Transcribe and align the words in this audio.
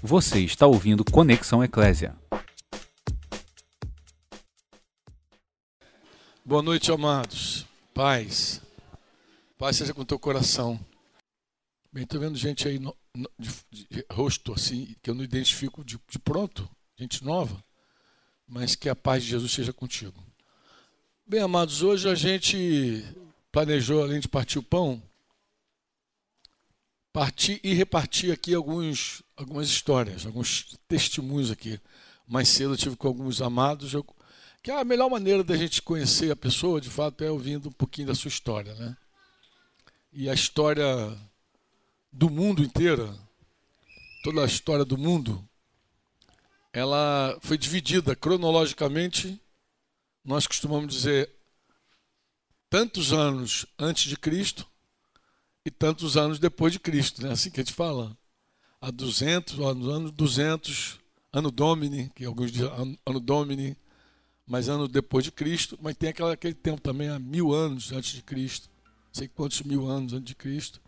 Você 0.00 0.44
está 0.44 0.64
ouvindo 0.64 1.04
Conexão 1.04 1.62
Eclésia. 1.64 2.16
Boa 6.44 6.62
noite, 6.62 6.92
amados. 6.92 7.66
Paz. 7.92 8.62
Paz 9.58 9.76
seja 9.76 9.92
com 9.92 10.02
o 10.02 10.04
teu 10.04 10.16
coração. 10.16 10.78
Bem, 11.92 12.04
estou 12.04 12.20
vendo 12.20 12.38
gente 12.38 12.68
aí 12.68 12.78
no, 12.78 12.96
no, 13.12 13.28
de, 13.36 13.50
de, 13.72 14.06
rosto 14.08 14.52
assim, 14.52 14.94
que 15.02 15.10
eu 15.10 15.16
não 15.16 15.24
identifico 15.24 15.84
de, 15.84 15.98
de 16.08 16.18
pronto, 16.20 16.70
gente 16.96 17.24
nova, 17.24 17.60
mas 18.46 18.76
que 18.76 18.88
a 18.88 18.94
paz 18.94 19.24
de 19.24 19.30
Jesus 19.30 19.50
seja 19.50 19.72
contigo. 19.72 20.22
Bem, 21.26 21.40
amados, 21.40 21.82
hoje 21.82 22.08
a 22.08 22.14
gente 22.14 23.04
planejou, 23.50 24.00
além 24.00 24.20
de 24.20 24.28
partir 24.28 24.60
o 24.60 24.62
pão, 24.62 25.02
partir 27.12 27.60
e 27.62 27.74
repartir 27.74 28.32
aqui 28.32 28.54
alguns, 28.54 29.22
algumas 29.36 29.68
histórias, 29.68 30.26
alguns 30.26 30.78
testemunhos 30.86 31.50
aqui. 31.50 31.80
Mais 32.26 32.48
cedo 32.48 32.74
eu 32.74 32.76
tive 32.76 32.96
com 32.96 33.08
alguns 33.08 33.40
amados, 33.40 33.94
eu, 33.94 34.04
que 34.62 34.70
a 34.70 34.84
melhor 34.84 35.10
maneira 35.10 35.42
da 35.42 35.56
gente 35.56 35.80
conhecer 35.80 36.30
a 36.30 36.36
pessoa, 36.36 36.80
de 36.80 36.90
fato, 36.90 37.24
é 37.24 37.30
ouvindo 37.30 37.68
um 37.68 37.72
pouquinho 37.72 38.08
da 38.08 38.14
sua 38.14 38.28
história, 38.28 38.74
né? 38.74 38.96
E 40.12 40.28
a 40.28 40.34
história 40.34 41.16
do 42.12 42.28
mundo 42.28 42.62
inteira, 42.62 43.14
toda 44.22 44.42
a 44.42 44.46
história 44.46 44.84
do 44.84 44.98
mundo, 44.98 45.46
ela 46.72 47.38
foi 47.40 47.56
dividida 47.56 48.14
cronologicamente. 48.14 49.40
Nós 50.24 50.46
costumamos 50.46 50.92
dizer 50.92 51.30
tantos 52.68 53.12
anos 53.12 53.64
antes 53.78 54.04
de 54.04 54.16
Cristo 54.16 54.66
e 55.68 55.70
tantos 55.70 56.16
anos 56.16 56.38
depois 56.38 56.72
de 56.72 56.80
Cristo, 56.80 57.22
né? 57.22 57.30
Assim 57.30 57.50
que 57.50 57.60
a 57.60 57.62
gente 57.62 57.74
fala. 57.74 58.16
Há 58.80 58.90
200, 58.90 59.58
ano 59.58 60.10
200, 60.10 60.98
ano 61.32 61.50
Domini, 61.50 62.10
que 62.14 62.24
alguns 62.24 62.50
dizem 62.50 62.70
ano 63.04 63.20
Domini, 63.20 63.76
mas 64.46 64.68
ano 64.68 64.88
depois 64.88 65.24
de 65.24 65.30
Cristo, 65.30 65.78
mas 65.82 65.96
tem 65.96 66.08
aquela, 66.08 66.32
aquele 66.32 66.54
tempo 66.54 66.80
também, 66.80 67.08
há 67.08 67.18
mil 67.18 67.52
anos 67.52 67.92
antes 67.92 68.12
de 68.14 68.22
Cristo, 68.22 68.70
não 69.08 69.14
sei 69.14 69.28
quantos 69.28 69.60
mil 69.62 69.86
anos 69.86 70.12
antes 70.12 70.26
de 70.26 70.34
Cristo. 70.34 70.80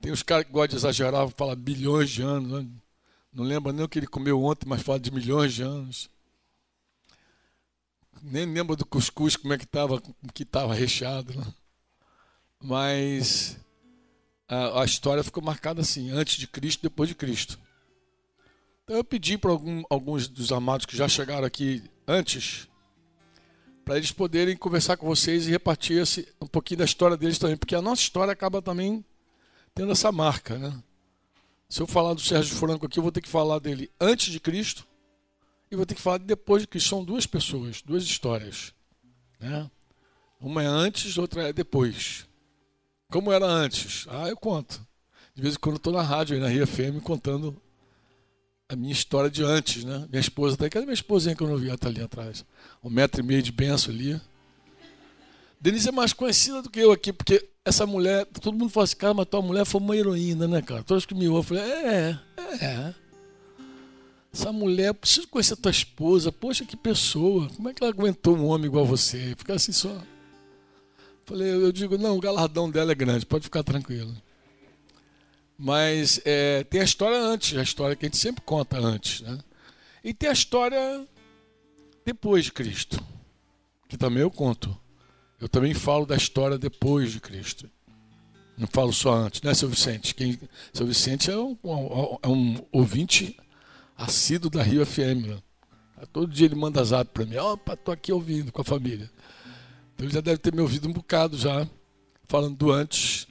Tem 0.00 0.10
os 0.10 0.22
caras 0.22 0.46
que 0.46 0.52
gostam 0.52 0.70
de 0.70 0.76
exagerar, 0.76 1.28
falar 1.36 1.54
bilhões 1.54 2.10
de 2.10 2.22
anos, 2.22 2.50
né? 2.50 2.68
não 3.32 3.44
lembra 3.44 3.72
nem 3.72 3.84
o 3.84 3.88
que 3.88 3.98
ele 3.98 4.06
comeu 4.06 4.42
ontem, 4.42 4.66
mas 4.66 4.82
fala 4.82 4.98
de 4.98 5.12
milhões 5.12 5.52
de 5.52 5.62
anos. 5.62 6.10
Nem 8.22 8.46
lembra 8.46 8.74
do 8.74 8.84
cuscuz, 8.84 9.36
como 9.36 9.52
é 9.52 9.58
que 9.58 9.64
estava, 9.64 10.02
que 10.34 10.42
estava 10.42 10.74
recheado. 10.74 11.32
Né? 11.34 11.46
Mas 12.60 13.60
a, 14.50 14.82
a, 14.82 14.84
história 14.84 15.22
ficou 15.22 15.42
marcada 15.42 15.80
assim, 15.80 16.10
antes 16.10 16.36
de 16.36 16.48
Cristo, 16.48 16.82
depois 16.82 17.08
de 17.08 17.14
Cristo. 17.14 17.56
Então 18.82 18.96
eu 18.96 19.04
pedi 19.04 19.38
para 19.38 19.52
algum, 19.52 19.84
alguns 19.88 20.26
dos 20.26 20.50
amados 20.50 20.84
que 20.84 20.96
já 20.96 21.06
chegaram 21.06 21.46
aqui 21.46 21.84
antes, 22.06 22.68
para 23.84 23.96
eles 23.96 24.10
poderem 24.10 24.56
conversar 24.56 24.96
com 24.96 25.06
vocês 25.06 25.46
e 25.46 25.52
repartir 25.52 26.02
esse, 26.02 26.26
um 26.40 26.48
pouquinho 26.48 26.78
da 26.78 26.84
história 26.84 27.16
deles 27.16 27.38
também, 27.38 27.56
porque 27.56 27.76
a 27.76 27.80
nossa 27.80 28.02
história 28.02 28.32
acaba 28.32 28.60
também 28.60 29.04
tendo 29.72 29.92
essa 29.92 30.10
marca, 30.10 30.58
né? 30.58 30.82
Se 31.68 31.80
eu 31.80 31.86
falar 31.86 32.14
do 32.14 32.20
Sérgio 32.20 32.56
Franco 32.56 32.86
aqui, 32.86 32.98
eu 32.98 33.02
vou 33.04 33.12
ter 33.12 33.20
que 33.20 33.28
falar 33.28 33.60
dele 33.60 33.88
antes 34.00 34.32
de 34.32 34.40
Cristo 34.40 34.84
e 35.70 35.76
vou 35.76 35.86
ter 35.86 35.94
que 35.94 36.02
falar 36.02 36.18
de 36.18 36.24
depois 36.24 36.62
de 36.62 36.66
Cristo. 36.66 36.88
São 36.88 37.04
duas 37.04 37.26
pessoas, 37.26 37.80
duas 37.80 38.02
histórias. 38.02 38.74
Né? 39.38 39.70
Uma 40.40 40.64
é 40.64 40.66
antes, 40.66 41.16
outra 41.16 41.48
é 41.48 41.52
depois. 41.52 42.28
Como 43.10 43.32
era 43.32 43.44
antes? 43.44 44.06
Ah, 44.08 44.28
eu 44.28 44.36
conto. 44.36 44.80
De 45.34 45.42
vez 45.42 45.54
em 45.54 45.58
quando 45.58 45.74
eu 45.74 45.78
estou 45.78 45.92
na 45.92 46.02
rádio, 46.02 46.36
aí 46.36 46.40
na 46.40 46.48
Ria 46.48 46.66
FM, 46.66 47.02
contando 47.02 47.60
a 48.68 48.76
minha 48.76 48.92
história 48.92 49.28
de 49.28 49.42
antes. 49.42 49.84
Né? 49.84 50.06
Minha 50.08 50.20
esposa 50.20 50.54
está 50.54 50.78
aí. 50.78 50.84
Minha 50.84 50.94
esposinha 50.94 51.34
que 51.34 51.42
eu 51.42 51.48
não 51.48 51.56
vi? 51.56 51.66
Ela 51.66 51.74
está 51.74 51.88
ali 51.88 52.00
atrás. 52.00 52.44
Um 52.82 52.88
metro 52.88 53.20
e 53.20 53.24
meio 53.24 53.42
de 53.42 53.50
benção 53.50 53.92
ali. 53.92 54.20
Denise 55.60 55.88
é 55.88 55.92
mais 55.92 56.12
conhecida 56.12 56.62
do 56.62 56.70
que 56.70 56.80
eu 56.80 56.90
aqui, 56.90 57.12
porque 57.12 57.46
essa 57.64 57.84
mulher, 57.84 58.24
todo 58.26 58.56
mundo 58.56 58.70
fala 58.70 58.84
assim, 58.84 58.96
cara, 58.96 59.12
mas 59.12 59.26
tua 59.26 59.42
mulher 59.42 59.66
foi 59.66 59.78
uma 59.78 59.94
heroína, 59.94 60.48
né, 60.48 60.62
cara? 60.62 60.82
Todos 60.82 61.04
que 61.04 61.14
me 61.14 61.28
ouvem, 61.28 61.58
eu 61.58 61.64
falei, 61.64 61.84
é, 61.84 62.18
é, 62.38 62.64
é. 62.64 62.94
Essa 64.32 64.52
mulher, 64.52 64.94
preciso 64.94 65.28
conhecer 65.28 65.56
tua 65.56 65.70
esposa. 65.70 66.30
Poxa, 66.30 66.64
que 66.64 66.76
pessoa. 66.76 67.48
Como 67.50 67.68
é 67.68 67.74
que 67.74 67.82
ela 67.82 67.92
aguentou 67.92 68.36
um 68.36 68.46
homem 68.46 68.66
igual 68.66 68.86
você? 68.86 69.34
Ficar 69.36 69.54
assim 69.54 69.72
só. 69.72 70.00
Falei, 71.30 71.48
eu 71.48 71.70
digo, 71.70 71.96
não, 71.96 72.16
o 72.16 72.20
galardão 72.20 72.68
dela 72.68 72.90
é 72.90 72.94
grande, 72.94 73.24
pode 73.24 73.44
ficar 73.44 73.62
tranquilo. 73.62 74.12
Mas 75.56 76.20
é, 76.24 76.64
tem 76.64 76.80
a 76.80 76.84
história 76.84 77.20
antes, 77.20 77.56
a 77.56 77.62
história 77.62 77.94
que 77.94 78.04
a 78.04 78.08
gente 78.08 78.18
sempre 78.18 78.42
conta 78.44 78.76
antes, 78.76 79.20
né? 79.20 79.38
E 80.02 80.12
tem 80.12 80.28
a 80.28 80.32
história 80.32 81.06
depois 82.04 82.46
de 82.46 82.52
Cristo, 82.52 83.00
que 83.88 83.96
também 83.96 84.22
eu 84.24 84.30
conto. 84.30 84.76
Eu 85.40 85.48
também 85.48 85.72
falo 85.72 86.04
da 86.04 86.16
história 86.16 86.58
depois 86.58 87.12
de 87.12 87.20
Cristo. 87.20 87.70
Não 88.58 88.66
falo 88.66 88.92
só 88.92 89.14
antes, 89.14 89.40
né, 89.42 89.54
seu 89.54 89.68
Vicente? 89.68 90.16
Quem, 90.16 90.36
seu 90.72 90.84
Vicente 90.84 91.30
é 91.30 91.38
um, 91.38 91.56
um 92.26 92.56
ouvinte 92.72 93.38
assíduo 93.96 94.50
da 94.50 94.64
Rio 94.64 94.84
FM. 94.84 95.28
Né? 95.28 95.38
Todo 96.12 96.32
dia 96.32 96.46
ele 96.46 96.56
manda 96.56 96.82
zap 96.82 97.08
para 97.12 97.24
mim. 97.24 97.36
Opa, 97.36 97.76
tô 97.76 97.92
aqui 97.92 98.12
ouvindo 98.12 98.50
com 98.50 98.62
a 98.62 98.64
família. 98.64 99.08
Ele 100.00 100.10
já 100.10 100.22
deve 100.22 100.38
ter 100.38 100.54
me 100.54 100.62
ouvido 100.62 100.88
um 100.88 100.92
bocado 100.92 101.36
já, 101.36 101.68
falando 102.26 102.56
do 102.56 102.72
antes 102.72 103.26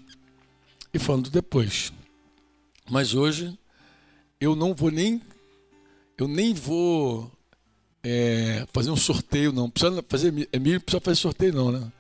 e 0.94 1.00
falando 1.00 1.24
do 1.24 1.32
depois. 1.32 1.92
Mas 2.88 3.16
hoje 3.16 3.58
eu 4.40 4.56
não 4.56 4.76
vou 4.76 4.92
nem 4.92 5.20
eu 6.16 6.28
nem 6.28 6.54
vou 6.54 7.32
é, 8.04 8.68
fazer 8.72 8.92
um 8.92 8.96
sorteio 8.96 9.52
não. 9.52 9.68
Precisa 9.68 10.04
fazer 10.08 10.28
Emílio 10.28 10.74
não 10.74 10.82
precisa 10.82 11.02
fazer 11.02 11.16
sorteio 11.16 11.54
não, 11.54 11.72
né? 11.72 11.92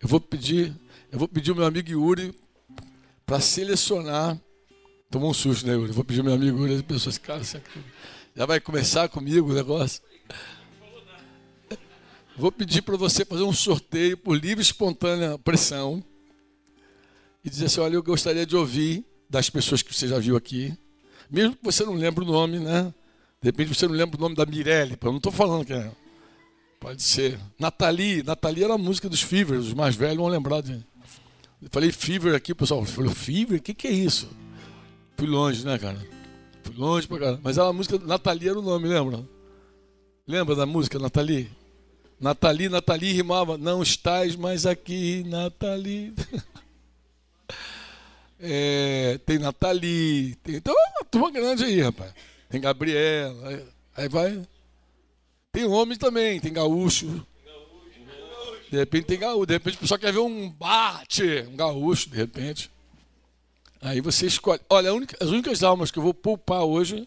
Eu 0.00 0.06
vou 0.08 0.20
pedir, 0.20 0.72
eu 1.10 1.18
vou 1.18 1.26
pedir 1.26 1.50
o 1.50 1.56
meu 1.56 1.64
amigo 1.64 1.90
Yuri 1.90 2.32
para 3.26 3.40
selecionar. 3.40 4.38
Tomou 5.10 5.30
um 5.30 5.34
susto, 5.34 5.66
né, 5.66 5.72
Yuri? 5.72 5.88
Eu 5.88 5.94
vou 5.94 6.04
pedir 6.04 6.20
o 6.20 6.24
meu 6.24 6.34
amigo 6.34 6.58
Yuri, 6.58 6.74
as 6.74 6.82
pessoas, 6.82 7.18
cara, 7.18 7.42
já 7.42 8.46
vai 8.46 8.60
começar 8.60 9.08
comigo 9.08 9.50
o 9.50 9.54
negócio. 9.54 10.00
Vou 12.42 12.50
pedir 12.50 12.82
para 12.82 12.96
você 12.96 13.24
fazer 13.24 13.44
um 13.44 13.52
sorteio 13.52 14.18
por 14.18 14.36
livre 14.36 14.58
e 14.58 14.62
espontânea 14.62 15.38
pressão 15.38 16.02
e 17.44 17.48
dizer 17.48 17.66
assim: 17.66 17.78
olha, 17.78 17.94
eu 17.94 18.02
gostaria 18.02 18.44
de 18.44 18.56
ouvir 18.56 19.04
das 19.30 19.48
pessoas 19.48 19.80
que 19.80 19.94
você 19.94 20.08
já 20.08 20.18
viu 20.18 20.36
aqui, 20.36 20.76
mesmo 21.30 21.54
que 21.54 21.62
você 21.62 21.84
não 21.84 21.94
lembre 21.94 22.24
o 22.24 22.26
nome, 22.26 22.58
né? 22.58 22.92
De 23.40 23.46
repente 23.46 23.72
você 23.72 23.86
não 23.86 23.94
lembra 23.94 24.16
o 24.16 24.20
nome 24.20 24.34
da 24.34 24.44
Mirelle, 24.44 24.98
eu 25.00 25.10
não 25.12 25.18
estou 25.18 25.30
falando 25.30 25.64
que 25.64 25.72
é. 25.72 25.88
Pode 26.80 27.00
ser. 27.00 27.38
Nathalie. 27.60 28.24
Nathalie 28.24 28.64
era 28.64 28.74
a 28.74 28.78
música 28.78 29.08
dos 29.08 29.22
Fever, 29.22 29.56
os 29.56 29.72
mais 29.72 29.94
velhos 29.94 30.16
vão 30.16 30.26
lembrar 30.26 30.62
de. 30.62 30.84
Eu 31.62 31.68
falei 31.70 31.92
Fever 31.92 32.34
aqui, 32.34 32.50
o 32.50 32.56
pessoal 32.56 32.84
falou, 32.84 33.12
Fever? 33.12 33.60
O 33.60 33.62
que, 33.62 33.72
que 33.72 33.86
é 33.86 33.92
isso? 33.92 34.28
Fui 35.16 35.28
longe, 35.28 35.64
né, 35.64 35.78
cara? 35.78 36.04
Fui 36.64 36.74
longe 36.74 37.06
pra 37.06 37.20
caramba. 37.20 37.40
Mas 37.44 37.56
a 37.56 37.72
música 37.72 38.00
Nathalie 38.00 38.48
era 38.48 38.58
o 38.58 38.62
nome, 38.62 38.88
lembra? 38.88 39.24
Lembra 40.26 40.56
da 40.56 40.66
música 40.66 40.98
Nathalie? 40.98 41.61
Nathalie, 42.22 42.68
Nathalie 42.68 43.12
rimava, 43.12 43.58
não 43.58 43.82
estás 43.82 44.36
mais 44.36 44.64
aqui, 44.64 45.24
Nathalie. 45.26 46.14
É, 48.44 49.20
tem 49.24 49.38
Nathalie, 49.38 50.34
tem 50.42 50.56
então, 50.56 50.74
uma 50.74 51.04
turma 51.04 51.30
grande 51.30 51.62
aí, 51.62 51.80
rapaz. 51.80 52.12
Tem 52.48 52.60
Gabriela, 52.60 53.48
aí, 53.48 53.64
aí 53.96 54.08
vai. 54.08 54.42
Tem 55.52 55.64
homem 55.64 55.96
também, 55.96 56.40
tem 56.40 56.52
gaúcho. 56.52 57.24
De 58.68 58.76
repente 58.76 59.04
tem 59.04 59.20
gaúcho. 59.20 59.46
De 59.46 59.52
repente 59.52 59.76
o 59.76 59.78
pessoal 59.78 60.00
quer 60.00 60.12
ver 60.12 60.18
um 60.18 60.50
bate, 60.50 61.46
um 61.48 61.54
gaúcho, 61.54 62.10
de 62.10 62.16
repente. 62.16 62.68
Aí 63.80 64.00
você 64.00 64.26
escolhe. 64.26 64.60
Olha, 64.68 64.92
única, 64.92 65.16
as 65.20 65.30
únicas 65.30 65.62
almas 65.62 65.92
que 65.92 66.00
eu 66.00 66.02
vou 66.02 66.12
poupar 66.12 66.64
hoje 66.64 67.06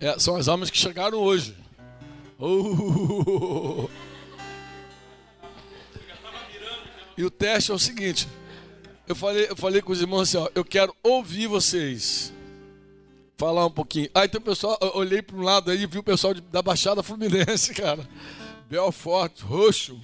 é, 0.00 0.18
são 0.18 0.36
as 0.36 0.48
almas 0.48 0.70
que 0.70 0.78
chegaram 0.78 1.18
hoje. 1.18 1.54
Uh! 2.42 3.88
E 7.16 7.24
o 7.24 7.30
teste 7.30 7.70
é 7.70 7.74
o 7.74 7.78
seguinte. 7.78 8.26
Eu 9.06 9.14
falei, 9.14 9.46
eu 9.48 9.54
falei 9.54 9.80
com 9.80 9.92
os 9.92 10.00
irmãos 10.00 10.22
assim, 10.22 10.38
ó, 10.38 10.48
eu 10.54 10.64
quero 10.64 10.94
ouvir 11.02 11.46
vocês 11.46 12.32
falar 13.36 13.66
um 13.66 13.70
pouquinho. 13.70 14.08
Aí 14.14 14.28
tem 14.28 14.40
o 14.40 14.44
pessoal, 14.44 14.76
eu 14.80 14.92
olhei 14.94 15.22
para 15.22 15.36
um 15.36 15.42
lado 15.42 15.70
aí 15.70 15.82
e 15.82 15.86
vi 15.86 15.98
o 15.98 16.02
pessoal 16.02 16.34
da 16.34 16.62
Baixada 16.62 17.02
Fluminense, 17.02 17.74
cara. 17.78 18.08
Belfort, 18.68 19.40
roxo. 19.42 20.00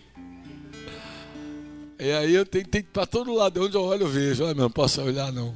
E 1.99 2.13
aí 2.13 2.35
eu 2.35 2.47
tenho, 2.47 2.67
tenho 2.67 2.85
para 2.85 3.07
todo 3.07 3.35
lado, 3.35 3.65
onde 3.65 3.77
eu 3.77 3.83
olho 3.83 4.03
eu 4.03 4.09
vejo. 4.09 4.45
Olha, 4.45 4.55
não 4.55 4.71
posso 4.71 5.03
olhar 5.03 5.33
não. 5.33 5.55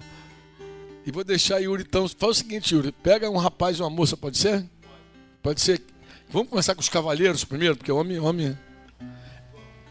E 1.06 1.12
vou 1.12 1.22
deixar 1.22 1.60
Yuri 1.60 1.84
então. 1.86 2.08
Faz 2.08 2.30
o 2.30 2.34
seguinte, 2.34 2.74
Yuri, 2.74 2.90
pega 2.90 3.30
um 3.30 3.36
rapaz 3.36 3.78
e 3.78 3.82
uma 3.82 3.90
moça, 3.90 4.16
pode 4.16 4.38
ser? 4.38 4.64
Pode 5.42 5.60
ser. 5.60 5.91
Vamos 6.32 6.48
começar 6.48 6.74
com 6.74 6.80
os 6.80 6.88
cavaleiros 6.88 7.44
primeiro, 7.44 7.76
porque 7.76 7.92
homem, 7.92 8.18
homem. 8.18 8.58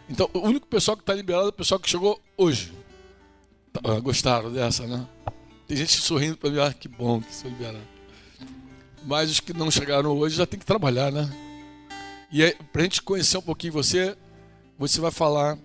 Então, 0.09 0.27
o 0.33 0.39
único 0.39 0.65
pessoal 0.65 0.97
que 0.97 1.03
está 1.03 1.13
liberado 1.13 1.45
é 1.45 1.49
o 1.49 1.53
pessoal 1.53 1.79
que 1.79 1.87
chegou 1.87 2.19
hoje. 2.35 2.73
Ah, 3.83 3.99
gostaram 3.99 4.51
dessa, 4.51 4.87
né? 4.87 5.07
Tem 5.67 5.77
gente 5.77 6.01
sorrindo 6.01 6.35
para 6.35 6.49
mim, 6.49 6.59
ah, 6.59 6.73
que 6.73 6.87
bom 6.87 7.21
que 7.21 7.31
sou 7.31 7.49
liberado. 7.49 7.77
Mas 9.05 9.29
os 9.29 9.39
que 9.39 9.53
não 9.53 9.69
chegaram 9.69 10.17
hoje 10.17 10.35
já 10.35 10.47
tem 10.47 10.59
que 10.59 10.65
trabalhar, 10.65 11.11
né? 11.11 11.29
E 12.31 12.43
aí, 12.43 12.55
pra 12.73 12.81
gente 12.81 13.03
conhecer 13.03 13.37
um 13.37 13.41
pouquinho 13.43 13.73
você, 13.73 14.17
você 14.79 14.99
vai 14.99 15.11
falar 15.11 15.59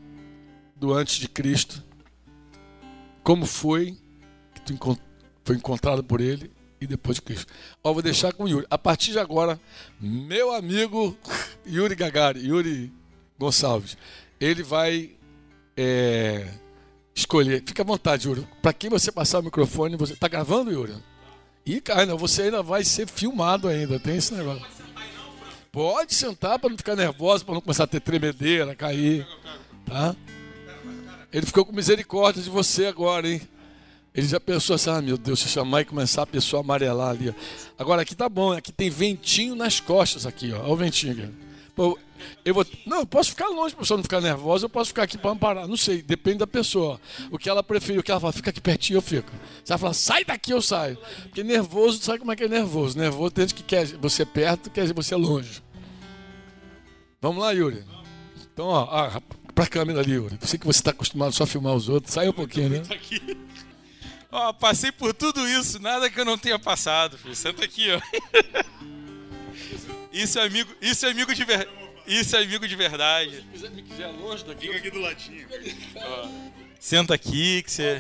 do 0.77 0.93
antes 0.93 1.17
de 1.17 1.27
Cristo, 1.27 1.83
como 3.23 3.47
foi 3.47 3.97
que 4.55 4.61
tu 4.61 4.99
foi 5.43 5.57
encontrado 5.57 6.05
por 6.05 6.21
ele 6.21 6.51
e 6.81 6.87
depois 6.87 7.17
de 7.17 7.23
Cristo. 7.23 7.53
Ó, 7.83 7.93
vou 7.93 8.03
deixar 8.03 8.33
com 8.33 8.45
o 8.45 8.49
Yuri. 8.49 8.67
A 8.71 8.79
partir 8.79 9.13
de 9.13 9.19
agora, 9.19 9.61
meu 10.01 10.53
amigo 10.53 11.17
Yuri 11.67 11.95
Gagari, 11.95 12.47
Yuri 12.47 12.93
Gonçalves, 13.39 13.97
ele 14.41 14.63
vai 14.63 15.11
é, 15.77 16.47
escolher. 17.15 17.63
Fica 17.67 17.83
à 17.83 17.87
vontade, 17.87 18.29
Yuri. 18.29 18.47
Para 18.61 18.73
quem 18.73 18.91
você 18.91 19.11
passar 19.11 19.41
o 19.41 19.43
microfone, 19.43 19.97
você 19.97 20.13
está 20.13 20.29
gravando, 20.29 20.71
Yuri? 20.71 20.95
E, 21.65 21.81
cara, 21.81 22.15
você 22.15 22.43
ainda 22.43 22.63
vai 22.63 22.85
ser 22.85 23.09
filmado 23.09 23.67
ainda, 23.69 23.99
tem 23.99 24.17
esse 24.17 24.33
negócio. 24.33 24.65
Pode 25.73 26.15
sentar 26.15 26.59
para 26.59 26.71
não 26.71 26.77
ficar 26.77 26.97
nervoso, 26.97 27.45
para 27.45 27.55
não 27.55 27.61
começar 27.61 27.85
a 27.85 27.89
ter 27.89 28.01
tremedeira, 28.01 28.75
cair. 28.75 29.27
Tá? 29.85 30.17
Ele 31.33 31.45
ficou 31.45 31.67
com 31.67 31.73
misericórdia 31.73 32.43
de 32.43 32.49
você 32.49 32.87
agora, 32.87 33.29
hein? 33.29 33.43
Ele 34.17 34.27
já 34.27 34.41
pensou 34.41 34.75
assim, 34.75 34.89
ah, 34.89 35.03
meu 35.03 35.19
Deus, 35.19 35.41
se 35.41 35.49
chamar 35.49 35.83
e 35.83 35.85
começar 35.85 36.23
a 36.23 36.27
pessoa 36.27 36.61
amarelar 36.61 37.11
ali. 37.11 37.35
Agora 37.79 38.01
aqui 38.01 38.15
tá 38.15 38.29
bom, 38.29 38.53
aqui 38.53 38.73
tem 38.73 38.89
ventinho 38.89 39.55
nas 39.55 39.79
costas 39.79 40.25
aqui, 40.25 40.53
ó. 40.53 40.61
Olha 40.63 40.73
o 40.73 40.77
ventinho. 40.77 41.35
Pô, 41.75 41.99
eu 42.43 42.55
vou, 42.55 42.67
não, 42.87 43.01
eu 43.01 43.07
posso 43.07 43.31
ficar 43.31 43.49
longe 43.49 43.75
para 43.75 43.81
a 43.81 43.85
pessoa 43.85 43.99
não 43.99 44.03
ficar 44.03 44.23
nervosa, 44.23 44.65
eu 44.65 44.71
posso 44.71 44.89
ficar 44.89 45.03
aqui 45.03 45.19
para 45.19 45.31
amparar. 45.31 45.69
Não 45.69 45.77
sei, 45.77 46.01
depende 46.01 46.39
da 46.39 46.47
pessoa. 46.47 46.99
O 47.31 47.39
que 47.39 47.47
ela 47.47 47.63
prefere, 47.63 47.99
o 47.99 48.03
que 48.03 48.11
ela 48.11 48.19
fala, 48.19 48.33
fica 48.33 48.49
aqui 48.49 48.61
pertinho, 48.61 48.97
eu 48.97 49.03
fico. 49.03 49.31
Se 49.63 49.71
ela 49.71 49.79
falar, 49.79 49.93
sai 49.93 50.25
daqui, 50.25 50.51
eu 50.51 50.63
saio. 50.63 50.97
Porque 51.25 51.45
nervoso, 51.45 52.03
sabe 52.03 52.19
como 52.19 52.33
é 52.33 52.37
que 52.37 52.45
é 52.45 52.49
nervoso? 52.49 52.97
Nervoso 52.97 53.33
tem 53.33 53.43
gente 53.43 53.55
que 53.55 53.63
quer 53.63 53.87
você 53.99 54.25
perto, 54.25 54.71
quer 54.71 54.91
você 54.95 55.15
longe. 55.15 55.63
Vamos 57.21 57.43
lá, 57.43 57.53
Yuri. 57.53 57.85
Então, 58.53 58.67
ó, 58.67 58.85
ah, 58.85 59.21
para 59.55 59.65
a 59.65 59.69
câmera 59.69 60.01
ali, 60.01 60.13
Yuri. 60.13 60.39
Eu 60.41 60.49
sei 60.49 60.59
que 60.59 60.67
você 60.67 60.79
está 60.79 60.91
acostumado 60.91 61.33
só 61.33 61.45
a 61.45 61.47
filmar 61.47 61.75
os 61.75 61.91
outros. 61.91 62.15
Sai 62.15 62.29
um 62.29 62.33
pouquinho, 62.33 62.71
né? 62.71 62.83
Ó, 64.37 64.53
passei 64.53 64.93
por 64.93 65.15
tudo 65.15 65.49
isso, 65.49 65.81
nada 65.81 66.11
que 66.11 66.21
eu 66.21 66.25
não 66.25 66.37
tenha 66.37 66.59
passado, 66.59 67.17
filho. 67.17 67.35
Senta 67.35 67.65
aqui, 67.65 67.89
ó. 67.91 68.01
Isso 70.13 70.39
é 70.39 70.43
amigo, 70.45 70.75
isso 70.81 71.05
é 71.05 71.11
amigo 71.11 71.35
de 71.35 71.45
verdade. 71.45 71.71
Isso 72.07 72.37
é 72.37 72.43
amigo 72.43 72.67
de 72.67 72.75
verdade. 72.77 73.37
Se 73.37 73.43
quiser, 73.43 73.71
me 73.71 73.83
quiser 73.83 74.07
longe 74.07 74.45
daqui, 74.45 74.67
Fica 74.67 74.79
aqui 74.79 74.91
do 74.91 74.99
ladinho. 75.01 75.47
Ó, 75.97 76.29
senta 76.81 77.15
aqui 77.15 77.63
que 77.63 77.71
você. 77.71 77.99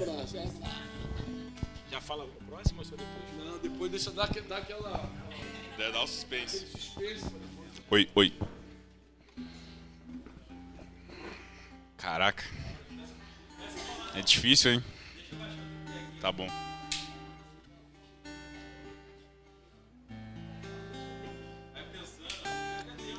Já 1.90 2.00
fala 2.00 2.24
o 2.24 2.28
próximo 2.44 2.78
ou 2.78 2.84
só 2.86 2.96
depois? 2.96 3.46
Não, 3.46 3.58
depois 3.58 3.90
deixa 3.90 4.10
dar, 4.12 4.28
dar 4.28 4.58
aquela 4.58 5.10
Dá 5.76 6.02
o 6.02 6.06
suspense. 6.06 6.66
suspense. 6.66 7.26
Oi, 7.90 8.08
oi. 8.14 8.32
Caraca. 11.98 12.44
É 14.14 14.22
difícil, 14.22 14.72
hein? 14.72 14.84
Tá 16.20 16.32
bom. 16.32 16.48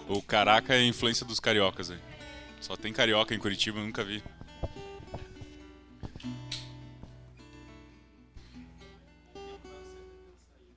O 0.07 0.21
caraca 0.21 0.73
é 0.73 0.79
a 0.79 0.85
influência 0.85 1.25
dos 1.25 1.39
cariocas, 1.39 1.91
aí. 1.91 1.99
Só 2.61 2.75
tem 2.75 2.93
carioca 2.93 3.35
em 3.35 3.39
Curitiba, 3.39 3.79
nunca 3.79 4.03
vi. 4.03 4.23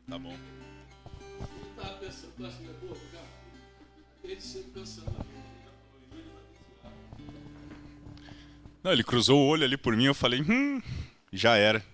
Tá 0.09 0.19
bom. 0.19 0.37
Não, 8.83 8.93
ele 8.93 9.05
cruzou 9.05 9.39
o 9.39 9.47
olho 9.47 9.65
ali 9.65 9.77
por 9.77 9.95
mim, 9.95 10.07
eu 10.07 10.15
falei, 10.15 10.41
hum, 10.41 10.81
já 11.33 11.57
era. 11.57 11.85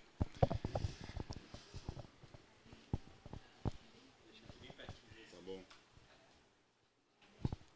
Tá 0.49 0.57
bom. 5.45 5.63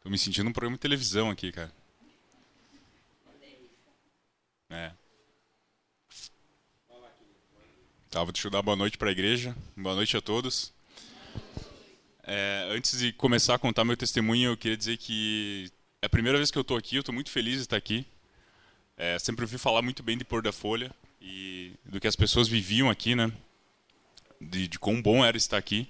me 0.11 0.17
sentindo 0.17 0.49
um 0.49 0.51
programa 0.51 0.75
de 0.75 0.81
televisão 0.81 1.29
aqui, 1.29 1.53
cara. 1.53 1.71
É. 4.69 4.91
Tá, 8.09 8.25
deixa 8.25 8.47
eu 8.47 8.51
dar 8.51 8.61
boa 8.61 8.75
noite 8.75 8.97
para 8.97 9.07
a 9.07 9.11
igreja. 9.13 9.55
Boa 9.73 9.95
noite 9.95 10.17
a 10.17 10.21
todos. 10.21 10.73
É, 12.23 12.67
antes 12.71 12.99
de 12.99 13.13
começar 13.13 13.55
a 13.55 13.59
contar 13.59 13.85
meu 13.85 13.95
testemunho, 13.95 14.51
eu 14.51 14.57
queria 14.57 14.75
dizer 14.75 14.97
que 14.97 15.71
é 16.01 16.07
a 16.07 16.09
primeira 16.09 16.37
vez 16.37 16.51
que 16.51 16.57
eu 16.57 16.63
tô 16.65 16.75
aqui, 16.75 16.97
eu 16.97 17.03
tô 17.03 17.13
muito 17.13 17.31
feliz 17.31 17.55
de 17.55 17.61
estar 17.61 17.77
aqui. 17.77 18.05
É, 18.97 19.17
sempre 19.17 19.45
ouvi 19.45 19.57
falar 19.57 19.81
muito 19.81 20.03
bem 20.03 20.17
de 20.17 20.25
Pôr 20.25 20.41
da 20.41 20.51
Folha 20.51 20.93
e 21.21 21.71
do 21.85 22.01
que 22.01 22.07
as 22.07 22.17
pessoas 22.17 22.49
viviam 22.49 22.89
aqui, 22.89 23.15
né? 23.15 23.31
De, 24.41 24.67
de 24.67 24.77
quão 24.77 25.01
bom 25.01 25.23
era 25.23 25.37
estar 25.37 25.57
aqui. 25.57 25.87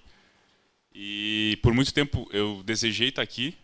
E 0.94 1.58
por 1.64 1.74
muito 1.74 1.92
tempo 1.92 2.30
eu 2.32 2.62
desejei 2.64 3.10
estar 3.10 3.24
aqui. 3.24 3.58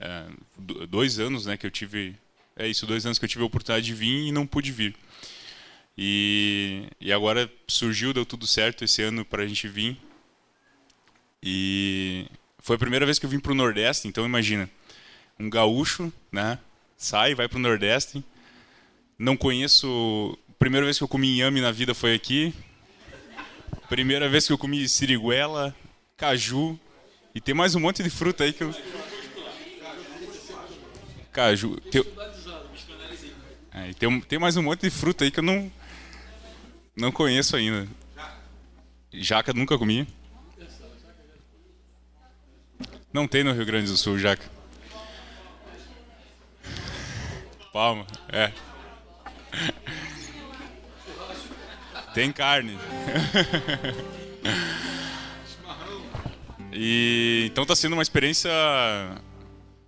É, 0.00 0.26
do- 0.56 0.86
dois 0.86 1.18
anos, 1.18 1.46
né, 1.46 1.56
que 1.56 1.66
eu 1.66 1.70
tive. 1.70 2.14
É 2.56 2.66
isso, 2.66 2.86
dois 2.86 3.04
anos 3.06 3.18
que 3.18 3.24
eu 3.24 3.28
tive 3.28 3.42
a 3.42 3.46
oportunidade 3.46 3.86
de 3.86 3.94
vir 3.94 4.26
e 4.28 4.32
não 4.32 4.46
pude 4.46 4.70
vir. 4.72 4.94
E, 5.96 6.84
e 7.00 7.12
agora 7.12 7.50
surgiu, 7.66 8.12
deu 8.12 8.24
tudo 8.24 8.46
certo 8.46 8.84
esse 8.84 9.02
ano 9.02 9.24
para 9.24 9.42
a 9.42 9.46
gente 9.46 9.66
vir. 9.68 9.96
E 11.42 12.26
foi 12.58 12.76
a 12.76 12.78
primeira 12.78 13.04
vez 13.06 13.18
que 13.18 13.26
eu 13.26 13.30
vim 13.30 13.38
para 13.38 13.52
o 13.52 13.54
Nordeste, 13.54 14.08
então 14.08 14.24
imagina, 14.24 14.68
um 15.38 15.48
gaúcho, 15.48 16.12
né? 16.32 16.58
Sai, 16.96 17.34
vai 17.34 17.48
para 17.48 17.58
o 17.58 17.62
Nordeste. 17.62 18.22
Não 19.18 19.36
conheço. 19.36 20.36
Primeira 20.58 20.84
vez 20.84 20.98
que 20.98 21.04
eu 21.04 21.08
comi 21.08 21.28
inhame 21.36 21.60
na 21.60 21.70
vida 21.70 21.94
foi 21.94 22.14
aqui. 22.14 22.52
Primeira 23.88 24.28
vez 24.28 24.46
que 24.46 24.52
eu 24.52 24.58
comi 24.58 24.88
siriguela, 24.88 25.74
caju. 26.16 26.78
E 27.34 27.40
tem 27.40 27.54
mais 27.54 27.74
um 27.76 27.80
monte 27.80 28.02
de 28.02 28.10
fruta 28.10 28.42
aí 28.44 28.52
que 28.52 28.62
eu. 28.64 28.74
Caju. 31.32 31.76
Tem, 31.80 32.04
é, 33.72 33.92
tem, 33.92 34.20
tem 34.22 34.38
mais 34.38 34.56
um 34.56 34.62
monte 34.62 34.82
de 34.82 34.90
fruta 34.90 35.24
aí 35.24 35.30
que 35.30 35.40
eu 35.40 35.44
não. 35.44 35.70
Não 36.96 37.12
conheço 37.12 37.54
ainda. 37.54 37.86
Jaca 39.12 39.52
nunca 39.52 39.78
comi. 39.78 40.06
Não 43.12 43.26
tem 43.26 43.42
no 43.42 43.52
Rio 43.52 43.64
Grande 43.64 43.90
do 43.90 43.96
Sul, 43.96 44.18
jaca. 44.18 44.44
Palma, 47.72 48.06
é. 48.28 48.52
Tem 52.12 52.32
carne. 52.32 52.76
e 56.72 57.48
então 57.50 57.64
tá 57.64 57.76
sendo 57.76 57.92
uma 57.92 58.02
experiência 58.02 58.50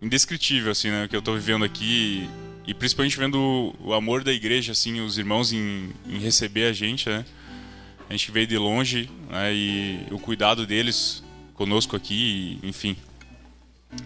indescritível 0.00 0.72
assim, 0.72 0.90
né, 0.90 1.08
que 1.08 1.16
eu 1.16 1.22
tô 1.22 1.34
vivendo 1.34 1.64
aqui 1.64 2.28
e 2.66 2.74
principalmente 2.74 3.18
vendo 3.18 3.74
o, 3.80 3.92
amor 3.92 4.22
da 4.22 4.32
igreja 4.32 4.72
assim, 4.72 5.00
os 5.00 5.18
irmãos 5.18 5.52
em, 5.52 5.90
em 6.06 6.18
receber 6.18 6.64
a 6.64 6.72
gente, 6.72 7.08
né? 7.08 7.24
A 8.08 8.12
gente 8.12 8.30
veio 8.32 8.46
de 8.46 8.58
longe, 8.58 9.08
né, 9.28 9.54
e 9.54 10.06
o 10.10 10.18
cuidado 10.18 10.66
deles 10.66 11.22
conosco 11.54 11.94
aqui, 11.94 12.58
e, 12.62 12.68
enfim, 12.68 12.96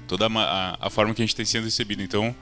toda 0.06 0.26
a, 0.26 0.86
a, 0.86 0.90
forma 0.90 1.14
que 1.14 1.22
a 1.22 1.24
gente 1.24 1.34
tem 1.34 1.44
sendo 1.46 1.64
recebido. 1.64 2.02
Então, 2.02 2.36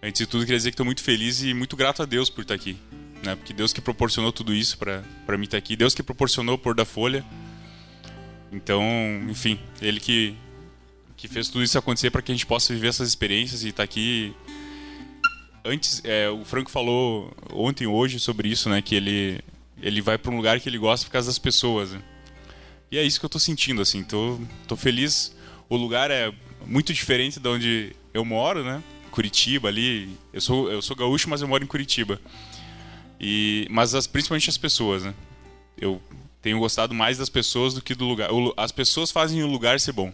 Antes 0.00 0.20
de 0.20 0.26
tudo, 0.26 0.44
queria 0.44 0.56
dizer 0.56 0.70
que 0.70 0.74
estou 0.74 0.86
muito 0.86 1.02
feliz 1.02 1.42
e 1.42 1.52
muito 1.52 1.76
grato 1.76 2.02
a 2.02 2.06
Deus 2.06 2.30
por 2.30 2.42
estar 2.42 2.54
aqui. 2.54 2.76
Né? 3.24 3.34
Porque 3.34 3.52
Deus 3.52 3.72
que 3.72 3.80
proporcionou 3.80 4.30
tudo 4.30 4.54
isso 4.54 4.78
para 4.78 5.36
mim 5.36 5.44
estar 5.44 5.56
aqui. 5.56 5.74
Deus 5.74 5.92
que 5.92 6.04
proporcionou 6.04 6.54
o 6.54 6.58
pôr 6.58 6.74
da 6.74 6.84
folha. 6.84 7.24
Então, 8.52 8.82
enfim, 9.28 9.58
Ele 9.82 9.98
que, 9.98 10.36
que 11.18 11.26
fez 11.26 11.48
tudo 11.48 11.64
isso 11.64 11.76
acontecer 11.76 12.10
para 12.10 12.22
que 12.22 12.30
a 12.30 12.34
gente 12.34 12.46
possa 12.46 12.72
viver 12.72 12.86
essas 12.86 13.08
experiências 13.08 13.64
e 13.64 13.68
estar 13.68 13.82
aqui. 13.82 14.32
Antes, 15.64 16.00
é, 16.04 16.30
o 16.30 16.44
Franco 16.44 16.70
falou 16.70 17.36
ontem 17.52 17.88
hoje 17.88 18.20
sobre 18.20 18.48
isso, 18.48 18.70
né? 18.70 18.80
Que 18.80 18.94
ele, 18.94 19.40
ele 19.82 20.00
vai 20.00 20.16
para 20.16 20.30
um 20.30 20.36
lugar 20.36 20.60
que 20.60 20.68
ele 20.68 20.78
gosta 20.78 21.04
por 21.04 21.12
causa 21.12 21.26
das 21.26 21.38
pessoas. 21.38 21.90
né? 21.90 22.00
E 22.90 22.96
é 22.96 23.02
isso 23.02 23.18
que 23.18 23.26
eu 23.26 23.28
estou 23.28 23.40
sentindo, 23.40 23.82
assim. 23.82 24.04
Tô, 24.04 24.38
tô 24.68 24.76
feliz. 24.76 25.36
O 25.68 25.76
lugar 25.76 26.08
é 26.08 26.32
muito 26.64 26.94
diferente 26.94 27.40
de 27.40 27.48
onde 27.48 27.96
eu 28.14 28.24
moro, 28.24 28.62
né? 28.62 28.80
Curitiba 29.10 29.68
ali. 29.68 30.16
Eu 30.32 30.40
sou, 30.40 30.70
eu 30.70 30.80
sou 30.80 30.96
gaúcho, 30.96 31.28
mas 31.28 31.42
eu 31.42 31.48
moro 31.48 31.64
em 31.64 31.66
Curitiba. 31.66 32.20
E, 33.20 33.66
mas 33.68 33.92
as, 33.92 34.06
principalmente 34.06 34.48
as 34.48 34.56
pessoas, 34.56 35.02
né? 35.02 35.12
Eu 35.76 36.00
tenho 36.40 36.60
gostado 36.60 36.94
mais 36.94 37.18
das 37.18 37.28
pessoas 37.28 37.74
do 37.74 37.82
que 37.82 37.92
do 37.92 38.04
lugar. 38.04 38.30
As 38.56 38.70
pessoas 38.70 39.10
fazem 39.10 39.42
o 39.42 39.48
lugar 39.48 39.80
ser 39.80 39.90
bom. 39.90 40.12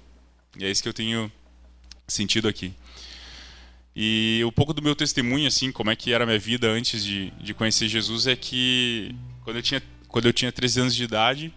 E 0.56 0.64
é 0.64 0.70
isso 0.70 0.82
que 0.82 0.88
eu 0.88 0.94
tenho 0.94 1.30
sentido 2.06 2.49
aqui. 2.49 2.73
E 3.96 4.42
um 4.44 4.50
pouco 4.50 4.73
do 4.73 4.82
meu 4.82 4.96
testemunho, 4.96 5.46
assim, 5.46 5.70
como 5.70 5.90
é 5.90 5.96
que 5.96 6.12
era 6.12 6.25
a 6.25 6.26
minha 6.26 6.38
vida 6.38 6.68
antes 6.68 7.04
de, 7.04 7.30
de 7.32 7.54
conhecer 7.54 7.88
Jesus, 7.88 8.26
é 8.26 8.34
que 8.34 9.14
quando 9.42 9.56
eu 9.56 9.62
tinha, 9.62 9.82
quando 10.08 10.26
eu 10.26 10.32
tinha 10.32 10.50
13 10.50 10.80
anos 10.80 10.94
de 10.94 11.04
idade, 11.04 11.54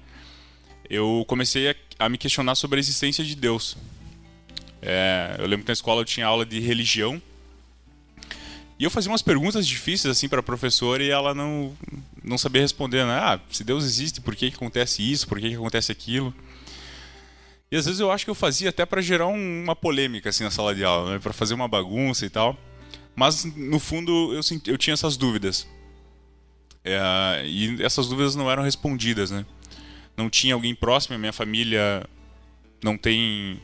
eu 0.89 1.25
comecei 1.27 1.71
a, 1.71 1.75
a 1.99 2.09
me 2.09 2.17
questionar 2.17 2.55
sobre 2.55 2.77
a 2.77 2.79
existência 2.79 3.23
de 3.23 3.35
Deus. 3.35 3.75
É, 4.81 5.35
eu 5.39 5.47
lembro 5.47 5.65
que 5.65 5.69
na 5.69 5.73
escola 5.73 6.01
eu 6.01 6.05
tinha 6.05 6.27
aula 6.27 6.45
de 6.45 6.59
religião 6.59 7.19
e 8.79 8.83
eu 8.83 8.91
fazia 8.91 9.11
umas 9.11 9.23
perguntas 9.23 9.67
difíceis 9.67 10.15
assim 10.15 10.29
para 10.29 10.39
a 10.39 10.43
professora 10.43 11.03
e 11.03 11.09
ela 11.09 11.33
não 11.33 11.75
não 12.23 12.37
sabia 12.37 12.61
responder, 12.61 13.05
né? 13.05 13.13
Ah, 13.13 13.39
se 13.49 13.63
Deus 13.63 13.83
existe, 13.83 14.21
por 14.21 14.35
que, 14.35 14.51
que 14.51 14.55
acontece 14.55 15.01
isso? 15.01 15.27
Por 15.27 15.39
que, 15.39 15.49
que 15.49 15.55
acontece 15.55 15.91
aquilo? 15.91 16.33
E 17.71 17.75
às 17.75 17.85
vezes 17.85 17.99
eu 17.99 18.11
acho 18.11 18.23
que 18.23 18.31
eu 18.31 18.35
fazia 18.35 18.69
até 18.69 18.85
para 18.85 19.01
gerar 19.01 19.27
um, 19.27 19.63
uma 19.63 19.75
polêmica 19.75 20.29
assim 20.29 20.43
na 20.43 20.51
sala 20.51 20.73
de 20.73 20.83
aula, 20.83 21.13
né? 21.13 21.19
para 21.19 21.33
fazer 21.33 21.53
uma 21.53 21.67
bagunça 21.67 22.25
e 22.25 22.29
tal. 22.29 22.57
Mas 23.15 23.43
no 23.43 23.79
fundo 23.79 24.33
eu, 24.33 24.43
senti, 24.43 24.69
eu 24.69 24.77
tinha 24.77 24.93
essas 24.93 25.17
dúvidas. 25.17 25.67
É, 26.83 27.43
e 27.45 27.83
essas 27.83 28.07
dúvidas 28.07 28.35
não 28.35 28.49
eram 28.49 28.63
respondidas, 28.63 29.31
né? 29.31 29.45
Não 30.15 30.29
tinha 30.29 30.53
alguém 30.53 30.73
próximo, 30.73 31.15
a 31.15 31.17
minha 31.17 31.33
família 31.33 32.07
não 32.81 32.97
tem 32.97 33.59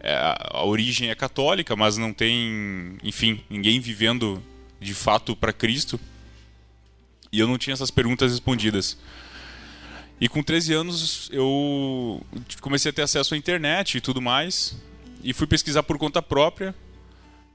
é, 0.00 0.14
a 0.52 0.64
origem 0.64 1.10
é 1.10 1.14
católica, 1.14 1.74
mas 1.76 1.96
não 1.96 2.12
tem, 2.12 2.98
enfim, 3.02 3.42
ninguém 3.50 3.80
vivendo 3.80 4.42
de 4.80 4.94
fato 4.94 5.34
para 5.36 5.52
Cristo. 5.52 5.98
E 7.32 7.38
eu 7.38 7.46
não 7.46 7.58
tinha 7.58 7.74
essas 7.74 7.90
perguntas 7.90 8.30
respondidas. 8.32 8.98
E 10.20 10.28
com 10.28 10.42
13 10.42 10.74
anos 10.74 11.28
eu 11.32 12.20
comecei 12.60 12.90
a 12.90 12.92
ter 12.92 13.02
acesso 13.02 13.34
à 13.34 13.36
internet 13.36 13.98
e 13.98 14.00
tudo 14.00 14.20
mais. 14.20 14.76
E 15.22 15.32
fui 15.32 15.46
pesquisar 15.46 15.82
por 15.82 15.98
conta 15.98 16.20
própria. 16.20 16.74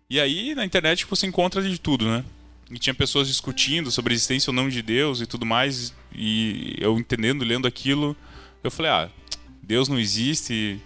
E 0.09 0.19
aí 0.19 0.55
na 0.55 0.65
internet 0.65 1.05
você 1.05 1.27
encontra 1.27 1.61
de 1.61 1.79
tudo, 1.79 2.05
né? 2.05 2.23
E 2.71 2.79
tinha 2.79 2.93
pessoas 2.93 3.27
discutindo 3.27 3.91
sobre 3.91 4.13
a 4.13 4.15
existência 4.15 4.49
ou 4.49 4.55
não 4.55 4.69
de 4.69 4.81
Deus 4.81 5.21
e 5.21 5.25
tudo 5.25 5.45
mais. 5.45 5.93
E 6.13 6.75
eu 6.79 6.97
entendendo, 6.97 7.43
lendo 7.43 7.67
aquilo, 7.67 8.15
eu 8.63 8.71
falei: 8.71 8.91
ah, 8.91 9.09
Deus 9.61 9.87
não 9.89 9.99
existe, 9.99 10.79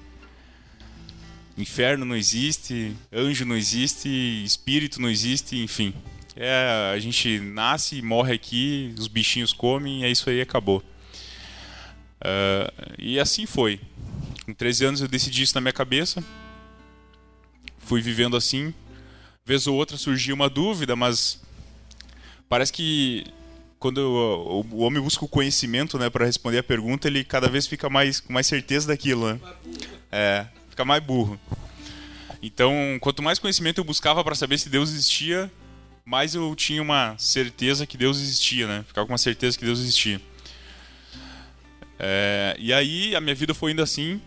inferno 1.57 2.05
não 2.05 2.15
existe, 2.15 2.95
anjo 3.11 3.45
não 3.45 3.55
existe, 3.55 4.09
espírito 4.43 5.01
não 5.01 5.09
existe, 5.09 5.57
enfim. 5.57 5.93
É, 6.35 6.91
a 6.93 6.99
gente 6.99 7.39
nasce, 7.39 8.01
morre 8.01 8.33
aqui, 8.33 8.93
os 8.97 9.07
bichinhos 9.07 9.51
comem, 9.51 10.01
e 10.01 10.05
é 10.05 10.11
isso 10.11 10.29
aí, 10.29 10.39
acabou. 10.39 10.83
Uh, 12.21 12.95
e 12.97 13.19
assim 13.19 13.45
foi. 13.45 13.79
Com 14.45 14.53
13 14.53 14.85
anos 14.85 15.01
eu 15.01 15.07
decidi 15.07 15.43
isso 15.43 15.55
na 15.55 15.61
minha 15.61 15.73
cabeça. 15.73 16.23
Fui 17.79 18.01
vivendo 18.01 18.35
assim. 18.35 18.73
Vez 19.45 19.67
ou 19.67 19.75
outra 19.75 19.97
surgia 19.97 20.33
uma 20.33 20.49
dúvida, 20.49 20.95
mas 20.95 21.41
parece 22.49 22.73
que 22.73 23.25
quando 23.79 23.99
o, 23.99 24.65
o 24.75 24.79
homem 24.79 25.01
busca 25.01 25.23
o 25.23 25.27
conhecimento, 25.27 25.97
né, 25.97 26.09
para 26.09 26.25
responder 26.25 26.57
a 26.57 26.63
pergunta, 26.63 27.07
ele 27.07 27.23
cada 27.23 27.47
vez 27.47 27.67
fica 27.67 27.89
mais 27.89 28.19
com 28.19 28.33
mais 28.33 28.47
certeza 28.47 28.87
daquilo, 28.87 29.33
né? 29.33 29.39
É, 30.11 30.45
fica 30.69 30.83
mais 30.83 31.03
burro. 31.03 31.39
Então, 32.41 32.73
quanto 33.01 33.23
mais 33.23 33.39
conhecimento 33.39 33.79
eu 33.79 33.83
buscava 33.83 34.23
para 34.23 34.35
saber 34.35 34.57
se 34.57 34.69
Deus 34.69 34.89
existia, 34.89 35.51
mais 36.05 36.35
eu 36.35 36.55
tinha 36.55 36.81
uma 36.81 37.15
certeza 37.17 37.85
que 37.85 37.97
Deus 37.97 38.17
existia, 38.17 38.67
né? 38.67 38.85
Ficava 38.87 39.05
com 39.05 39.13
uma 39.13 39.17
certeza 39.17 39.57
que 39.57 39.65
Deus 39.65 39.79
existia. 39.79 40.21
É, 41.99 42.55
e 42.59 42.73
aí 42.73 43.15
a 43.15 43.21
minha 43.21 43.35
vida 43.35 43.53
foi 43.53 43.71
indo 43.71 43.81
assim 43.81 44.21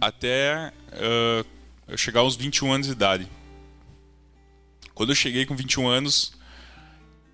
até 0.00 0.72
uh, 0.92 1.46
eu 1.88 1.98
chegar 1.98 2.20
aos 2.20 2.36
21 2.36 2.72
anos 2.72 2.86
de 2.86 2.92
idade. 2.92 3.28
Quando 4.94 5.10
eu 5.10 5.16
cheguei 5.16 5.44
com 5.44 5.56
21 5.56 5.86
anos, 5.88 6.32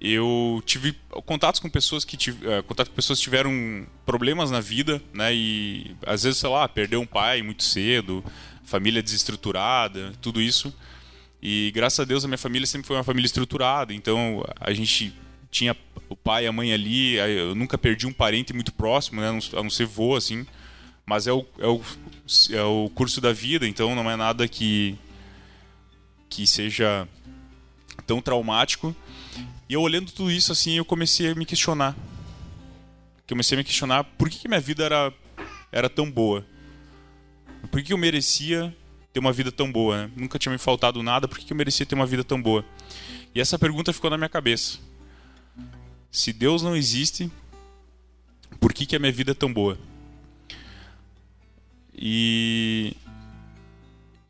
eu 0.00 0.62
tive 0.64 0.96
contatos 1.26 1.60
com 1.60 1.68
pessoas 1.68 2.04
que 2.04 2.16
tive, 2.16 2.46
uh, 2.46 2.62
contato 2.62 2.88
com 2.88 2.94
pessoas 2.94 3.18
que 3.18 3.24
tiveram 3.24 3.86
problemas 4.06 4.50
na 4.50 4.60
vida, 4.60 5.02
né? 5.12 5.34
E 5.34 5.94
às 6.06 6.22
vezes, 6.22 6.38
sei 6.38 6.48
lá, 6.48 6.66
perdeu 6.68 7.00
um 7.00 7.06
pai 7.06 7.42
muito 7.42 7.62
cedo, 7.62 8.24
família 8.64 9.02
desestruturada, 9.02 10.12
tudo 10.20 10.40
isso. 10.40 10.74
E 11.42 11.70
graças 11.74 12.00
a 12.00 12.04
Deus 12.04 12.24
a 12.24 12.28
minha 12.28 12.38
família 12.38 12.66
sempre 12.66 12.86
foi 12.86 12.96
uma 12.96 13.04
família 13.04 13.26
estruturada, 13.26 13.94
então 13.94 14.44
a 14.60 14.72
gente 14.72 15.14
tinha 15.50 15.74
o 16.10 16.16
pai 16.16 16.44
a 16.44 16.52
mãe 16.52 16.72
ali, 16.72 17.14
eu 17.14 17.54
nunca 17.54 17.78
perdi 17.78 18.04
um 18.04 18.12
parente 18.12 18.52
muito 18.52 18.72
próximo, 18.72 19.20
né, 19.20 19.28
a 19.28 19.62
não 19.62 19.70
ser 19.70 19.86
vô, 19.86 20.16
assim, 20.16 20.44
mas 21.06 21.28
é 21.28 21.32
o, 21.32 21.46
é 21.58 21.66
o, 21.68 21.80
é 22.50 22.62
o 22.62 22.90
curso 22.92 23.20
da 23.20 23.32
vida, 23.32 23.66
então 23.66 23.94
não 23.94 24.10
é 24.10 24.16
nada 24.16 24.48
que, 24.48 24.98
que 26.28 26.46
seja 26.46 27.08
tão 28.06 28.20
traumático. 28.20 28.94
E 29.68 29.74
eu 29.74 29.80
olhando 29.80 30.10
tudo 30.10 30.32
isso, 30.32 30.50
assim, 30.50 30.76
eu 30.76 30.84
comecei 30.84 31.30
a 31.30 31.34
me 31.34 31.46
questionar. 31.46 31.96
Comecei 33.28 33.56
a 33.56 33.58
me 33.58 33.64
questionar 33.64 34.02
por 34.02 34.28
que, 34.28 34.40
que 34.40 34.48
minha 34.48 34.60
vida 34.60 34.84
era, 34.84 35.12
era 35.70 35.88
tão 35.88 36.10
boa. 36.10 36.44
Por 37.70 37.80
que 37.82 37.92
eu 37.92 37.98
merecia 37.98 38.76
ter 39.12 39.20
uma 39.20 39.32
vida 39.32 39.52
tão 39.52 39.70
boa? 39.70 40.06
Né? 40.06 40.10
Nunca 40.16 40.40
tinha 40.40 40.50
me 40.50 40.58
faltado 40.58 41.04
nada, 41.04 41.28
por 41.28 41.38
que 41.38 41.52
eu 41.52 41.56
merecia 41.56 41.86
ter 41.86 41.94
uma 41.94 42.06
vida 42.06 42.24
tão 42.24 42.42
boa? 42.42 42.64
E 43.32 43.40
essa 43.40 43.56
pergunta 43.56 43.92
ficou 43.92 44.10
na 44.10 44.16
minha 44.16 44.28
cabeça. 44.28 44.89
Se 46.10 46.32
Deus 46.32 46.62
não 46.62 46.76
existe, 46.76 47.30
por 48.58 48.72
que, 48.72 48.84
que 48.84 48.96
a 48.96 48.98
minha 48.98 49.12
vida 49.12 49.30
é 49.30 49.34
tão 49.34 49.52
boa? 49.52 49.78
E 51.94 52.96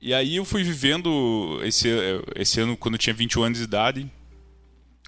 e 0.03 0.15
aí 0.15 0.37
eu 0.37 0.47
fui 0.47 0.63
vivendo 0.65 1.61
esse, 1.63 1.89
esse 2.35 2.59
ano, 2.59 2.75
quando 2.75 2.95
eu 2.95 2.99
tinha 2.99 3.13
21 3.13 3.43
anos 3.43 3.59
de 3.59 3.65
idade, 3.65 4.11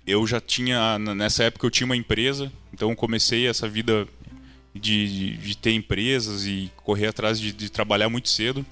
eu 0.07 0.27
já 0.27 0.39
tinha, 0.39 0.99
nessa 0.99 1.45
época 1.45 1.67
eu 1.67 1.71
tinha 1.71 1.87
uma 1.87 1.97
empresa, 1.97 2.53
então 2.75 2.95
comecei 2.95 3.47
essa 3.47 3.67
vida 3.67 4.07
de, 4.75 5.09
de, 5.09 5.37
de 5.39 5.57
ter 5.57 5.73
empresas 5.73 6.45
e 6.47 6.71
correr 6.77 7.07
atrás 7.07 7.41
de, 7.41 7.55
de 7.55 7.71
trabalhar 7.71 8.11
muito 8.11 8.29
cedo. 8.29 8.67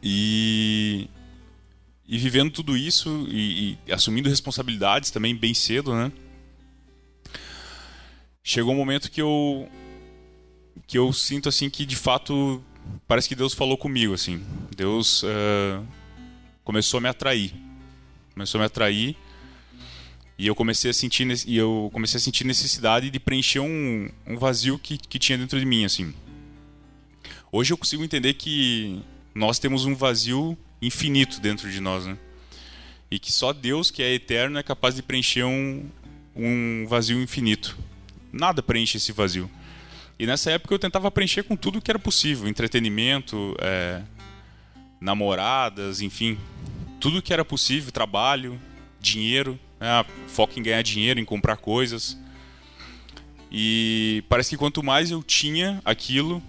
E, 0.00 1.08
e 2.06 2.16
vivendo 2.16 2.52
tudo 2.52 2.76
isso 2.76 3.26
e, 3.28 3.76
e, 3.86 3.92
assumindo 3.92 4.28
responsabilidades 4.28 5.10
também 5.10 5.34
bem 5.34 5.54
cedo, 5.54 5.92
né? 5.92 6.12
Chegou 8.44 8.72
um 8.72 8.76
momento 8.76 9.10
que 9.10 9.22
eu 9.22 9.68
que 10.86 10.98
eu 10.98 11.12
sinto 11.12 11.48
assim 11.48 11.70
que 11.70 11.86
de 11.86 11.94
fato 11.94 12.62
parece 13.06 13.28
que 13.28 13.36
Deus 13.36 13.54
falou 13.54 13.78
comigo 13.78 14.14
assim. 14.14 14.44
Deus 14.76 15.22
uh, 15.22 15.86
começou 16.64 16.98
a 16.98 17.00
me 17.00 17.08
atrair, 17.08 17.54
começou 18.34 18.58
a 18.58 18.62
me 18.62 18.66
atrair 18.66 19.16
e 20.36 20.46
eu 20.46 20.56
comecei 20.56 20.90
a 20.90 20.94
sentir 20.94 21.26
e 21.46 21.56
eu 21.56 21.88
comecei 21.92 22.18
a 22.18 22.20
sentir 22.20 22.44
necessidade 22.44 23.10
de 23.10 23.20
preencher 23.20 23.60
um, 23.60 24.10
um 24.26 24.36
vazio 24.36 24.76
que, 24.76 24.98
que 24.98 25.20
tinha 25.20 25.38
dentro 25.38 25.58
de 25.60 25.64
mim 25.64 25.84
assim. 25.84 26.12
Hoje 27.52 27.72
eu 27.72 27.78
consigo 27.78 28.02
entender 28.02 28.34
que 28.34 29.00
nós 29.32 29.60
temos 29.60 29.84
um 29.84 29.94
vazio 29.94 30.58
infinito 30.80 31.40
dentro 31.40 31.70
de 31.70 31.80
nós, 31.80 32.06
né? 32.06 32.18
E 33.08 33.18
que 33.18 33.30
só 33.30 33.52
Deus, 33.52 33.90
que 33.90 34.02
é 34.02 34.12
eterno, 34.14 34.58
é 34.58 34.62
capaz 34.62 34.96
de 34.96 35.02
preencher 35.02 35.44
um, 35.44 35.88
um 36.34 36.86
vazio 36.88 37.22
infinito. 37.22 37.76
Nada 38.32 38.62
preenche 38.62 38.96
esse 38.96 39.12
vazio. 39.12 39.50
E 40.18 40.26
nessa 40.26 40.50
época 40.50 40.74
eu 40.74 40.78
tentava 40.78 41.10
preencher 41.10 41.42
com 41.42 41.56
tudo 41.56 41.80
que 41.80 41.90
era 41.90 41.98
possível: 41.98 42.48
entretenimento, 42.48 43.54
é, 43.60 44.02
namoradas, 45.00 46.00
enfim, 46.00 46.38
tudo 46.98 47.20
que 47.20 47.32
era 47.32 47.44
possível, 47.44 47.92
trabalho, 47.92 48.58
dinheiro 49.00 49.58
né? 49.82 50.04
foco 50.28 50.58
em 50.58 50.62
ganhar 50.62 50.80
dinheiro, 50.82 51.18
em 51.18 51.24
comprar 51.24 51.56
coisas. 51.56 52.16
E 53.50 54.22
parece 54.28 54.50
que 54.50 54.56
quanto 54.56 54.80
mais 54.80 55.10
eu 55.10 55.22
tinha 55.22 55.82
aquilo, 55.84 56.40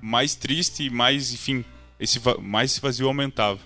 mais 0.00 0.34
triste 0.34 0.84
e 0.84 0.90
mais, 0.90 1.34
enfim, 1.34 1.64
esse, 2.00 2.18
mais 2.40 2.72
esse 2.72 2.80
vazio 2.80 3.06
aumentava. 3.06 3.60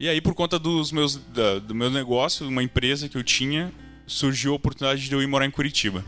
E 0.00 0.08
aí, 0.08 0.20
por 0.20 0.34
conta 0.34 0.58
dos 0.58 0.90
meus, 0.90 1.14
da, 1.16 1.60
do 1.60 1.74
meu 1.74 1.90
negócio, 1.90 2.48
uma 2.48 2.62
empresa 2.62 3.08
que 3.08 3.16
eu 3.16 3.22
tinha, 3.22 3.72
surgiu 4.10 4.52
a 4.52 4.56
oportunidade 4.56 5.08
de 5.08 5.14
eu 5.14 5.22
ir 5.22 5.26
morar 5.28 5.46
em 5.46 5.50
Curitiba. 5.50 6.04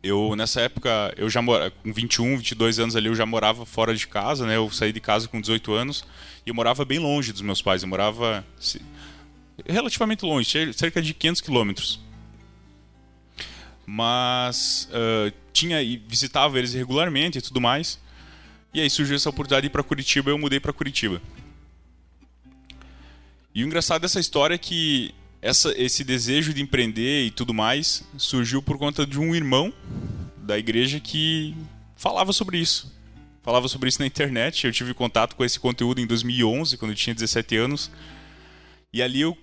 Eu, 0.00 0.36
nessa 0.36 0.60
época, 0.60 1.12
eu 1.16 1.28
já 1.28 1.42
morava, 1.42 1.70
com 1.70 1.92
21, 1.92 2.36
22 2.36 2.78
anos 2.78 2.94
ali, 2.94 3.08
eu 3.08 3.14
já 3.14 3.26
morava 3.26 3.66
fora 3.66 3.94
de 3.94 4.06
casa, 4.06 4.46
né? 4.46 4.56
Eu 4.56 4.70
saí 4.70 4.92
de 4.92 5.00
casa 5.00 5.26
com 5.26 5.40
18 5.40 5.72
anos 5.72 6.04
e 6.46 6.50
eu 6.50 6.54
morava 6.54 6.84
bem 6.84 7.00
longe 7.00 7.32
dos 7.32 7.40
meus 7.40 7.60
pais. 7.60 7.82
Eu 7.82 7.88
morava 7.88 8.46
relativamente 9.66 10.24
longe, 10.24 10.72
cerca 10.74 11.02
de 11.02 11.12
500 11.12 11.40
quilômetros. 11.40 12.00
Mas 13.84 14.88
uh, 14.92 15.34
tinha 15.52 15.82
e 15.82 15.96
visitava 15.96 16.56
eles 16.58 16.72
regularmente 16.72 17.38
e 17.38 17.42
tudo 17.42 17.60
mais. 17.60 17.98
E 18.72 18.80
aí 18.80 18.88
surgiu 18.88 19.16
essa 19.16 19.28
oportunidade 19.28 19.62
de 19.62 19.66
ir 19.66 19.70
para 19.70 19.82
Curitiba, 19.82 20.30
eu 20.30 20.38
mudei 20.38 20.60
para 20.60 20.72
Curitiba. 20.72 21.20
E 23.52 23.64
o 23.64 23.66
engraçado 23.66 24.02
dessa 24.02 24.20
história 24.20 24.54
é 24.54 24.58
que 24.58 25.14
essa, 25.44 25.74
esse 25.76 26.02
desejo 26.02 26.54
de 26.54 26.62
empreender 26.62 27.26
e 27.26 27.30
tudo 27.30 27.52
mais 27.52 28.02
surgiu 28.16 28.62
por 28.62 28.78
conta 28.78 29.06
de 29.06 29.18
um 29.18 29.34
irmão 29.34 29.72
da 30.38 30.58
igreja 30.58 30.98
que 30.98 31.54
falava 31.96 32.32
sobre 32.32 32.58
isso 32.58 32.92
falava 33.42 33.68
sobre 33.68 33.90
isso 33.90 34.00
na 34.00 34.06
internet. 34.06 34.66
Eu 34.66 34.72
tive 34.72 34.94
contato 34.94 35.36
com 35.36 35.44
esse 35.44 35.60
conteúdo 35.60 36.00
em 36.00 36.06
2011, 36.06 36.78
quando 36.78 36.92
eu 36.92 36.96
tinha 36.96 37.12
17 37.12 37.56
anos. 37.58 37.90
E 38.90 39.02
ali 39.02 39.20
eu, 39.20 39.36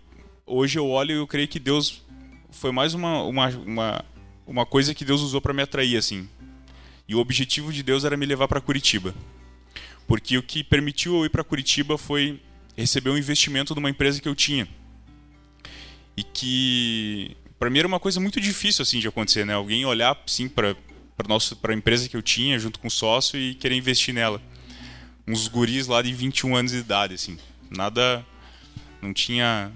hoje 0.44 0.80
eu 0.80 0.90
olho 0.90 1.12
e 1.12 1.18
eu 1.18 1.28
creio 1.28 1.48
que 1.48 1.60
Deus 1.60 2.02
foi 2.50 2.72
mais 2.72 2.96
uma, 2.96 3.22
uma, 3.22 3.48
uma 3.50 4.06
uma 4.52 4.66
coisa 4.66 4.94
que 4.94 5.06
Deus 5.06 5.22
usou 5.22 5.40
para 5.40 5.54
me 5.54 5.62
atrair 5.62 5.98
assim. 5.98 6.28
E 7.08 7.16
o 7.16 7.20
objetivo 7.20 7.72
de 7.72 7.84
Deus 7.84 8.04
era 8.04 8.18
me 8.18 8.26
levar 8.26 8.48
para 8.48 8.60
Curitiba. 8.60 9.14
Porque 10.08 10.38
o 10.38 10.44
que 10.44 10.64
permitiu 10.64 11.16
eu 11.16 11.26
ir 11.26 11.30
para 11.30 11.44
Curitiba 11.44 11.98
foi 11.98 12.40
receber 12.76 13.12
um 13.12 13.18
investimento 13.18 13.74
de 13.74 13.80
uma 13.80 13.90
empresa 13.90 14.20
que 14.20 14.28
eu 14.28 14.36
tinha. 14.36 14.68
E 16.16 16.24
que 16.24 17.36
para 17.58 17.70
mim 17.70 17.80
era 17.80 17.88
uma 17.88 18.00
coisa 18.00 18.20
muito 18.20 18.40
difícil 18.42 18.84
assim 18.84 19.00
de 19.00 19.08
acontecer, 19.08 19.46
né? 19.46 19.54
Alguém 19.54 19.86
olhar 19.86 20.18
assim 20.26 20.48
para 20.48 20.76
para 21.16 21.28
nossa 21.28 21.56
para 21.56 21.74
a 21.74 21.76
empresa 21.76 22.10
que 22.10 22.18
eu 22.18 22.22
tinha 22.22 22.58
junto 22.58 22.80
com 22.80 22.88
o 22.88 22.92
sócio 22.92 23.40
e 23.40 23.54
querer 23.56 23.76
investir 23.76 24.14
nela. 24.14 24.42
Uns 25.28 25.48
guris 25.48 25.88
lá 25.88 26.02
de 26.02 26.14
21 26.14 26.56
anos 26.56 26.72
de 26.72 26.80
idade 26.80 27.14
assim. 27.14 27.38
Nada 27.70 28.26
não 29.02 29.14
tinha 29.14 29.72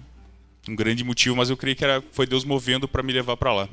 um 0.67 0.75
grande 0.75 1.03
motivo, 1.03 1.35
mas 1.35 1.49
eu 1.49 1.57
creio 1.57 1.75
que 1.75 1.83
era 1.83 2.03
foi 2.11 2.25
Deus 2.25 2.43
movendo 2.43 2.87
para 2.87 3.03
me 3.03 3.13
levar 3.13 3.37
para 3.37 3.53
lá. 3.53 3.69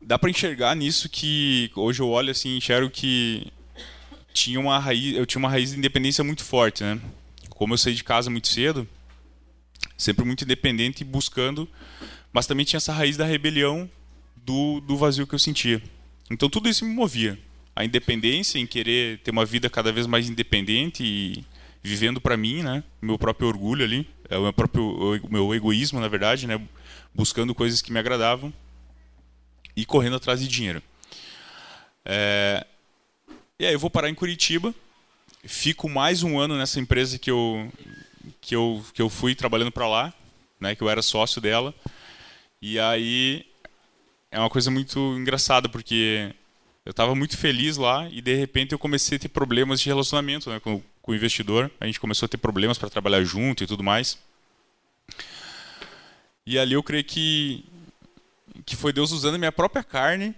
Dá 0.00 0.18
para 0.18 0.30
enxergar 0.30 0.74
nisso 0.74 1.08
que 1.08 1.70
hoje 1.74 2.00
eu 2.00 2.08
olho 2.08 2.30
assim, 2.30 2.56
enxergo 2.56 2.88
que 2.88 3.52
tinha 4.32 4.58
uma 4.58 4.78
raiz, 4.78 5.14
eu 5.16 5.26
tinha 5.26 5.38
uma 5.38 5.50
raiz 5.50 5.72
de 5.72 5.76
independência 5.76 6.24
muito 6.24 6.44
forte, 6.44 6.82
né? 6.82 6.98
Como 7.50 7.74
eu 7.74 7.78
saí 7.78 7.94
de 7.94 8.04
casa 8.04 8.30
muito 8.30 8.48
cedo, 8.48 8.88
sempre 9.98 10.24
muito 10.24 10.44
independente 10.44 11.00
e 11.00 11.04
buscando, 11.04 11.68
mas 12.32 12.46
também 12.46 12.64
tinha 12.64 12.78
essa 12.78 12.92
raiz 12.92 13.16
da 13.16 13.26
rebelião 13.26 13.90
do, 14.36 14.80
do 14.80 14.96
vazio 14.96 15.26
que 15.26 15.34
eu 15.34 15.38
sentia. 15.38 15.82
Então 16.30 16.48
tudo 16.48 16.68
isso 16.68 16.84
me 16.84 16.94
movia. 16.94 17.38
A 17.74 17.84
independência, 17.84 18.58
em 18.58 18.66
querer 18.66 19.18
ter 19.18 19.32
uma 19.32 19.44
vida 19.44 19.68
cada 19.68 19.92
vez 19.92 20.06
mais 20.06 20.28
independente 20.28 21.04
e 21.04 21.44
vivendo 21.82 22.20
para 22.20 22.36
mim, 22.36 22.62
né? 22.62 22.82
Meu 23.00 23.18
próprio 23.18 23.48
orgulho 23.48 23.84
ali, 23.84 24.08
é 24.28 24.36
o 24.38 24.42
meu 24.42 24.52
próprio 24.52 25.18
o 25.22 25.30
meu 25.30 25.54
egoísmo, 25.54 26.00
na 26.00 26.08
verdade, 26.08 26.46
né? 26.46 26.60
Buscando 27.14 27.54
coisas 27.54 27.82
que 27.82 27.92
me 27.92 27.98
agradavam 27.98 28.52
e 29.76 29.84
correndo 29.84 30.16
atrás 30.16 30.40
de 30.40 30.48
dinheiro. 30.48 30.82
É... 32.04 32.66
E 33.58 33.66
aí 33.66 33.72
eu 33.72 33.78
vou 33.78 33.90
parar 33.90 34.08
em 34.08 34.14
Curitiba, 34.14 34.74
fico 35.44 35.88
mais 35.88 36.22
um 36.22 36.38
ano 36.38 36.56
nessa 36.56 36.78
empresa 36.78 37.18
que 37.18 37.30
eu 37.30 37.72
que 38.40 38.54
eu 38.54 38.84
que 38.92 39.02
eu 39.02 39.08
fui 39.08 39.34
trabalhando 39.34 39.72
para 39.72 39.88
lá, 39.88 40.14
né? 40.60 40.74
Que 40.74 40.82
eu 40.82 40.88
era 40.88 41.02
sócio 41.02 41.40
dela. 41.40 41.74
E 42.60 42.78
aí 42.78 43.46
é 44.30 44.38
uma 44.38 44.50
coisa 44.50 44.70
muito 44.70 44.98
engraçada 45.16 45.68
porque 45.68 46.34
eu 46.84 46.90
estava 46.90 47.14
muito 47.14 47.36
feliz 47.36 47.76
lá 47.76 48.08
e 48.10 48.20
de 48.20 48.34
repente 48.34 48.72
eu 48.72 48.78
comecei 48.78 49.16
a 49.16 49.20
ter 49.20 49.28
problemas 49.28 49.80
de 49.80 49.88
relacionamento 49.88 50.50
né, 50.50 50.58
com, 50.60 50.82
com 51.02 51.12
o 51.12 51.14
investidor. 51.14 51.70
A 51.80 51.86
gente 51.86 52.00
começou 52.00 52.26
a 52.26 52.28
ter 52.28 52.38
problemas 52.38 52.78
para 52.78 52.90
trabalhar 52.90 53.22
junto 53.24 53.62
e 53.62 53.66
tudo 53.66 53.84
mais. 53.84 54.18
E 56.46 56.58
ali 56.58 56.74
eu 56.74 56.82
creio 56.82 57.04
que 57.04 57.64
que 58.64 58.76
foi 58.76 58.92
Deus 58.92 59.12
usando 59.12 59.36
a 59.36 59.38
minha 59.38 59.52
própria 59.52 59.84
carne 59.84 60.34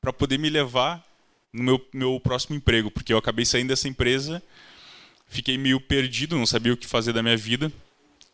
para 0.00 0.12
poder 0.12 0.38
me 0.38 0.48
levar 0.48 1.04
no 1.52 1.62
meu, 1.62 1.88
meu 1.92 2.20
próximo 2.20 2.56
emprego, 2.56 2.90
porque 2.90 3.12
eu 3.12 3.18
acabei 3.18 3.44
saindo 3.44 3.68
dessa 3.68 3.88
empresa, 3.88 4.42
fiquei 5.34 5.58
meio 5.58 5.80
perdido, 5.80 6.36
não 6.36 6.46
sabia 6.46 6.72
o 6.72 6.76
que 6.76 6.86
fazer 6.86 7.12
da 7.12 7.22
minha 7.22 7.36
vida. 7.36 7.72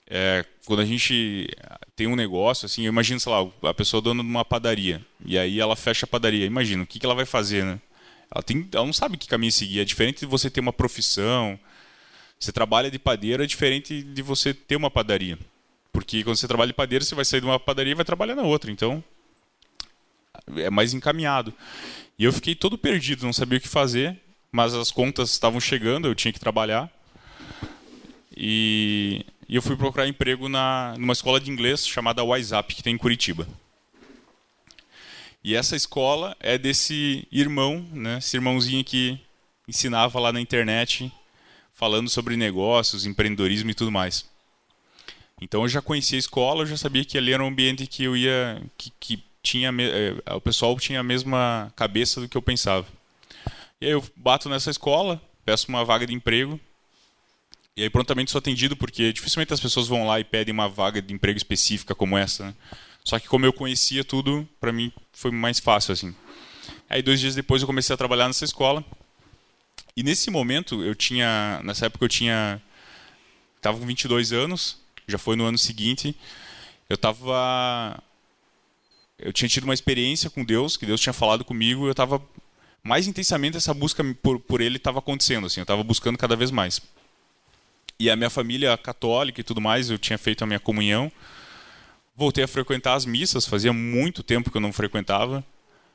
É, 0.06 0.44
quando 0.66 0.80
a 0.80 0.84
gente 0.84 1.48
tem 1.96 2.06
um 2.06 2.16
negócio, 2.16 2.66
assim, 2.66 2.82
eu 2.82 2.88
imagino, 2.88 3.18
sei 3.18 3.32
lá, 3.32 3.48
a 3.62 3.74
pessoa 3.74 4.02
dona 4.02 4.22
de 4.22 4.28
uma 4.28 4.44
padaria, 4.44 5.04
e 5.24 5.38
aí 5.38 5.60
ela 5.60 5.76
fecha 5.76 6.04
a 6.04 6.08
padaria, 6.08 6.44
imagina, 6.44 6.82
o 6.82 6.86
que, 6.86 6.98
que 6.98 7.06
ela 7.06 7.14
vai 7.14 7.24
fazer, 7.24 7.64
né? 7.64 7.80
Ela, 8.32 8.42
tem, 8.42 8.68
ela 8.72 8.86
não 8.86 8.92
sabe 8.92 9.16
que 9.16 9.26
caminho 9.26 9.50
seguir. 9.50 9.80
É 9.80 9.84
diferente 9.84 10.20
de 10.20 10.26
você 10.26 10.48
ter 10.48 10.60
uma 10.60 10.72
profissão. 10.72 11.58
Você 12.38 12.52
trabalha 12.52 12.90
de 12.90 12.98
padeiro, 12.98 13.42
é 13.42 13.46
diferente 13.46 14.02
de 14.02 14.22
você 14.22 14.54
ter 14.54 14.76
uma 14.76 14.90
padaria. 14.90 15.36
Porque 15.92 16.22
quando 16.22 16.36
você 16.36 16.46
trabalha 16.46 16.68
de 16.68 16.74
padeiro, 16.74 17.04
você 17.04 17.14
vai 17.14 17.24
sair 17.24 17.40
de 17.40 17.46
uma 17.46 17.58
padaria 17.58 17.90
e 17.90 17.94
vai 17.96 18.04
trabalhar 18.04 18.36
na 18.36 18.42
outra. 18.42 18.70
Então, 18.70 19.02
é 20.56 20.70
mais 20.70 20.94
encaminhado. 20.94 21.52
E 22.16 22.24
eu 22.24 22.32
fiquei 22.32 22.54
todo 22.54 22.78
perdido, 22.78 23.24
não 23.24 23.32
sabia 23.32 23.58
o 23.58 23.60
que 23.60 23.68
fazer, 23.68 24.16
mas 24.52 24.74
as 24.74 24.90
contas 24.90 25.30
estavam 25.30 25.60
chegando, 25.60 26.08
eu 26.08 26.14
tinha 26.14 26.32
que 26.32 26.40
trabalhar. 26.40 26.90
E, 28.36 29.24
e 29.48 29.56
eu 29.56 29.62
fui 29.62 29.76
procurar 29.76 30.08
emprego 30.08 30.48
na, 30.48 30.94
numa 30.98 31.12
escola 31.12 31.40
de 31.40 31.50
inglês 31.50 31.86
chamada 31.86 32.24
WhatsApp, 32.24 32.74
que 32.74 32.82
tem 32.82 32.94
em 32.94 32.98
Curitiba. 32.98 33.46
E 35.42 35.54
essa 35.54 35.74
escola 35.74 36.36
é 36.38 36.58
desse 36.58 37.26
irmão, 37.32 37.86
né, 37.92 38.18
esse 38.18 38.36
irmãozinho 38.36 38.84
que 38.84 39.18
ensinava 39.66 40.18
lá 40.20 40.32
na 40.32 40.40
internet, 40.40 41.10
falando 41.72 42.10
sobre 42.10 42.36
negócios, 42.36 43.06
empreendedorismo 43.06 43.70
e 43.70 43.74
tudo 43.74 43.90
mais. 43.90 44.28
Então 45.40 45.62
eu 45.62 45.68
já 45.68 45.80
conhecia 45.80 46.18
a 46.18 46.20
escola, 46.20 46.62
eu 46.62 46.66
já 46.66 46.76
sabia 46.76 47.04
que 47.04 47.16
ali 47.16 47.32
era 47.32 47.42
um 47.42 47.48
ambiente 47.48 47.86
que 47.86 48.04
eu 48.04 48.14
ia, 48.14 48.62
que, 48.76 48.92
que 49.00 49.24
tinha, 49.42 49.70
é, 49.70 50.34
o 50.34 50.40
pessoal 50.40 50.78
tinha 50.78 51.00
a 51.00 51.02
mesma 51.02 51.72
cabeça 51.74 52.20
do 52.20 52.28
que 52.28 52.36
eu 52.36 52.42
pensava. 52.42 52.86
E 53.80 53.86
aí 53.86 53.92
eu 53.92 54.04
bato 54.14 54.46
nessa 54.48 54.70
escola, 54.70 55.20
peço 55.42 55.68
uma 55.68 55.84
vaga 55.84 56.06
de 56.06 56.12
emprego, 56.12 56.60
e 57.74 57.82
aí 57.82 57.88
prontamente 57.88 58.30
sou 58.30 58.38
atendido, 58.38 58.76
porque 58.76 59.10
dificilmente 59.10 59.54
as 59.54 59.60
pessoas 59.60 59.88
vão 59.88 60.06
lá 60.06 60.20
e 60.20 60.24
pedem 60.24 60.52
uma 60.52 60.68
vaga 60.68 61.00
de 61.00 61.14
emprego 61.14 61.38
específica 61.38 61.94
como 61.94 62.18
essa, 62.18 62.48
né? 62.48 62.54
Só 63.02 63.18
que 63.18 63.26
como 63.26 63.46
eu 63.46 63.54
conhecia 63.54 64.04
tudo, 64.04 64.46
para 64.60 64.70
mim 64.70 64.92
foi 65.14 65.30
mais 65.30 65.58
fácil 65.58 65.92
assim. 65.92 66.14
Aí 66.90 67.00
dois 67.00 67.20
dias 67.20 67.34
depois 67.34 67.62
eu 67.62 67.66
comecei 67.66 67.94
a 67.94 67.96
trabalhar 67.96 68.26
nessa 68.26 68.44
escola. 68.44 68.84
E 69.96 70.02
nesse 70.02 70.30
momento 70.30 70.84
eu 70.84 70.94
tinha, 70.94 71.62
nessa 71.64 71.86
época 71.86 72.04
eu 72.04 72.08
tinha 72.10 72.60
estava 73.56 73.78
com 73.78 73.86
22 73.86 74.30
anos, 74.32 74.78
já 75.08 75.16
foi 75.16 75.36
no 75.36 75.46
ano 75.46 75.56
seguinte. 75.56 76.14
Eu 76.86 76.96
estava 76.96 78.02
eu 79.18 79.32
tinha 79.32 79.48
tido 79.48 79.64
uma 79.64 79.74
experiência 79.74 80.28
com 80.28 80.44
Deus, 80.44 80.76
que 80.76 80.84
Deus 80.84 81.00
tinha 81.00 81.14
falado 81.14 81.46
comigo, 81.46 81.86
eu 81.86 81.92
estava 81.92 82.22
mais 82.82 83.06
intensamente 83.06 83.56
essa 83.56 83.74
busca 83.74 84.02
por, 84.22 84.40
por 84.40 84.60
ele 84.60 84.76
estava 84.76 84.98
acontecendo 84.98 85.46
assim, 85.46 85.60
eu 85.60 85.64
estava 85.64 85.82
buscando 85.82 86.18
cada 86.18 86.36
vez 86.36 86.50
mais. 86.50 86.80
E 87.98 88.08
a 88.08 88.16
minha 88.16 88.30
família 88.30 88.76
católica 88.78 89.40
e 89.40 89.44
tudo 89.44 89.60
mais, 89.60 89.90
eu 89.90 89.98
tinha 89.98 90.16
feito 90.16 90.42
a 90.42 90.46
minha 90.46 90.60
comunhão 90.60 91.12
voltei 92.20 92.44
a 92.44 92.48
frequentar 92.48 92.92
as 92.94 93.06
missas, 93.06 93.46
fazia 93.46 93.72
muito 93.72 94.22
tempo 94.22 94.50
que 94.50 94.56
eu 94.58 94.60
não 94.60 94.74
frequentava. 94.74 95.42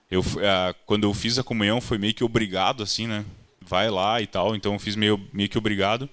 Eu, 0.10 0.22
uh, 0.22 0.76
quando 0.84 1.04
eu 1.04 1.14
fiz 1.14 1.38
a 1.38 1.44
comunhão 1.44 1.80
foi 1.80 2.00
meio 2.00 2.16
que 2.16 2.24
obrigado, 2.24 2.82
assim, 2.82 3.06
né? 3.06 3.24
Vai 3.62 3.92
lá 3.92 4.20
e 4.20 4.26
tal, 4.26 4.56
então 4.56 4.74
eu 4.74 4.80
fiz 4.80 4.96
meio, 4.96 5.24
meio 5.32 5.48
que 5.48 5.58
obrigado. 5.58 6.10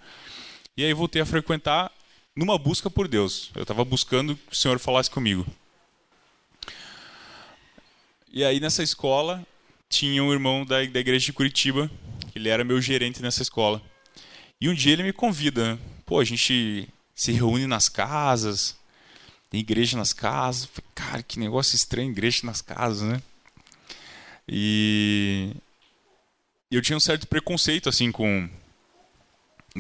E 0.77 0.85
aí 0.85 0.93
voltei 0.93 1.23
a 1.23 1.27
frequentar 1.27 1.91
numa 2.37 2.59
busca 2.59 2.91
por 2.91 3.09
Deus. 3.09 3.51
Eu 3.55 3.63
estava 3.63 3.83
buscando 3.87 4.37
que 4.37 4.53
o 4.53 4.55
Senhor 4.55 4.79
falasse 4.79 5.11
comigo. 5.11 5.47
E 8.31 8.45
aí 8.45 8.61
nessa 8.61 8.83
escola 8.83 9.47
tinha 9.93 10.25
um 10.25 10.33
irmão 10.33 10.65
da, 10.65 10.83
da 10.87 11.01
igreja 11.01 11.27
de 11.27 11.33
Curitiba, 11.35 11.91
ele 12.35 12.49
era 12.49 12.65
meu 12.65 12.81
gerente 12.81 13.21
nessa 13.21 13.43
escola. 13.43 13.81
E 14.59 14.69
um 14.69 14.75
dia 14.75 14.95
ele 14.95 15.03
me 15.03 15.13
convida, 15.13 15.75
né? 15.75 15.79
pô, 16.07 16.19
a 16.19 16.25
gente 16.25 16.89
se 17.15 17.33
reúne 17.33 17.67
nas 17.67 17.91
casas, 17.91 18.75
tem 19.51 19.61
igreja 19.61 19.97
nas 19.99 20.15
casas. 20.15 20.65
Falei, 20.65 20.91
cara, 20.95 21.23
que 21.23 21.39
negócio 21.39 21.77
estranho, 21.77 22.11
igreja 22.11 22.41
nas 22.45 22.63
casas, 22.63 23.03
né? 23.03 23.23
E 24.49 25.55
eu 26.71 26.81
tinha 26.81 26.97
um 26.97 27.01
certo 27.01 27.27
preconceito 27.27 27.89
assim 27.89 28.11
com 28.11 28.49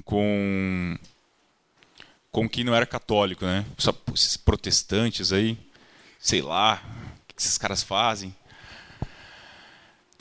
com 0.04 0.98
com 2.30 2.48
quem 2.48 2.64
não 2.64 2.74
era 2.74 2.86
católico, 2.86 3.46
né? 3.46 3.64
Só 3.78 3.94
esses 4.14 4.36
protestantes 4.36 5.32
aí, 5.32 5.58
sei 6.18 6.42
lá, 6.42 6.82
o 7.30 7.34
que 7.34 7.40
esses 7.40 7.56
caras 7.56 7.82
fazem? 7.82 8.34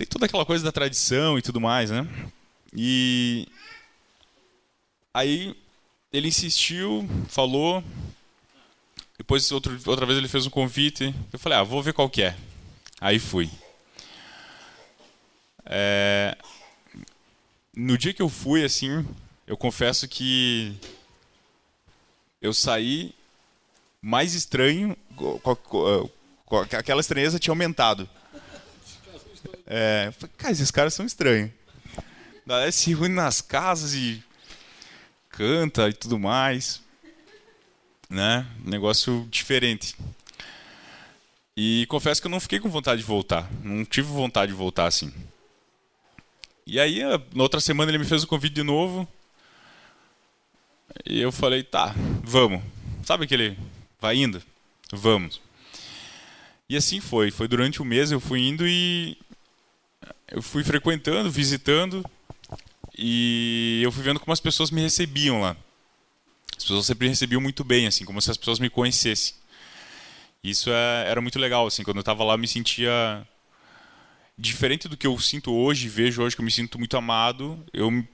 Tem 0.01 0.07
toda 0.07 0.25
aquela 0.25 0.43
coisa 0.43 0.63
da 0.63 0.71
tradição 0.71 1.37
e 1.37 1.43
tudo 1.43 1.61
mais, 1.61 1.91
né? 1.91 2.07
E 2.75 3.47
aí 5.13 5.55
ele 6.11 6.27
insistiu, 6.27 7.07
falou, 7.29 7.83
depois, 9.15 9.51
outro, 9.51 9.79
outra 9.85 10.03
vez, 10.07 10.17
ele 10.17 10.27
fez 10.27 10.47
um 10.47 10.49
convite. 10.49 11.13
Eu 11.31 11.37
falei, 11.37 11.59
ah, 11.59 11.63
vou 11.63 11.83
ver 11.83 11.93
qual 11.93 12.09
que 12.09 12.23
é. 12.23 12.35
Aí 12.99 13.19
fui. 13.19 13.47
É... 15.67 16.35
No 17.75 17.95
dia 17.95 18.11
que 18.11 18.23
eu 18.23 18.29
fui, 18.29 18.65
assim, 18.65 19.05
eu 19.45 19.55
confesso 19.55 20.07
que 20.07 20.75
eu 22.41 22.55
saí 22.55 23.13
mais 24.01 24.33
estranho, 24.33 24.97
aquela 26.75 27.01
estranheza 27.01 27.37
tinha 27.37 27.51
aumentado. 27.51 28.09
É, 29.73 30.11
falei, 30.17 30.35
cara, 30.37 30.51
esses 30.51 30.71
caras 30.71 30.93
são 30.93 31.05
estranhos. 31.05 31.49
Daí 32.45 32.71
se 32.71 32.93
reúne 32.93 33.15
nas 33.15 33.39
casas 33.39 33.93
e 33.93 34.21
canta 35.29 35.87
e 35.87 35.93
tudo 35.93 36.19
mais 36.19 36.81
né? 38.11 38.45
Negócio 38.63 39.25
diferente. 39.31 39.95
E 41.55 41.85
confesso 41.87 42.21
que 42.21 42.27
eu 42.27 42.31
não 42.31 42.39
fiquei 42.39 42.59
com 42.59 42.69
vontade 42.69 43.01
de 43.01 43.07
voltar. 43.07 43.49
Não 43.63 43.85
tive 43.85 44.07
vontade 44.07 44.51
de 44.51 44.57
voltar 44.57 44.85
assim. 44.85 45.11
E 46.67 46.79
aí, 46.79 46.99
na 47.33 47.43
outra 47.43 47.59
semana, 47.59 47.89
ele 47.89 47.97
me 47.97 48.05
fez 48.05 48.23
o 48.23 48.27
convite 48.27 48.53
de 48.53 48.63
novo. 48.63 49.07
E 51.05 51.19
eu 51.19 51.31
falei, 51.31 51.63
tá, 51.63 51.95
vamos. 52.23 52.61
Sabe 53.03 53.25
aquele 53.25 53.57
vai 53.99 54.17
indo? 54.17 54.41
Vamos. 54.91 55.41
E 56.69 56.75
assim 56.75 56.99
foi. 56.99 57.31
Foi 57.31 57.47
durante 57.47 57.81
o 57.81 57.85
mês 57.85 58.11
eu 58.11 58.19
fui 58.19 58.41
indo 58.41 58.67
e 58.67 59.17
eu 60.29 60.41
fui 60.41 60.63
frequentando, 60.63 61.29
visitando 61.29 62.05
e 62.97 63.81
eu 63.83 63.91
fui 63.91 64.03
vendo 64.03 64.19
como 64.19 64.33
as 64.33 64.39
pessoas 64.39 64.71
me 64.71 64.81
recebiam 64.81 65.41
lá. 65.41 65.55
As 66.57 66.63
pessoas 66.63 66.85
sempre 66.85 67.07
recebiam 67.07 67.41
muito 67.41 67.63
bem, 67.63 67.87
assim, 67.87 68.05
como 68.05 68.21
se 68.21 68.29
as 68.29 68.37
pessoas 68.37 68.59
me 68.59 68.69
conhecessem. 68.69 69.35
Isso 70.43 70.69
é, 70.69 71.05
era 71.07 71.21
muito 71.21 71.39
legal, 71.39 71.67
assim, 71.67 71.83
quando 71.83 71.97
eu 71.97 72.01
estava 72.01 72.23
lá 72.23 72.33
eu 72.33 72.37
me 72.37 72.47
sentia 72.47 73.27
diferente 74.37 74.87
do 74.87 74.97
que 74.97 75.05
eu 75.05 75.17
sinto 75.19 75.53
hoje, 75.53 75.87
vejo 75.87 76.21
hoje 76.21 76.35
que 76.35 76.41
eu 76.41 76.45
me 76.45 76.51
sinto 76.51 76.79
muito 76.79 76.97
amado, 76.97 77.63
eu 77.71 77.91
me 77.91 78.07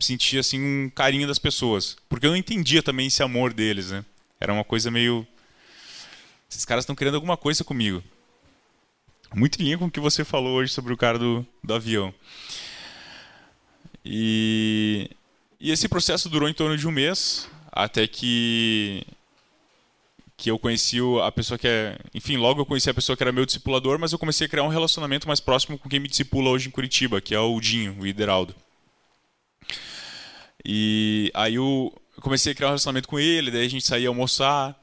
sentia 0.00 0.40
assim 0.40 0.60
um 0.60 0.90
carinho 0.90 1.28
das 1.28 1.38
pessoas, 1.38 1.96
porque 2.08 2.26
eu 2.26 2.30
não 2.30 2.36
entendia 2.36 2.82
também 2.82 3.06
esse 3.06 3.22
amor 3.22 3.52
deles, 3.52 3.90
né? 3.90 4.04
Era 4.40 4.52
uma 4.52 4.64
coisa 4.64 4.90
meio 4.90 5.26
esses 6.50 6.64
caras 6.64 6.82
estão 6.82 6.96
querendo 6.96 7.14
alguma 7.14 7.36
coisa 7.36 7.62
comigo. 7.62 8.02
Muito 9.34 9.60
em 9.60 9.64
linha 9.64 9.78
com 9.78 9.86
o 9.86 9.90
que 9.90 10.00
você 10.00 10.24
falou 10.24 10.56
hoje 10.56 10.72
sobre 10.72 10.92
o 10.92 10.96
cara 10.96 11.18
do, 11.18 11.46
do 11.62 11.74
avião. 11.74 12.12
E, 14.04 15.10
e 15.60 15.70
esse 15.70 15.88
processo 15.88 16.28
durou 16.28 16.48
em 16.48 16.54
torno 16.54 16.76
de 16.76 16.86
um 16.88 16.90
mês, 16.90 17.48
até 17.72 18.06
que 18.06 19.06
que 20.40 20.50
eu 20.50 20.58
conheci 20.58 20.96
a 21.22 21.30
pessoa 21.30 21.58
que 21.58 21.68
é. 21.68 21.98
Enfim, 22.14 22.38
logo 22.38 22.62
eu 22.62 22.66
conheci 22.66 22.88
a 22.88 22.94
pessoa 22.94 23.14
que 23.14 23.22
era 23.22 23.30
meu 23.30 23.44
discipulador, 23.44 23.98
mas 23.98 24.12
eu 24.12 24.18
comecei 24.18 24.46
a 24.46 24.48
criar 24.48 24.62
um 24.62 24.68
relacionamento 24.68 25.28
mais 25.28 25.38
próximo 25.38 25.78
com 25.78 25.86
quem 25.86 26.00
me 26.00 26.08
discipula 26.08 26.48
hoje 26.48 26.68
em 26.68 26.70
Curitiba, 26.70 27.20
que 27.20 27.34
é 27.34 27.38
o 27.38 27.60
Dinho, 27.60 27.94
o 28.00 28.06
Ideraldo. 28.06 28.54
E 30.64 31.30
aí 31.34 31.56
eu 31.56 31.92
comecei 32.22 32.52
a 32.52 32.54
criar 32.54 32.68
um 32.68 32.70
relacionamento 32.70 33.06
com 33.06 33.20
ele, 33.20 33.50
daí 33.50 33.66
a 33.66 33.68
gente 33.68 33.86
saía 33.86 34.08
almoçar. 34.08 34.79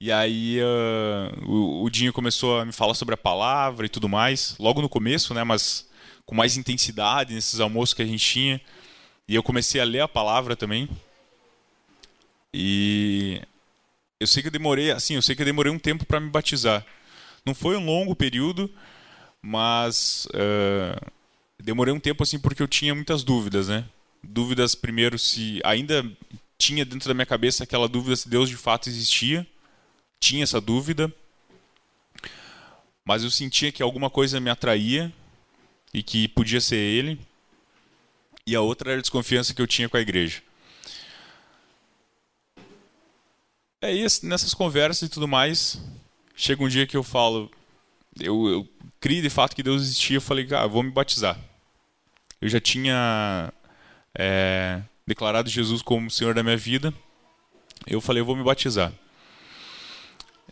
E 0.00 0.12
aí 0.12 0.58
uh, 0.60 1.50
o, 1.50 1.84
o 1.84 1.90
Dinho 1.90 2.12
começou 2.12 2.60
a 2.60 2.64
me 2.64 2.72
falar 2.72 2.94
sobre 2.94 3.14
a 3.14 3.18
palavra 3.18 3.86
e 3.86 3.88
tudo 3.88 4.08
mais, 4.08 4.56
logo 4.58 4.82
no 4.82 4.88
começo, 4.88 5.32
né? 5.32 5.44
Mas 5.44 5.88
com 6.26 6.34
mais 6.34 6.56
intensidade 6.56 7.34
nesses 7.34 7.60
almoços 7.60 7.94
que 7.94 8.02
a 8.02 8.06
gente 8.06 8.24
tinha. 8.24 8.60
E 9.28 9.34
eu 9.34 9.42
comecei 9.42 9.80
a 9.80 9.84
ler 9.84 10.00
a 10.00 10.08
palavra 10.08 10.56
também. 10.56 10.88
E 12.52 13.40
eu 14.20 14.26
sei 14.26 14.42
que 14.42 14.48
eu 14.48 14.52
demorei, 14.52 14.90
assim, 14.90 15.14
eu 15.14 15.22
sei 15.22 15.34
que 15.34 15.42
eu 15.42 15.46
demorei 15.46 15.72
um 15.72 15.78
tempo 15.78 16.04
para 16.04 16.20
me 16.20 16.30
batizar. 16.30 16.84
Não 17.44 17.54
foi 17.54 17.76
um 17.76 17.84
longo 17.84 18.14
período, 18.14 18.70
mas 19.42 20.26
uh, 20.30 21.12
demorei 21.62 21.92
um 21.92 22.00
tempo 22.00 22.22
assim 22.22 22.38
porque 22.38 22.62
eu 22.62 22.68
tinha 22.68 22.94
muitas 22.94 23.22
dúvidas, 23.22 23.68
né? 23.68 23.84
Dúvidas 24.22 24.74
primeiro 24.74 25.18
se 25.18 25.60
ainda 25.64 26.04
tinha 26.56 26.84
dentro 26.84 27.08
da 27.08 27.14
minha 27.14 27.26
cabeça 27.26 27.64
aquela 27.64 27.88
dúvida 27.88 28.16
se 28.16 28.28
Deus 28.28 28.48
de 28.48 28.56
fato 28.56 28.88
existia. 28.88 29.46
Tinha 30.24 30.42
essa 30.42 30.58
dúvida. 30.58 31.12
Mas 33.04 33.22
eu 33.22 33.30
sentia 33.30 33.70
que 33.70 33.82
alguma 33.82 34.08
coisa 34.08 34.40
me 34.40 34.48
atraía 34.48 35.12
e 35.92 36.02
que 36.02 36.26
podia 36.28 36.62
ser 36.62 36.76
ele. 36.76 37.20
E 38.46 38.56
a 38.56 38.62
outra 38.62 38.92
era 38.92 38.98
a 39.00 39.02
desconfiança 39.02 39.52
que 39.52 39.60
eu 39.60 39.66
tinha 39.66 39.86
com 39.86 39.98
a 39.98 40.00
igreja. 40.00 40.42
É 43.82 43.92
isso, 43.92 44.24
nessas 44.24 44.54
conversas 44.54 45.06
e 45.06 45.12
tudo 45.12 45.28
mais, 45.28 45.78
chega 46.34 46.64
um 46.64 46.68
dia 46.68 46.86
que 46.86 46.96
eu 46.96 47.02
falo, 47.02 47.50
eu, 48.18 48.48
eu 48.48 48.68
criei 48.98 49.20
de 49.20 49.28
fato 49.28 49.54
que 49.54 49.62
Deus 49.62 49.82
existia, 49.82 50.16
eu 50.16 50.22
falei, 50.22 50.46
cara, 50.46 50.66
vou 50.66 50.82
me 50.82 50.90
batizar. 50.90 51.38
Eu 52.40 52.48
já 52.48 52.58
tinha 52.58 53.52
é, 54.14 54.80
declarado 55.06 55.50
Jesus 55.50 55.82
como 55.82 56.10
Senhor 56.10 56.32
da 56.32 56.42
minha 56.42 56.56
vida, 56.56 56.94
eu 57.86 58.00
falei, 58.00 58.22
eu 58.22 58.24
vou 58.24 58.34
me 58.34 58.42
batizar. 58.42 58.90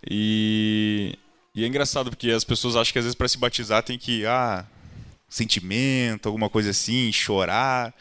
E, 0.09 1.19
e 1.55 1.65
é 1.65 1.67
engraçado 1.67 2.11
porque 2.11 2.31
as 2.31 2.45
pessoas 2.45 2.77
acham 2.77 2.93
que 2.93 2.99
às 2.99 3.05
vezes 3.05 3.15
para 3.15 3.29
se 3.29 3.39
batizar 3.39 3.83
tem 3.83 3.99
que, 3.99 4.27
ah, 4.27 4.67
sentimento, 5.29 6.27
alguma 6.27 6.51
coisa 6.51 6.71
assim, 6.71 7.11
chorar 7.13 7.95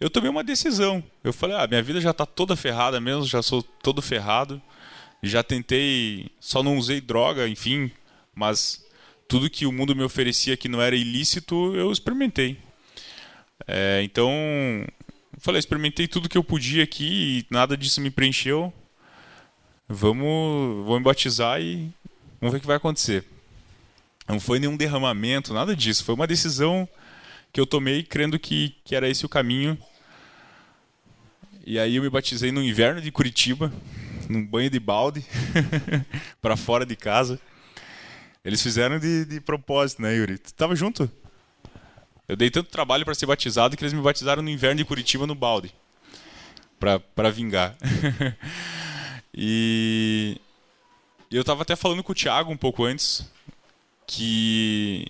eu 0.00 0.08
tomei 0.08 0.30
uma 0.30 0.44
decisão. 0.44 1.02
Eu 1.24 1.32
falei, 1.32 1.56
ah, 1.56 1.66
minha 1.66 1.82
vida 1.82 2.00
já 2.00 2.10
está 2.10 2.24
toda 2.24 2.54
ferrada 2.54 3.00
mesmo, 3.00 3.26
já 3.26 3.42
sou 3.42 3.62
todo 3.62 4.00
ferrado. 4.00 4.60
Já 5.22 5.42
tentei, 5.42 6.30
só 6.38 6.62
não 6.62 6.78
usei 6.78 7.00
droga, 7.00 7.48
enfim, 7.48 7.90
mas 8.34 8.84
tudo 9.26 9.50
que 9.50 9.66
o 9.66 9.72
mundo 9.72 9.96
me 9.96 10.04
oferecia 10.04 10.56
que 10.56 10.68
não 10.68 10.80
era 10.80 10.94
ilícito, 10.94 11.74
eu 11.74 11.90
experimentei. 11.90 12.56
É, 13.66 14.00
então, 14.04 14.30
eu 14.30 15.40
falei, 15.40 15.58
experimentei 15.58 16.06
tudo 16.06 16.28
que 16.28 16.38
eu 16.38 16.44
podia 16.44 16.84
aqui 16.84 17.40
e 17.40 17.46
nada 17.52 17.76
disso 17.76 18.00
me 18.00 18.10
preencheu. 18.10 18.72
Vamos, 19.90 20.84
vou 20.84 20.98
me 20.98 21.04
batizar 21.04 21.62
e 21.62 21.90
vamos 22.38 22.52
ver 22.52 22.58
o 22.58 22.60
que 22.60 22.66
vai 22.66 22.76
acontecer. 22.76 23.24
Não 24.28 24.38
foi 24.38 24.58
nenhum 24.58 24.76
derramamento, 24.76 25.54
nada 25.54 25.74
disso. 25.74 26.04
Foi 26.04 26.14
uma 26.14 26.26
decisão 26.26 26.86
que 27.50 27.58
eu 27.58 27.66
tomei 27.66 28.02
crendo 28.02 28.38
que, 28.38 28.76
que 28.84 28.94
era 28.94 29.08
esse 29.08 29.24
o 29.24 29.28
caminho. 29.30 29.78
E 31.64 31.78
aí 31.78 31.96
eu 31.96 32.02
me 32.02 32.10
batizei 32.10 32.52
no 32.52 32.62
inverno 32.62 33.00
de 33.00 33.10
Curitiba, 33.10 33.72
num 34.28 34.44
banho 34.44 34.68
de 34.68 34.78
balde, 34.78 35.24
para 36.42 36.54
fora 36.54 36.84
de 36.84 36.94
casa. 36.94 37.40
Eles 38.44 38.62
fizeram 38.62 38.98
de, 38.98 39.24
de 39.24 39.40
propósito, 39.40 40.02
né, 40.02 40.14
Yuri? 40.14 40.36
Tu 40.36 40.52
tava 40.52 40.76
junto? 40.76 41.10
Eu 42.28 42.36
dei 42.36 42.50
tanto 42.50 42.68
trabalho 42.68 43.06
para 43.06 43.14
ser 43.14 43.24
batizado 43.24 43.74
que 43.74 43.82
eles 43.82 43.94
me 43.94 44.02
batizaram 44.02 44.42
no 44.42 44.50
inverno 44.50 44.76
de 44.76 44.84
Curitiba 44.84 45.26
no 45.26 45.34
balde. 45.34 45.72
para 46.78 47.30
vingar. 47.30 47.74
e 49.32 50.40
eu 51.30 51.44
tava 51.44 51.62
até 51.62 51.76
falando 51.76 52.02
com 52.02 52.12
o 52.12 52.14
Thiago 52.14 52.50
um 52.50 52.56
pouco 52.56 52.84
antes 52.84 53.24
que 54.06 55.06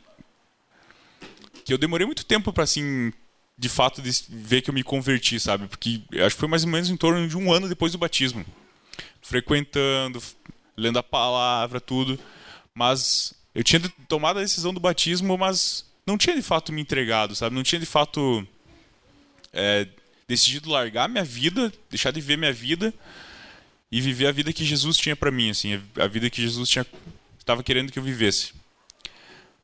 que 1.65 1.73
eu 1.73 1.79
demorei 1.79 2.07
muito 2.07 2.25
tempo 2.25 2.51
para 2.51 2.65
assim, 2.65 3.13
de 3.57 3.69
fato, 3.69 4.01
de 4.01 4.11
ver 4.29 4.63
que 4.63 4.71
eu 4.71 4.75
me 4.75 4.83
converti, 4.83 5.39
sabe? 5.39 5.69
Porque 5.69 6.01
acho 6.15 6.35
que 6.35 6.41
foi 6.41 6.49
mais 6.49 6.65
ou 6.65 6.71
menos 6.71 6.89
em 6.89 6.97
torno 6.97 7.29
de 7.29 7.37
um 7.37 7.53
ano 7.53 7.69
depois 7.69 7.93
do 7.93 7.99
batismo. 7.99 8.43
Frequentando, 9.21 10.23
lendo 10.75 10.99
a 10.99 11.03
palavra, 11.03 11.79
tudo. 11.79 12.19
Mas 12.75 13.35
eu 13.55 13.63
tinha 13.63 13.83
tomado 14.09 14.39
a 14.39 14.43
decisão 14.43 14.73
do 14.73 14.81
batismo, 14.81 15.37
mas 15.37 15.85
não 16.07 16.17
tinha 16.17 16.35
de 16.35 16.41
fato 16.41 16.73
me 16.73 16.81
entregado, 16.81 17.37
sabe? 17.37 17.55
Não 17.55 17.63
tinha 17.63 17.79
de 17.79 17.85
fato 17.85 18.49
é, 19.53 19.87
decidido 20.27 20.71
largar 20.71 21.07
minha 21.07 21.23
vida, 21.25 21.71
deixar 21.91 22.13
de 22.13 22.21
ver 22.23 22.39
minha 22.39 22.53
vida 22.53 22.95
e 23.91 24.01
viver 24.01 24.27
a 24.27 24.33
vida 24.33 24.53
que 24.53 24.65
Jesus 24.65 24.97
tinha 24.97 25.17
para 25.17 25.31
mim, 25.31 25.51
assim, 25.51 25.81
a 25.97 26.07
vida 26.07 26.29
que 26.29 26.43
Jesus 26.43 26.75
estava 27.39 27.63
querendo 27.63 27.91
que 27.91 27.99
eu 27.99 28.03
vivesse 28.03 28.53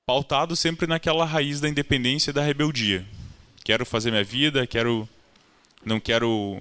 pautado 0.07 0.55
sempre 0.55 0.87
naquela 0.87 1.25
raiz 1.25 1.61
da 1.61 1.69
independência 1.69 2.31
e 2.31 2.35
da 2.35 2.43
rebeldia. 2.43 3.07
Quero 3.65 3.87
fazer 3.87 4.11
minha 4.11 4.25
vida, 4.25 4.67
quero 4.67 5.09
não 5.85 5.99
quero 5.99 6.61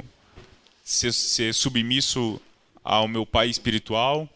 ser, 0.83 1.13
ser 1.13 1.53
submisso 1.53 2.41
ao 2.83 3.07
meu 3.07 3.25
pai 3.25 3.49
espiritual. 3.49 4.29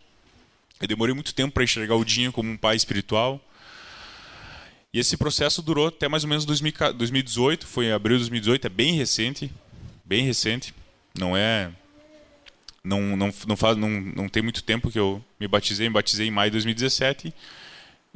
Eu 0.80 0.88
demorei 0.88 1.14
muito 1.14 1.34
tempo 1.34 1.54
para 1.54 1.64
enxergar 1.64 1.96
o 1.96 2.06
Dinho 2.06 2.32
como 2.32 2.52
um 2.52 2.58
pai 2.58 2.76
espiritual. 2.76 3.42
E 4.94 5.00
esse 5.00 5.18
processo 5.18 5.62
durou 5.62 5.88
até 5.88 6.08
mais 6.08 6.24
ou 6.24 6.30
menos 6.30 6.46
2018, 6.46 7.66
foi 7.66 7.88
em 7.88 7.92
abril 7.92 8.18
de 8.18 8.24
2018, 8.24 8.68
é 8.68 8.70
bem 8.70 8.94
recente, 8.96 9.52
bem 10.06 10.24
recente. 10.24 10.74
Não 11.18 11.36
é 11.36 11.72
não 12.88 13.18
não 13.18 13.34
não 13.48 13.58
faz 13.58 13.78
não, 13.78 13.90
não 13.90 14.30
tem 14.30 14.42
muito 14.42 14.64
tempo 14.64 14.90
que 14.90 15.00
eu 15.00 15.24
me 15.40 15.48
batizei, 15.48 15.88
me 15.88 15.94
batizei 15.94 16.28
em 16.28 16.32
maio 16.32 16.50
de 16.50 16.56
2017 16.56 17.34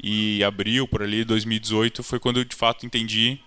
e 0.02 0.42
abril, 0.42 0.88
por 0.88 1.02
ali, 1.02 1.24
2018, 1.24 2.02
foi 2.02 2.18
quando 2.18 2.40
eu 2.40 2.44
de 2.44 2.56
fato 2.56 2.84
entendi 2.84 3.38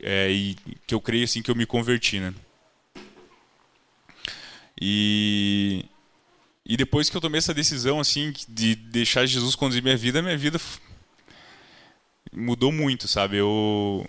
é, 0.00 0.30
e 0.30 0.56
que 0.86 0.94
eu 0.94 1.00
creio 1.00 1.24
assim 1.24 1.42
que 1.42 1.50
eu 1.50 1.56
me 1.56 1.66
converti, 1.66 2.20
né? 2.20 2.34
E 4.80 5.84
e 6.64 6.76
depois 6.76 7.10
que 7.10 7.16
eu 7.16 7.20
tomei 7.20 7.38
essa 7.38 7.54
decisão 7.54 7.98
assim 7.98 8.32
de 8.48 8.74
deixar 8.76 9.26
Jesus 9.26 9.54
conduzir 9.54 9.82
minha 9.82 9.96
vida, 9.96 10.22
minha 10.22 10.36
vida 10.36 10.60
mudou 12.32 12.70
muito, 12.70 13.08
sabe? 13.08 13.38
Eu 13.38 14.06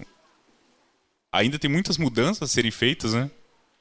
ainda 1.32 1.58
tem 1.58 1.69
muitas 1.69 1.97
mudanças 1.97 2.43
a 2.43 2.47
serem 2.47 2.71
feitas, 2.71 3.13
né? 3.13 3.32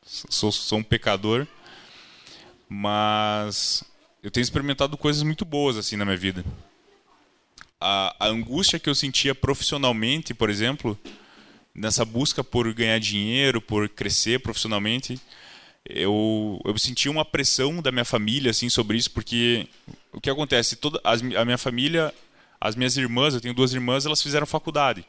Sou, 0.03 0.51
sou 0.51 0.79
um 0.79 0.83
pecador, 0.83 1.47
mas 2.71 3.85
eu 4.23 4.31
tenho 4.31 4.43
experimentado 4.43 4.97
coisas 4.97 5.23
muito 5.23 5.45
boas 5.45 5.77
assim 5.77 5.97
na 5.97 6.07
minha 6.07 6.17
vida 6.17 6.43
a, 7.81 8.15
a 8.19 8.29
angústia 8.29 8.79
que 8.79 8.91
eu 8.91 8.95
sentia 8.95 9.35
profissionalmente, 9.35 10.35
por 10.35 10.51
exemplo, 10.51 10.99
nessa 11.75 12.05
busca 12.05 12.45
por 12.45 12.73
ganhar 12.75 12.99
dinheiro, 13.01 13.61
por 13.61 13.89
crescer 13.89 14.41
profissionalmente, 14.41 15.19
eu, 15.89 16.61
eu 16.65 16.77
senti 16.77 17.09
uma 17.09 17.25
pressão 17.25 17.81
da 17.81 17.91
minha 17.91 18.05
família 18.05 18.51
assim 18.51 18.69
sobre 18.69 18.99
isso, 18.99 19.11
porque 19.11 19.67
o 20.13 20.21
que 20.21 20.29
acontece, 20.29 20.77
toda 20.77 21.01
as, 21.03 21.23
a 21.23 21.45
minha 21.45 21.59
família, 21.59 22.13
as 22.61 22.77
minhas 22.77 22.97
irmãs, 22.99 23.33
eu 23.33 23.41
tenho 23.41 23.55
duas 23.55 23.73
irmãs, 23.73 24.05
elas 24.05 24.23
fizeram 24.23 24.47
faculdade. 24.47 25.05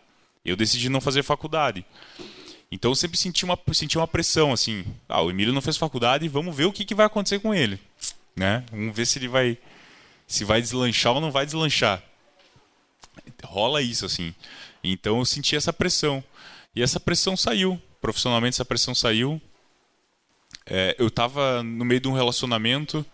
Eu 0.46 0.56
decidi 0.56 0.90
não 0.90 1.02
fazer 1.02 1.24
faculdade. 1.24 1.86
Então 2.72 2.92
eu 2.92 2.96
sempre 2.96 3.18
senti 3.18 3.44
uma, 3.44 3.60
senti 3.74 3.98
uma 3.98 4.08
pressão 4.08 4.54
assim, 4.54 4.86
ah, 5.10 5.22
o 5.22 5.30
Emílio 5.30 5.54
não 5.54 5.62
fez 5.62 5.76
faculdade, 5.76 6.28
vamos 6.30 6.56
ver 6.56 6.66
o 6.66 6.72
que, 6.72 6.86
que 6.86 6.96
vai 6.96 7.06
acontecer 7.06 7.40
com 7.40 7.54
ele, 7.54 7.80
né? 8.36 8.64
Vamos 8.72 8.96
ver 8.96 9.06
se 9.06 9.20
ele 9.20 9.28
vai 9.28 9.58
se 10.32 10.46
vai 10.46 10.62
deslanchar 10.62 11.14
ou 11.14 11.20
não 11.20 11.30
vai 11.30 11.46
deslanchar. 11.46 12.02
Rola 13.44 13.82
isso, 13.82 14.06
assim. 14.06 14.34
Então 14.82 15.20
eu 15.20 15.26
senti 15.26 15.58
essa 15.58 15.74
pressão. 15.74 16.24
E 16.76 16.82
essa 16.82 17.00
pressão 17.00 17.36
saiu. 17.36 17.80
Profissionalmente, 18.00 18.56
essa 18.56 18.66
pressão 18.66 18.96
saiu. 18.96 19.42
É, 20.66 20.96
eu 20.98 21.08
estava 21.08 21.62
no 21.62 21.84
meio 21.84 22.00
de 22.00 22.08
um 22.08 22.14
relacionamento. 22.14 23.06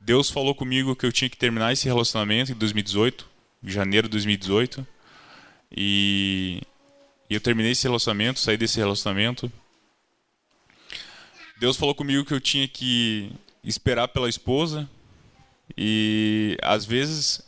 Deus 0.00 0.30
falou 0.30 0.54
comigo 0.54 0.96
que 0.96 1.06
eu 1.06 1.12
tinha 1.12 1.30
que 1.30 1.36
terminar 1.36 1.72
esse 1.72 1.86
relacionamento 1.86 2.50
em 2.50 2.56
2018, 2.56 3.28
em 3.62 3.70
janeiro 3.70 4.08
de 4.08 4.12
2018. 4.12 4.84
E, 5.70 6.60
e 7.32 7.34
eu 7.34 7.40
terminei 7.40 7.72
esse 7.72 7.84
relacionamento, 7.84 8.40
saí 8.40 8.58
desse 8.58 8.78
relacionamento. 8.78 9.50
Deus 11.58 11.78
falou 11.78 11.94
comigo 11.94 12.26
que 12.26 12.34
eu 12.34 12.40
tinha 12.40 12.68
que 12.68 13.32
esperar 13.64 14.08
pela 14.08 14.28
esposa. 14.28 14.86
E 15.74 16.58
às 16.60 16.84
vezes, 16.84 17.40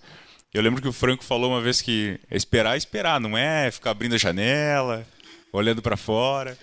eu 0.55 0.63
lembro 0.63 0.81
que 0.81 0.89
o 0.89 0.93
Franco 0.93 1.23
falou 1.23 1.51
uma 1.51 1.61
vez 1.61 1.83
que 1.83 2.19
esperar 2.31 2.77
é 2.77 2.79
esperar, 2.79 3.21
não 3.21 3.37
é 3.37 3.71
ficar 3.71 3.91
abrindo 3.91 4.15
a 4.15 4.19
janela, 4.19 5.07
olhando 5.53 5.83
para 5.83 5.99
fora. 5.99 6.57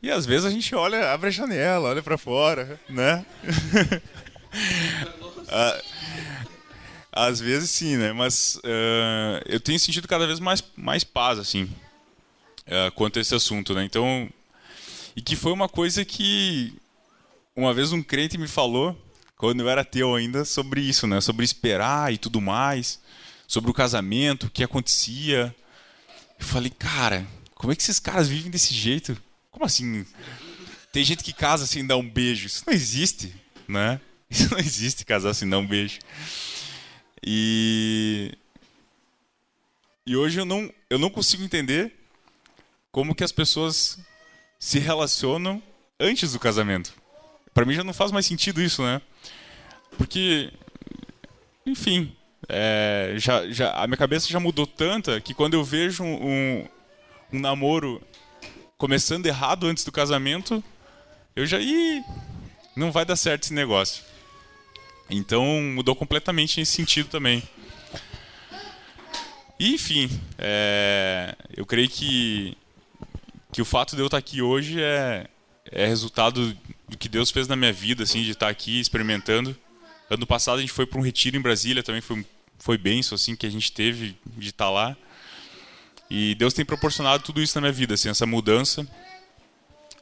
E 0.00 0.08
às 0.08 0.24
vezes 0.24 0.44
a 0.44 0.50
gente 0.50 0.72
olha, 0.72 1.12
abre 1.12 1.30
a 1.30 1.32
janela, 1.32 1.88
olha 1.88 2.00
para 2.00 2.16
fora, 2.16 2.80
né? 2.88 3.26
Ah, 5.52 5.82
às 7.12 7.40
vezes 7.40 7.70
sim, 7.70 7.96
né? 7.96 8.12
Mas 8.12 8.56
uh, 8.56 9.42
eu 9.46 9.60
tenho 9.60 9.78
sentido 9.78 10.06
cada 10.06 10.26
vez 10.26 10.38
mais, 10.40 10.62
mais 10.76 11.04
paz, 11.04 11.38
assim, 11.38 11.64
uh, 11.64 12.90
quanto 12.94 13.18
a 13.18 13.22
esse 13.22 13.34
assunto, 13.34 13.74
né? 13.74 13.84
Então, 13.84 14.28
e 15.16 15.22
que 15.22 15.36
foi 15.36 15.52
uma 15.52 15.68
coisa 15.68 16.04
que 16.04 16.72
uma 17.54 17.74
vez 17.74 17.92
um 17.92 18.02
crente 18.02 18.38
me 18.38 18.48
falou, 18.48 18.96
quando 19.36 19.60
eu 19.60 19.68
era 19.68 19.84
teu 19.84 20.14
ainda, 20.14 20.44
sobre 20.44 20.80
isso, 20.80 21.06
né? 21.06 21.20
Sobre 21.20 21.44
esperar 21.44 22.12
e 22.12 22.18
tudo 22.18 22.40
mais, 22.40 23.00
sobre 23.46 23.70
o 23.70 23.74
casamento, 23.74 24.46
o 24.46 24.50
que 24.50 24.62
acontecia. 24.62 25.54
Eu 26.38 26.46
falei, 26.46 26.70
cara, 26.70 27.26
como 27.54 27.72
é 27.72 27.76
que 27.76 27.82
esses 27.82 27.98
caras 27.98 28.28
vivem 28.28 28.50
desse 28.50 28.72
jeito? 28.72 29.20
Como 29.50 29.64
assim? 29.64 30.06
Tem 30.92 31.04
gente 31.04 31.24
que 31.24 31.32
casa 31.32 31.66
sem 31.66 31.86
dar 31.86 31.96
um 31.96 32.08
beijo. 32.08 32.46
Isso 32.46 32.64
não 32.66 32.72
existe, 32.72 33.34
né? 33.66 34.00
Isso 34.30 34.48
não 34.52 34.58
existe 34.60 35.04
casar 35.04 35.34
sem 35.34 35.48
dar 35.48 35.58
um 35.58 35.66
beijo. 35.66 35.98
E 37.24 38.32
e 40.06 40.16
hoje 40.16 40.40
eu 40.40 40.44
não 40.44 40.72
eu 40.88 40.98
não 40.98 41.10
consigo 41.10 41.42
entender 41.42 41.92
como 42.90 43.14
que 43.14 43.24
as 43.24 43.32
pessoas 43.32 43.98
se 44.58 44.78
relacionam 44.78 45.62
antes 45.98 46.32
do 46.32 46.38
casamento. 46.38 46.92
Para 47.52 47.64
mim 47.64 47.74
já 47.74 47.84
não 47.84 47.92
faz 47.92 48.10
mais 48.10 48.26
sentido 48.26 48.62
isso, 48.62 48.82
né? 48.82 49.00
Porque 49.96 50.52
enfim, 51.66 52.16
é, 52.48 53.14
já, 53.16 53.48
já, 53.50 53.72
a 53.72 53.86
minha 53.86 53.96
cabeça 53.96 54.28
já 54.28 54.40
mudou 54.40 54.66
tanta 54.66 55.20
que 55.20 55.34
quando 55.34 55.54
eu 55.54 55.62
vejo 55.62 56.02
um, 56.02 56.66
um 57.32 57.38
namoro 57.38 58.02
começando 58.76 59.26
errado 59.26 59.66
antes 59.66 59.84
do 59.84 59.92
casamento, 59.92 60.64
eu 61.36 61.46
já. 61.46 61.60
Ih, 61.60 62.02
não 62.74 62.90
vai 62.90 63.04
dar 63.04 63.16
certo 63.16 63.44
esse 63.44 63.54
negócio. 63.54 64.02
Então 65.10 65.44
mudou 65.62 65.96
completamente 65.96 66.58
nesse 66.58 66.72
sentido 66.72 67.08
também. 67.08 67.42
E, 69.58 69.74
enfim, 69.74 70.08
é, 70.38 71.34
eu 71.54 71.66
creio 71.66 71.88
que, 71.88 72.56
que 73.52 73.60
o 73.60 73.64
fato 73.64 73.94
de 73.94 74.00
eu 74.00 74.06
estar 74.06 74.16
aqui 74.16 74.40
hoje 74.40 74.80
é, 74.80 75.26
é 75.70 75.86
resultado 75.86 76.56
do 76.88 76.96
que 76.96 77.08
Deus 77.10 77.30
fez 77.30 77.46
na 77.46 77.56
minha 77.56 77.72
vida, 77.72 78.04
assim, 78.04 78.22
de 78.22 78.30
estar 78.30 78.48
aqui 78.48 78.80
experimentando. 78.80 79.54
Ano 80.08 80.26
passado 80.26 80.58
a 80.58 80.60
gente 80.60 80.72
foi 80.72 80.86
para 80.86 80.98
um 80.98 81.02
retiro 81.02 81.36
em 81.36 81.40
Brasília, 81.40 81.82
também 81.82 82.00
foi, 82.00 82.24
foi 82.58 82.78
benção, 82.78 83.16
assim, 83.16 83.36
que 83.36 83.44
a 83.44 83.50
gente 83.50 83.70
teve 83.70 84.16
de 84.36 84.48
estar 84.48 84.70
lá. 84.70 84.96
E 86.08 86.34
Deus 86.36 86.54
tem 86.54 86.64
proporcionado 86.64 87.22
tudo 87.22 87.42
isso 87.42 87.54
na 87.56 87.60
minha 87.60 87.72
vida, 87.72 87.94
assim, 87.94 88.08
essa 88.08 88.24
mudança, 88.24 88.88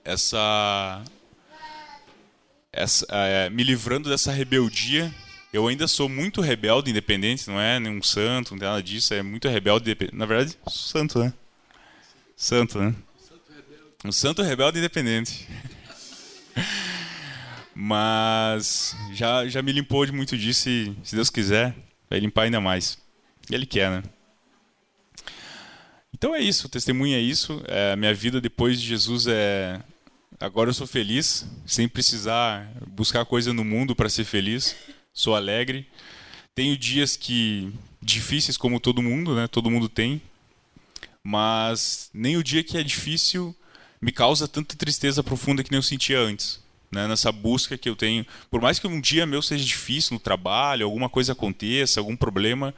essa, 0.04 1.02
essa 2.72 3.06
é, 3.10 3.50
me 3.50 3.62
livrando 3.62 4.08
dessa 4.08 4.32
rebeldia. 4.32 5.12
Eu 5.52 5.66
ainda 5.66 5.88
sou 5.88 6.08
muito 6.08 6.40
rebelde, 6.40 6.90
independente, 6.90 7.48
não 7.48 7.58
é 7.58 7.80
nenhum 7.80 8.02
santo, 8.02 8.52
não 8.52 8.58
tem 8.58 8.68
nada 8.68 8.82
disso, 8.82 9.14
é 9.14 9.22
muito 9.22 9.48
rebelde, 9.48 9.96
na 10.12 10.26
verdade, 10.26 10.58
santo, 10.68 11.18
né? 11.18 11.32
Santo, 12.36 12.78
né? 12.78 12.94
Um 14.04 14.12
santo 14.12 14.42
rebelde 14.42 14.78
independente. 14.78 15.48
Mas 17.74 18.94
já, 19.12 19.48
já 19.48 19.62
me 19.62 19.72
limpou 19.72 20.04
de 20.04 20.12
muito 20.12 20.36
disso 20.36 20.68
e, 20.68 20.94
se 21.02 21.14
Deus 21.14 21.30
quiser, 21.30 21.74
vai 22.10 22.20
limpar 22.20 22.42
ainda 22.42 22.60
mais. 22.60 22.98
Ele 23.50 23.64
quer, 23.64 23.90
né? 23.90 24.02
Então 26.12 26.34
é 26.34 26.40
isso, 26.40 26.66
o 26.66 26.70
testemunho 26.70 27.16
é 27.16 27.20
isso. 27.20 27.62
É, 27.66 27.94
minha 27.96 28.12
vida 28.12 28.40
depois 28.40 28.80
de 28.80 28.86
Jesus 28.86 29.26
é. 29.26 29.80
Agora 30.40 30.70
eu 30.70 30.74
sou 30.74 30.86
feliz, 30.86 31.44
sem 31.66 31.88
precisar 31.88 32.70
buscar 32.86 33.24
coisa 33.24 33.52
no 33.52 33.64
mundo 33.64 33.96
para 33.96 34.08
ser 34.08 34.24
feliz. 34.24 34.76
Sou 35.12 35.34
alegre. 35.34 35.88
Tenho 36.54 36.76
dias 36.76 37.16
que 37.16 37.72
difíceis 38.00 38.56
como 38.56 38.78
todo 38.78 39.02
mundo, 39.02 39.34
né? 39.34 39.48
Todo 39.48 39.70
mundo 39.70 39.88
tem. 39.88 40.22
Mas 41.24 42.08
nem 42.14 42.36
o 42.36 42.44
dia 42.44 42.62
que 42.62 42.78
é 42.78 42.84
difícil 42.84 43.54
me 44.00 44.12
causa 44.12 44.46
tanta 44.46 44.76
tristeza 44.76 45.24
profunda 45.24 45.64
que 45.64 45.72
nem 45.72 45.78
eu 45.78 45.82
sentia 45.82 46.20
antes. 46.20 46.60
Né? 46.88 47.08
Nessa 47.08 47.32
busca 47.32 47.76
que 47.76 47.88
eu 47.88 47.96
tenho. 47.96 48.24
Por 48.48 48.60
mais 48.60 48.78
que 48.78 48.86
um 48.86 49.00
dia 49.00 49.26
meu 49.26 49.42
seja 49.42 49.64
difícil 49.64 50.14
no 50.14 50.20
trabalho, 50.20 50.86
alguma 50.86 51.08
coisa 51.08 51.32
aconteça, 51.32 51.98
algum 51.98 52.16
problema, 52.16 52.72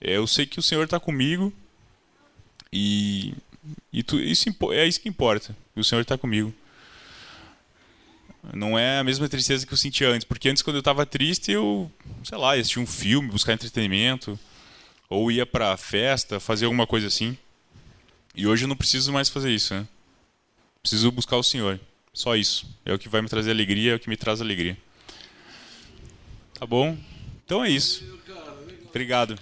eu 0.00 0.26
sei 0.26 0.46
que 0.46 0.58
o 0.58 0.62
Senhor 0.62 0.82
está 0.82 0.98
comigo 0.98 1.52
e, 2.72 3.34
e 3.92 4.02
tu, 4.02 4.18
isso, 4.18 4.48
é 4.72 4.84
isso 4.84 5.00
que 5.00 5.08
importa. 5.08 5.56
O 5.76 5.84
Senhor 5.84 6.00
está 6.00 6.18
comigo. 6.18 6.52
Não 8.52 8.78
é 8.78 8.98
a 8.98 9.04
mesma 9.04 9.28
tristeza 9.28 9.66
que 9.66 9.72
eu 9.72 9.76
sentia 9.76 10.08
antes. 10.08 10.24
Porque 10.24 10.48
antes, 10.48 10.62
quando 10.62 10.76
eu 10.76 10.80
estava 10.80 11.06
triste, 11.06 11.52
eu, 11.52 11.90
sei 12.24 12.36
lá, 12.38 12.56
ia 12.56 12.62
assistir 12.62 12.80
um 12.80 12.86
filme, 12.86 13.28
buscar 13.28 13.52
entretenimento. 13.52 14.38
Ou 15.08 15.30
ia 15.30 15.46
para 15.46 15.76
festa, 15.76 16.40
fazer 16.40 16.64
alguma 16.64 16.86
coisa 16.86 17.06
assim. 17.06 17.36
E 18.34 18.46
hoje 18.46 18.64
eu 18.64 18.68
não 18.68 18.76
preciso 18.76 19.12
mais 19.12 19.28
fazer 19.28 19.50
isso, 19.50 19.74
né? 19.74 19.86
Preciso 20.80 21.12
buscar 21.12 21.36
o 21.36 21.42
Senhor. 21.42 21.78
Só 22.12 22.34
isso. 22.34 22.66
É 22.84 22.92
o 22.92 22.98
que 22.98 23.08
vai 23.08 23.22
me 23.22 23.28
trazer 23.28 23.50
alegria, 23.50 23.92
é 23.92 23.94
o 23.94 24.00
que 24.00 24.08
me 24.08 24.16
traz 24.16 24.40
alegria. 24.40 24.76
Tá 26.58 26.66
bom? 26.66 26.96
Então 27.44 27.64
é 27.64 27.70
isso. 27.70 28.04
Obrigado. 28.88 29.38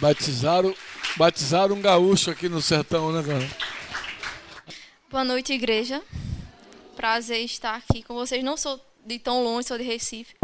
Batizaram, 0.00 0.74
batizaram 1.16 1.74
um 1.74 1.80
gaúcho 1.80 2.30
aqui 2.30 2.48
no 2.48 2.60
sertão, 2.60 3.10
né, 3.10 3.22
cara? 3.22 3.50
Boa 5.10 5.24
noite, 5.24 5.52
igreja. 5.52 6.02
Prazer 6.94 7.44
estar 7.44 7.74
aqui 7.74 8.02
com 8.02 8.14
vocês. 8.14 8.44
Não 8.44 8.56
sou 8.56 8.80
de 9.04 9.18
tão 9.18 9.42
longe, 9.42 9.68
sou 9.68 9.78
de 9.78 9.84
Recife. 9.84 10.34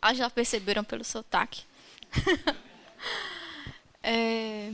Ah, 0.00 0.14
já 0.14 0.30
perceberam 0.30 0.84
pelo 0.84 1.04
sotaque. 1.04 1.64
é, 4.02 4.72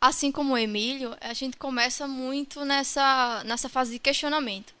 assim 0.00 0.30
como 0.30 0.54
o 0.54 0.58
Emílio, 0.58 1.16
a 1.20 1.34
gente 1.34 1.56
começa 1.56 2.06
muito 2.06 2.64
nessa, 2.64 3.42
nessa 3.44 3.68
fase 3.68 3.92
de 3.92 3.98
questionamento 3.98 4.74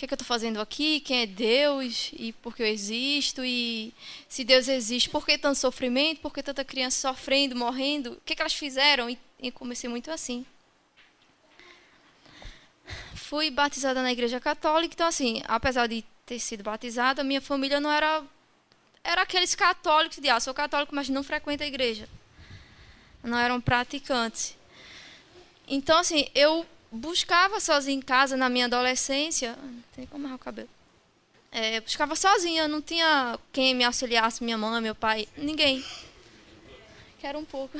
que, 0.00 0.06
é 0.06 0.08
que 0.08 0.14
eu 0.14 0.16
estou 0.16 0.26
fazendo 0.26 0.62
aqui, 0.62 1.00
quem 1.00 1.20
é 1.20 1.26
Deus 1.26 2.10
e 2.14 2.32
por 2.32 2.56
que 2.56 2.62
eu 2.62 2.66
existo 2.66 3.44
e 3.44 3.92
se 4.30 4.42
Deus 4.44 4.66
existe, 4.66 5.10
por 5.10 5.26
que 5.26 5.36
tanto 5.36 5.58
sofrimento, 5.58 6.22
por 6.22 6.32
que 6.32 6.42
tanta 6.42 6.64
criança 6.64 7.08
sofrendo, 7.08 7.54
morrendo, 7.54 8.12
o 8.12 8.20
que, 8.24 8.32
é 8.32 8.36
que 8.36 8.40
elas 8.40 8.54
fizeram? 8.54 9.10
E, 9.10 9.18
e 9.38 9.50
comecei 9.50 9.90
muito 9.90 10.10
assim. 10.10 10.46
Fui 13.14 13.50
batizada 13.50 14.02
na 14.02 14.10
igreja 14.10 14.40
católica, 14.40 14.94
então 14.94 15.06
assim, 15.06 15.42
apesar 15.44 15.86
de 15.86 16.02
ter 16.24 16.40
sido 16.40 16.64
batizada, 16.64 17.22
minha 17.22 17.42
família 17.42 17.78
não 17.78 17.90
era 17.90 18.24
era 19.04 19.22
aqueles 19.22 19.54
católicos 19.54 20.16
de 20.16 20.30
ah, 20.30 20.40
sou 20.40 20.54
católico, 20.54 20.94
mas 20.94 21.10
não 21.10 21.22
frequento 21.22 21.62
a 21.62 21.66
igreja. 21.66 22.08
Não 23.22 23.36
eram 23.36 23.60
praticantes. 23.60 24.56
Então 25.68 25.98
assim, 25.98 26.26
eu 26.34 26.66
buscava 26.90 27.60
sozinha 27.60 27.96
em 27.96 28.02
casa 28.02 28.36
na 28.36 28.48
minha 28.48 28.66
adolescência. 28.66 29.56
Tem 29.94 30.06
como 30.06 30.24
amarrar 30.24 30.36
o 30.36 30.38
cabelo. 30.38 30.68
É, 31.52 31.80
buscava 31.80 32.14
sozinha, 32.14 32.68
não 32.68 32.80
tinha 32.80 33.38
quem 33.52 33.74
me 33.74 33.82
auxiliasse, 33.84 34.44
minha 34.44 34.56
mãe, 34.56 34.80
meu 34.80 34.94
pai, 34.94 35.28
ninguém. 35.36 35.84
Quero 37.18 37.38
um 37.38 37.44
pouco. 37.44 37.78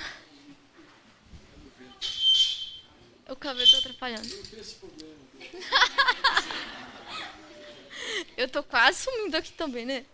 O 3.28 3.36
cabelo 3.36 3.64
está 3.64 3.78
atrapalhando. 3.78 4.28
Eu 8.36 8.48
tô 8.48 8.62
quase 8.62 9.04
sumindo 9.04 9.36
aqui 9.36 9.52
também, 9.52 9.86
né? 9.86 10.04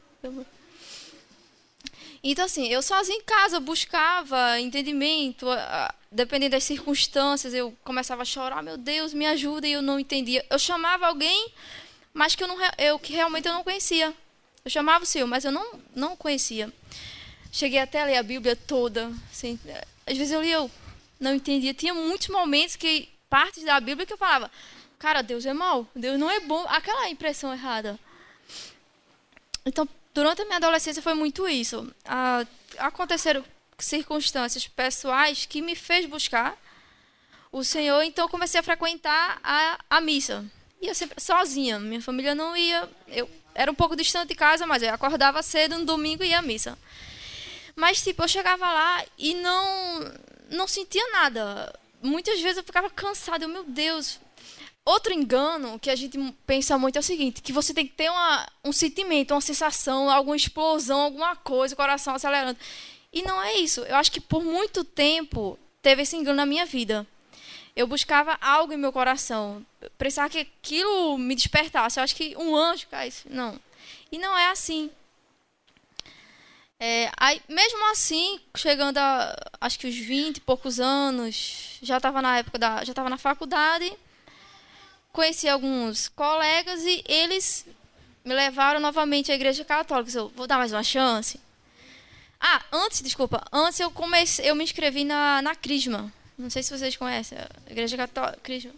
Então, 2.28 2.44
assim, 2.44 2.66
eu 2.66 2.82
sozinha 2.82 3.16
em 3.16 3.22
casa 3.22 3.60
buscava 3.60 4.58
entendimento, 4.58 5.46
dependendo 6.10 6.52
das 6.52 6.64
circunstâncias, 6.64 7.54
eu 7.54 7.72
começava 7.84 8.22
a 8.22 8.24
chorar, 8.24 8.64
meu 8.64 8.76
Deus, 8.76 9.14
me 9.14 9.24
ajuda, 9.26 9.64
e 9.64 9.72
eu 9.72 9.80
não 9.80 10.00
entendia. 10.00 10.44
Eu 10.50 10.58
chamava 10.58 11.06
alguém, 11.06 11.52
mas 12.12 12.34
que 12.34 12.42
eu, 12.42 12.48
não, 12.48 12.58
eu, 12.78 12.98
que 12.98 13.12
realmente 13.12 13.46
eu 13.46 13.52
não 13.52 13.62
conhecia. 13.62 14.12
Eu 14.64 14.70
chamava 14.72 15.04
o 15.04 15.06
Senhor, 15.06 15.28
mas 15.28 15.44
eu 15.44 15.52
não, 15.52 15.80
não 15.94 16.16
conhecia. 16.16 16.72
Cheguei 17.52 17.78
até 17.78 18.02
a 18.02 18.06
ler 18.06 18.16
a 18.16 18.24
Bíblia 18.24 18.56
toda. 18.56 19.12
Assim, 19.30 19.56
às 20.04 20.16
vezes 20.16 20.32
eu 20.32 20.42
lia, 20.42 20.54
eu 20.54 20.70
não 21.20 21.32
entendia. 21.32 21.72
Tinha 21.74 21.94
muitos 21.94 22.26
momentos 22.26 22.74
que, 22.74 23.08
partes 23.30 23.62
da 23.62 23.78
Bíblia 23.78 24.04
que 24.04 24.12
eu 24.12 24.18
falava, 24.18 24.50
cara, 24.98 25.22
Deus 25.22 25.46
é 25.46 25.54
mau, 25.54 25.86
Deus 25.94 26.18
não 26.18 26.28
é 26.28 26.40
bom. 26.40 26.66
Aquela 26.70 27.08
impressão 27.08 27.52
errada. 27.52 27.96
Então, 29.64 29.88
durante 30.16 30.40
a 30.40 30.44
minha 30.46 30.56
adolescência 30.56 31.02
foi 31.02 31.12
muito 31.12 31.46
isso. 31.46 31.92
Ah, 32.06 32.42
aconteceram 32.78 33.44
circunstâncias 33.78 34.66
pessoais 34.66 35.44
que 35.44 35.60
me 35.60 35.76
fez 35.76 36.06
buscar 36.06 36.56
o 37.52 37.62
Senhor, 37.62 38.02
então 38.02 38.26
comecei 38.26 38.58
a 38.58 38.62
frequentar 38.62 39.38
a, 39.44 39.78
a 39.90 40.00
missa. 40.00 40.42
Ia 40.80 40.94
sempre 40.94 41.22
sozinha, 41.22 41.78
minha 41.78 42.00
família 42.00 42.34
não 42.34 42.56
ia. 42.56 42.88
Eu 43.08 43.28
era 43.54 43.70
um 43.70 43.74
pouco 43.74 43.94
distante 43.94 44.28
de 44.28 44.34
casa, 44.34 44.66
mas 44.66 44.82
eu 44.82 44.92
acordava 44.92 45.42
cedo 45.42 45.76
no 45.78 45.84
domingo 45.84 46.24
e 46.24 46.28
ia 46.28 46.38
à 46.38 46.42
missa. 46.42 46.78
Mas 47.74 48.02
tipo, 48.02 48.22
eu 48.22 48.28
chegava 48.28 48.72
lá 48.72 49.04
e 49.18 49.34
não 49.34 50.14
não 50.48 50.66
sentia 50.66 51.06
nada. 51.12 51.78
Muitas 52.02 52.40
vezes 52.40 52.56
eu 52.56 52.64
ficava 52.64 52.88
cansada, 52.88 53.44
eu, 53.44 53.50
meu 53.50 53.64
Deus. 53.64 54.18
Outro 54.86 55.12
engano 55.12 55.80
que 55.80 55.90
a 55.90 55.96
gente 55.96 56.16
pensa 56.46 56.78
muito 56.78 56.94
é 56.94 57.00
o 57.00 57.02
seguinte, 57.02 57.42
que 57.42 57.52
você 57.52 57.74
tem 57.74 57.84
que 57.84 57.94
ter 57.94 58.08
uma, 58.08 58.48
um 58.64 58.72
sentimento, 58.72 59.34
uma 59.34 59.40
sensação, 59.40 60.08
alguma 60.08 60.36
explosão, 60.36 61.00
alguma 61.00 61.34
coisa, 61.34 61.74
o 61.74 61.76
coração 61.76 62.14
acelerando. 62.14 62.56
E 63.12 63.20
não 63.22 63.42
é 63.42 63.56
isso. 63.56 63.80
Eu 63.80 63.96
acho 63.96 64.12
que 64.12 64.20
por 64.20 64.44
muito 64.44 64.84
tempo 64.84 65.58
teve 65.82 66.02
esse 66.02 66.14
engano 66.14 66.36
na 66.36 66.46
minha 66.46 66.64
vida. 66.64 67.04
Eu 67.74 67.88
buscava 67.88 68.38
algo 68.40 68.72
em 68.72 68.76
meu 68.76 68.92
coração. 68.92 69.66
Precisava 69.98 70.30
que 70.30 70.38
aquilo 70.38 71.18
me 71.18 71.34
despertasse. 71.34 71.98
Eu 71.98 72.04
acho 72.04 72.14
que 72.14 72.36
um 72.36 72.54
anjo 72.54 72.86
caísse. 72.86 73.28
Não. 73.28 73.60
E 74.12 74.18
não 74.18 74.38
é 74.38 74.50
assim. 74.50 74.88
É, 76.78 77.10
aí, 77.16 77.42
mesmo 77.48 77.90
assim, 77.90 78.38
chegando 78.56 78.98
a 78.98 79.34
acho 79.60 79.80
que 79.80 79.88
os 79.88 79.96
20 79.96 80.36
e 80.36 80.40
poucos 80.40 80.78
anos, 80.78 81.78
já 81.82 81.96
estava 81.96 82.22
na 82.22 82.38
época 82.38 82.56
da. 82.56 82.84
já 82.84 82.92
estava 82.92 83.10
na 83.10 83.18
faculdade, 83.18 83.92
conheci 85.16 85.48
alguns 85.48 86.08
colegas 86.08 86.82
e 86.84 87.02
eles 87.08 87.64
me 88.24 88.34
levaram 88.34 88.78
novamente 88.78 89.32
à 89.32 89.34
igreja 89.34 89.64
católica. 89.64 90.10
Eu 90.16 90.28
vou 90.36 90.46
dar 90.46 90.58
mais 90.58 90.72
uma 90.72 90.82
chance. 90.84 91.40
Ah, 92.38 92.62
antes, 92.70 93.00
desculpa, 93.00 93.42
antes 93.50 93.80
eu 93.80 93.90
comecei, 93.90 94.48
eu 94.48 94.54
me 94.54 94.62
inscrevi 94.62 95.04
na, 95.04 95.40
na 95.40 95.54
Crisma. 95.56 96.12
Não 96.36 96.50
sei 96.50 96.62
se 96.62 96.76
vocês 96.76 96.94
conhecem, 96.96 97.38
a 97.38 97.70
igreja 97.70 97.96
católica. 97.96 98.38
Crisma. 98.42 98.72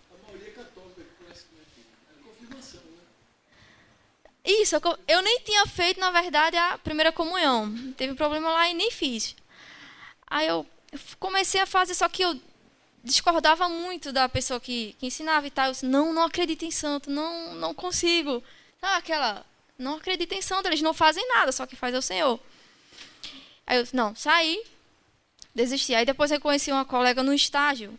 Isso, 4.45 4.77
eu 4.77 4.81
co- 4.81 4.99
eu 5.09 5.21
nem 5.21 5.41
tinha 5.41 5.67
feito, 5.67 5.99
na 6.01 6.11
verdade, 6.11 6.57
a 6.57 6.79
primeira 6.79 7.11
comunhão. 7.13 7.93
Teve 7.97 8.15
problema 8.15 8.49
lá 8.51 8.71
e 8.71 8.75
nem 8.75 8.91
fiz. 8.93 9.35
Aí 10.27 10.47
eu 10.47 10.65
comecei 11.19 11.61
a 11.61 11.67
fazer, 11.67 11.95
só 11.95 12.09
que 12.09 12.23
eu 12.23 12.41
discordava 13.03 13.69
muito 13.69 14.13
da 14.13 14.29
pessoa 14.29 14.61
que, 14.61 14.95
que 14.99 15.07
ensinava 15.07 15.47
e 15.47 15.51
tal. 15.51 15.67
Eu 15.67 15.73
disse, 15.73 15.87
não, 15.87 16.13
não 16.13 16.25
acredito 16.25 16.65
em 16.65 16.71
santo, 16.71 17.11
não, 17.11 17.55
não 17.55 17.75
consigo. 17.75 18.43
Aquela, 18.81 19.45
não 19.79 19.97
acredito 19.97 20.33
em 20.33 20.43
santo, 20.43 20.67
eles 20.67 20.83
não 20.83 20.95
fazem 20.95 21.27
nada, 21.29 21.53
só 21.53 21.67
que 21.67 21.77
faz 21.77 21.95
é 21.95 21.99
o 21.99 22.03
Senhor. 22.03 22.41
Aí 23.67 23.79
eu 23.79 23.87
não, 23.93 24.15
saí, 24.15 24.63
desisti. 25.55 25.95
Aí 25.95 26.05
depois 26.05 26.31
eu 26.31 26.41
conheci 26.41 26.73
uma 26.73 26.85
colega 26.85 27.23
no 27.23 27.35
estágio, 27.35 27.99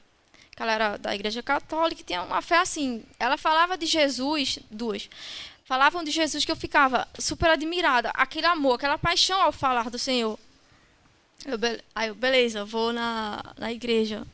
que 0.56 0.62
ela 0.62 0.72
era 0.72 0.98
da 0.98 1.14
igreja 1.14 1.44
católica, 1.44 2.02
e 2.02 2.06
tinha 2.06 2.24
uma 2.24 2.42
fé 2.42 2.58
assim. 2.58 3.04
Ela 3.20 3.38
falava 3.38 3.78
de 3.78 3.86
Jesus, 3.86 4.60
duas, 4.70 5.10
falavam 5.66 6.04
de 6.04 6.12
Jesus 6.12 6.44
que 6.44 6.52
eu 6.52 6.56
ficava 6.56 7.08
super 7.20 7.50
admirada. 7.50 8.10
Aquele 8.16 8.48
amor, 8.48 8.76
aquela 8.76 8.98
paixão 8.98 9.42
ao 9.42 9.52
falar 9.52 9.90
do 9.90 10.00
Senhor. 10.00 10.40
Eu, 11.46 11.58
aí 11.96 12.10
eu, 12.10 12.16
beleza, 12.16 12.66
vou 12.66 12.92
na, 12.92 13.42
na 13.58 13.72
igreja. 13.72 14.26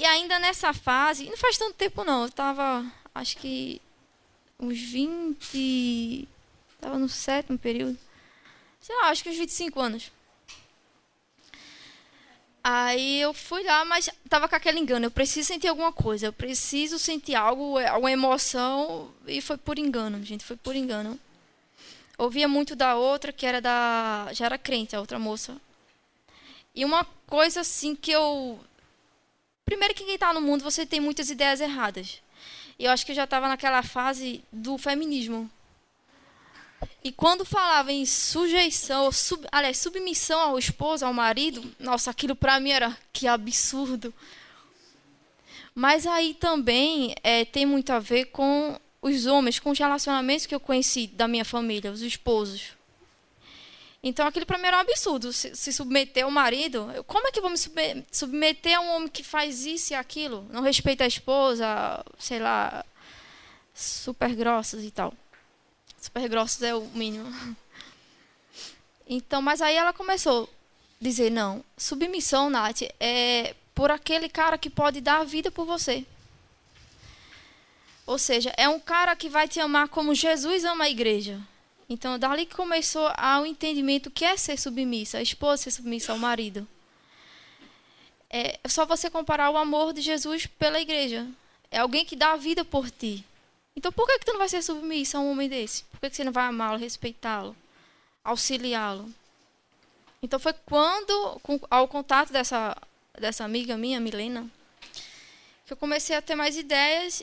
E 0.00 0.04
ainda 0.06 0.38
nessa 0.38 0.72
fase, 0.72 1.28
não 1.28 1.36
faz 1.36 1.58
tanto 1.58 1.74
tempo 1.74 2.02
não, 2.04 2.22
eu 2.22 2.28
estava, 2.28 2.90
acho 3.14 3.36
que 3.36 3.82
uns 4.58 4.80
20. 4.80 6.26
Estava 6.74 6.96
no 6.96 7.06
sétimo 7.06 7.58
período. 7.58 7.98
Sei 8.80 8.96
lá, 8.96 9.10
acho 9.10 9.22
que 9.22 9.28
uns 9.28 9.36
25 9.36 9.78
anos. 9.78 10.10
Aí 12.64 13.20
eu 13.20 13.34
fui 13.34 13.62
lá, 13.62 13.84
mas 13.84 14.08
tava 14.26 14.48
com 14.48 14.56
aquele 14.56 14.78
engano. 14.78 15.04
Eu 15.04 15.10
preciso 15.10 15.48
sentir 15.48 15.68
alguma 15.68 15.92
coisa. 15.92 16.28
Eu 16.28 16.32
preciso 16.32 16.98
sentir 16.98 17.34
algo, 17.34 17.78
é, 17.78 17.88
alguma 17.88 18.10
emoção. 18.10 19.12
E 19.26 19.42
foi 19.42 19.58
por 19.58 19.78
engano, 19.78 20.24
gente. 20.24 20.46
Foi 20.46 20.56
por 20.56 20.74
engano. 20.74 21.20
Ouvia 22.16 22.48
muito 22.48 22.74
da 22.74 22.96
outra, 22.96 23.34
que 23.34 23.44
era 23.44 23.60
da. 23.60 24.30
Já 24.32 24.46
era 24.46 24.56
crente, 24.56 24.96
a 24.96 25.00
outra 25.00 25.18
moça. 25.18 25.60
E 26.74 26.86
uma 26.86 27.04
coisa 27.26 27.60
assim 27.60 27.94
que 27.94 28.10
eu. 28.10 28.58
Primeiro 29.70 29.94
que 29.94 30.02
quem 30.02 30.14
está 30.14 30.34
no 30.34 30.40
mundo, 30.40 30.64
você 30.64 30.84
tem 30.84 30.98
muitas 30.98 31.30
ideias 31.30 31.60
erradas. 31.60 32.20
Eu 32.76 32.90
acho 32.90 33.06
que 33.06 33.12
eu 33.12 33.16
já 33.16 33.22
estava 33.22 33.46
naquela 33.46 33.84
fase 33.84 34.42
do 34.50 34.76
feminismo. 34.76 35.48
E 37.04 37.12
quando 37.12 37.44
falava 37.44 37.92
em 37.92 38.04
sujeição, 38.04 39.12
sub, 39.12 39.46
aliás, 39.52 39.78
submissão 39.78 40.40
ao 40.40 40.58
esposo, 40.58 41.06
ao 41.06 41.14
marido, 41.14 41.72
nossa, 41.78 42.10
aquilo 42.10 42.34
para 42.34 42.58
mim 42.58 42.70
era 42.70 42.98
que 43.12 43.28
absurdo. 43.28 44.12
Mas 45.72 46.04
aí 46.04 46.34
também 46.34 47.14
é, 47.22 47.44
tem 47.44 47.64
muito 47.64 47.92
a 47.92 48.00
ver 48.00 48.24
com 48.24 48.76
os 49.00 49.24
homens, 49.26 49.60
com 49.60 49.70
os 49.70 49.78
relacionamentos 49.78 50.46
que 50.46 50.54
eu 50.54 50.58
conheci 50.58 51.06
da 51.06 51.28
minha 51.28 51.44
família, 51.44 51.92
os 51.92 52.02
esposos. 52.02 52.72
Então 54.02 54.26
aquilo 54.26 54.46
para 54.46 54.56
mim 54.56 54.66
era 54.66 54.78
um 54.78 54.80
absurdo, 54.80 55.32
se, 55.32 55.54
se 55.54 55.72
submeter 55.72 56.24
ao 56.24 56.30
marido. 56.30 56.90
Eu, 56.94 57.04
como 57.04 57.28
é 57.28 57.30
que 57.30 57.38
eu 57.38 57.42
vou 57.42 57.50
me 57.50 57.58
subme- 57.58 58.04
submeter 58.10 58.78
a 58.78 58.80
um 58.80 58.96
homem 58.96 59.08
que 59.08 59.22
faz 59.22 59.66
isso 59.66 59.92
e 59.92 59.96
aquilo? 59.96 60.46
Não 60.50 60.62
respeita 60.62 61.04
a 61.04 61.06
esposa, 61.06 61.66
sei 62.18 62.38
lá, 62.38 62.84
super 63.74 64.34
grossos 64.34 64.82
e 64.82 64.90
tal. 64.90 65.12
Super 66.00 66.28
grossos 66.28 66.62
é 66.62 66.74
o 66.74 66.82
mínimo. 66.94 67.30
Então, 69.12 69.42
mas 69.42 69.60
aí 69.60 69.74
ela 69.74 69.92
começou 69.92 70.44
a 70.44 71.04
dizer, 71.04 71.30
não, 71.32 71.64
submissão, 71.76 72.48
Nath, 72.48 72.82
é 73.00 73.56
por 73.74 73.90
aquele 73.90 74.28
cara 74.28 74.56
que 74.56 74.70
pode 74.70 75.00
dar 75.00 75.18
a 75.18 75.24
vida 75.24 75.50
por 75.50 75.66
você. 75.66 76.06
Ou 78.06 78.18
seja, 78.18 78.54
é 78.56 78.68
um 78.68 78.78
cara 78.78 79.16
que 79.16 79.28
vai 79.28 79.48
te 79.48 79.58
amar 79.58 79.88
como 79.88 80.14
Jesus 80.14 80.64
ama 80.64 80.84
a 80.84 80.90
igreja. 80.90 81.40
Então, 81.92 82.16
dali 82.16 82.46
que 82.46 82.54
começou 82.54 83.10
ao 83.16 83.44
entendimento 83.44 84.12
que 84.12 84.24
é 84.24 84.36
ser 84.36 84.56
submissa, 84.56 85.18
a 85.18 85.22
esposa 85.22 85.64
ser 85.64 85.72
submissa 85.72 86.12
ao 86.12 86.18
marido. 86.18 86.66
É 88.30 88.60
só 88.68 88.86
você 88.86 89.10
comparar 89.10 89.50
o 89.50 89.56
amor 89.56 89.92
de 89.92 90.00
Jesus 90.00 90.46
pela 90.46 90.80
igreja. 90.80 91.26
É 91.68 91.80
alguém 91.80 92.04
que 92.04 92.14
dá 92.14 92.30
a 92.30 92.36
vida 92.36 92.64
por 92.64 92.88
ti. 92.92 93.24
Então, 93.74 93.90
por 93.90 94.06
que, 94.06 94.20
que 94.20 94.24
tu 94.24 94.30
não 94.30 94.38
vai 94.38 94.48
ser 94.48 94.62
submissa 94.62 95.18
a 95.18 95.20
um 95.20 95.32
homem 95.32 95.48
desse? 95.48 95.82
Por 95.84 95.98
que, 95.98 96.10
que 96.10 96.14
você 96.16 96.22
não 96.22 96.30
vai 96.30 96.44
amá-lo, 96.44 96.78
respeitá-lo, 96.78 97.56
auxiliá-lo? 98.22 99.12
Então, 100.22 100.38
foi 100.38 100.52
quando, 100.52 101.40
com, 101.42 101.58
ao 101.68 101.88
contato 101.88 102.32
dessa, 102.32 102.76
dessa 103.18 103.44
amiga 103.44 103.76
minha, 103.76 103.98
Milena, 103.98 104.48
que 105.66 105.72
eu 105.72 105.76
comecei 105.76 106.14
a 106.14 106.22
ter 106.22 106.36
mais 106.36 106.56
ideias 106.56 107.20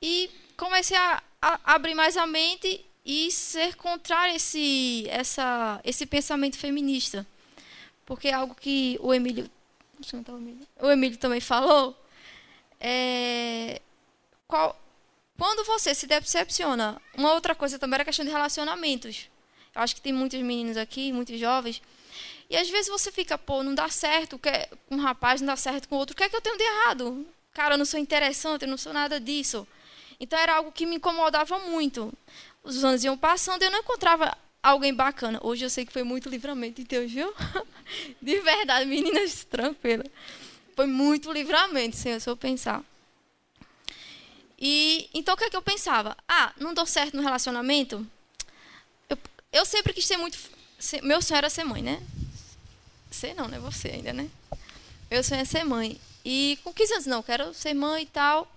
e 0.00 0.30
comecei 0.56 0.96
a, 0.96 1.20
a 1.42 1.74
abrir 1.74 1.96
mais 1.96 2.16
a 2.16 2.28
mente 2.28 2.84
e 3.06 3.30
ser 3.30 3.76
contrário 3.76 4.34
esse, 4.34 5.06
essa, 5.08 5.80
esse 5.84 6.04
pensamento 6.04 6.58
feminista. 6.58 7.24
Porque 8.04 8.26
é 8.26 8.32
algo 8.32 8.52
que 8.56 8.98
o 9.00 9.14
Emílio, 9.14 9.48
o 10.80 10.90
Emílio, 10.90 11.16
também 11.16 11.40
falou, 11.40 11.96
é, 12.80 13.80
qual, 14.48 14.76
quando 15.38 15.64
você 15.64 15.94
se 15.94 16.08
decepciona, 16.08 17.00
uma 17.16 17.32
outra 17.32 17.54
coisa 17.54 17.78
também 17.78 17.94
era 17.94 18.02
a 18.02 18.06
questão 18.06 18.24
de 18.24 18.30
relacionamentos. 18.30 19.28
Eu 19.72 19.82
acho 19.82 19.94
que 19.94 20.00
tem 20.00 20.12
muitos 20.12 20.40
meninos 20.40 20.76
aqui, 20.76 21.12
muitos 21.12 21.38
jovens, 21.38 21.80
e 22.50 22.56
às 22.56 22.68
vezes 22.68 22.88
você 22.88 23.12
fica, 23.12 23.38
pô, 23.38 23.62
não 23.62 23.74
dá 23.74 23.88
certo 23.88 24.38
com 24.38 24.96
um 24.96 25.00
rapaz, 25.00 25.40
não 25.40 25.46
dá 25.46 25.56
certo 25.56 25.88
com 25.88 25.96
outro, 25.96 26.14
o 26.14 26.16
que 26.16 26.24
é 26.24 26.28
que 26.28 26.34
eu 26.34 26.40
tenho 26.40 26.58
de 26.58 26.64
errado? 26.64 27.26
Cara, 27.52 27.74
eu 27.74 27.78
não 27.78 27.84
sou 27.84 28.00
interessante, 28.00 28.62
eu 28.62 28.68
não 28.68 28.76
sou 28.76 28.92
nada 28.92 29.20
disso. 29.20 29.66
Então 30.18 30.38
era 30.38 30.56
algo 30.56 30.72
que 30.72 30.86
me 30.86 30.96
incomodava 30.96 31.58
muito. 31.60 32.12
Os 32.66 32.82
anos 32.82 33.04
iam 33.04 33.16
passando 33.16 33.62
e 33.62 33.66
eu 33.66 33.70
não 33.70 33.78
encontrava 33.78 34.36
alguém 34.60 34.92
bacana. 34.92 35.38
Hoje 35.40 35.64
eu 35.64 35.70
sei 35.70 35.86
que 35.86 35.92
foi 35.92 36.02
muito 36.02 36.28
livramento 36.28 36.82
de 36.82 36.88
Deus, 36.88 37.12
viu? 37.12 37.32
De 38.20 38.40
verdade, 38.40 38.84
meninas 38.84 39.44
tranquilas. 39.44 40.08
Foi 40.74 40.86
muito 40.86 41.30
livramento, 41.30 41.96
Senhor, 41.96 42.20
se 42.20 42.28
eu 42.28 42.36
pensar. 42.36 42.82
E 44.58 45.08
então 45.14 45.34
o 45.34 45.36
que 45.36 45.44
é 45.44 45.50
que 45.50 45.56
eu 45.56 45.62
pensava? 45.62 46.16
Ah, 46.28 46.52
não 46.58 46.74
deu 46.74 46.84
certo 46.84 47.16
no 47.16 47.22
relacionamento? 47.22 48.04
Eu, 49.08 49.16
eu 49.52 49.64
sempre 49.64 49.92
quis 49.92 50.04
ser 50.04 50.16
muito 50.16 50.36
ser- 50.76 51.02
meu 51.02 51.22
sonho 51.22 51.38
era 51.38 51.48
ser 51.48 51.62
mãe, 51.62 51.82
né? 51.82 52.02
Ser 53.12 53.32
não, 53.34 53.46
né? 53.46 53.60
Você 53.60 53.88
ainda, 53.88 54.12
né? 54.12 54.28
Meu 55.08 55.22
sonho 55.22 55.42
é 55.42 55.44
ser 55.44 55.62
mãe. 55.62 56.00
E 56.24 56.58
com 56.64 56.74
15 56.74 56.92
anos, 56.94 57.06
não, 57.06 57.22
quero 57.22 57.54
ser 57.54 57.74
mãe 57.74 58.02
e 58.02 58.06
tal. 58.06 58.50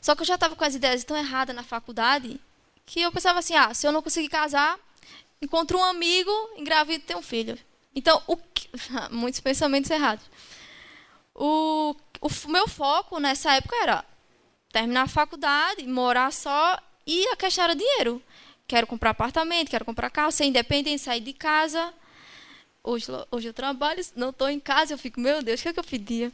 Só 0.00 0.14
que 0.14 0.22
eu 0.22 0.26
já 0.26 0.36
estava 0.36 0.56
com 0.56 0.64
as 0.64 0.74
ideias 0.74 1.04
tão 1.04 1.18
erradas 1.18 1.54
na 1.54 1.62
faculdade 1.62 2.40
que 2.86 3.00
eu 3.00 3.12
pensava 3.12 3.40
assim: 3.40 3.54
ah, 3.54 3.74
se 3.74 3.86
eu 3.86 3.92
não 3.92 4.00
conseguir 4.02 4.28
casar, 4.28 4.78
encontro 5.42 5.78
um 5.78 5.84
amigo, 5.84 6.30
engravido 6.56 7.02
e 7.02 7.06
tenho 7.06 7.18
um 7.18 7.22
filho. 7.22 7.58
Então, 7.94 8.22
que- 8.54 8.68
muitos 9.10 9.40
pensamentos 9.40 9.90
errados. 9.90 10.24
O, 11.34 11.94
o 12.20 12.48
meu 12.48 12.66
foco 12.68 13.18
nessa 13.18 13.54
época 13.54 13.76
era 13.76 14.04
terminar 14.72 15.02
a 15.02 15.08
faculdade, 15.08 15.86
morar 15.86 16.32
só 16.32 16.78
e 17.06 17.26
a 17.28 17.36
questão 17.36 17.64
era 17.64 17.74
dinheiro. 17.74 18.22
Quero 18.66 18.86
comprar 18.86 19.10
apartamento, 19.10 19.70
quero 19.70 19.84
comprar 19.84 20.10
carro, 20.10 20.32
ser 20.32 20.44
independente, 20.44 21.02
sair 21.02 21.20
de 21.20 21.32
casa. 21.32 21.92
Hoje, 22.82 23.06
hoje 23.30 23.48
eu 23.48 23.52
trabalho, 23.54 24.04
não 24.14 24.30
estou 24.30 24.48
em 24.48 24.60
casa, 24.60 24.94
eu 24.94 24.98
fico, 24.98 25.20
meu 25.20 25.42
Deus, 25.42 25.60
o 25.60 25.62
que, 25.62 25.68
é 25.68 25.72
que 25.72 25.80
eu 25.80 25.84
pedia? 25.84 26.32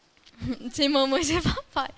sem 0.72 0.88
mamãe, 0.88 1.22
sem 1.24 1.40
papai. 1.40 1.90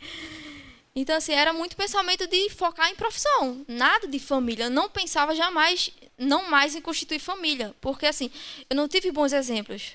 Então, 0.99 1.15
assim, 1.15 1.33
era 1.33 1.53
muito 1.53 1.77
pensamento 1.77 2.27
de 2.27 2.49
focar 2.49 2.91
em 2.91 2.95
profissão, 2.95 3.63
nada 3.69 4.09
de 4.09 4.19
família. 4.19 4.65
Eu 4.65 4.71
não 4.71 4.89
pensava 4.89 5.35
jamais, 5.35 5.91
não 6.17 6.49
mais 6.49 6.75
em 6.75 6.81
constituir 6.81 7.19
família, 7.19 7.75
porque, 7.83 8.07
assim, 8.07 8.31
eu 8.71 8.75
não 8.75 8.89
tive 8.89 9.11
bons 9.11 9.35
exemplos. 9.35 9.93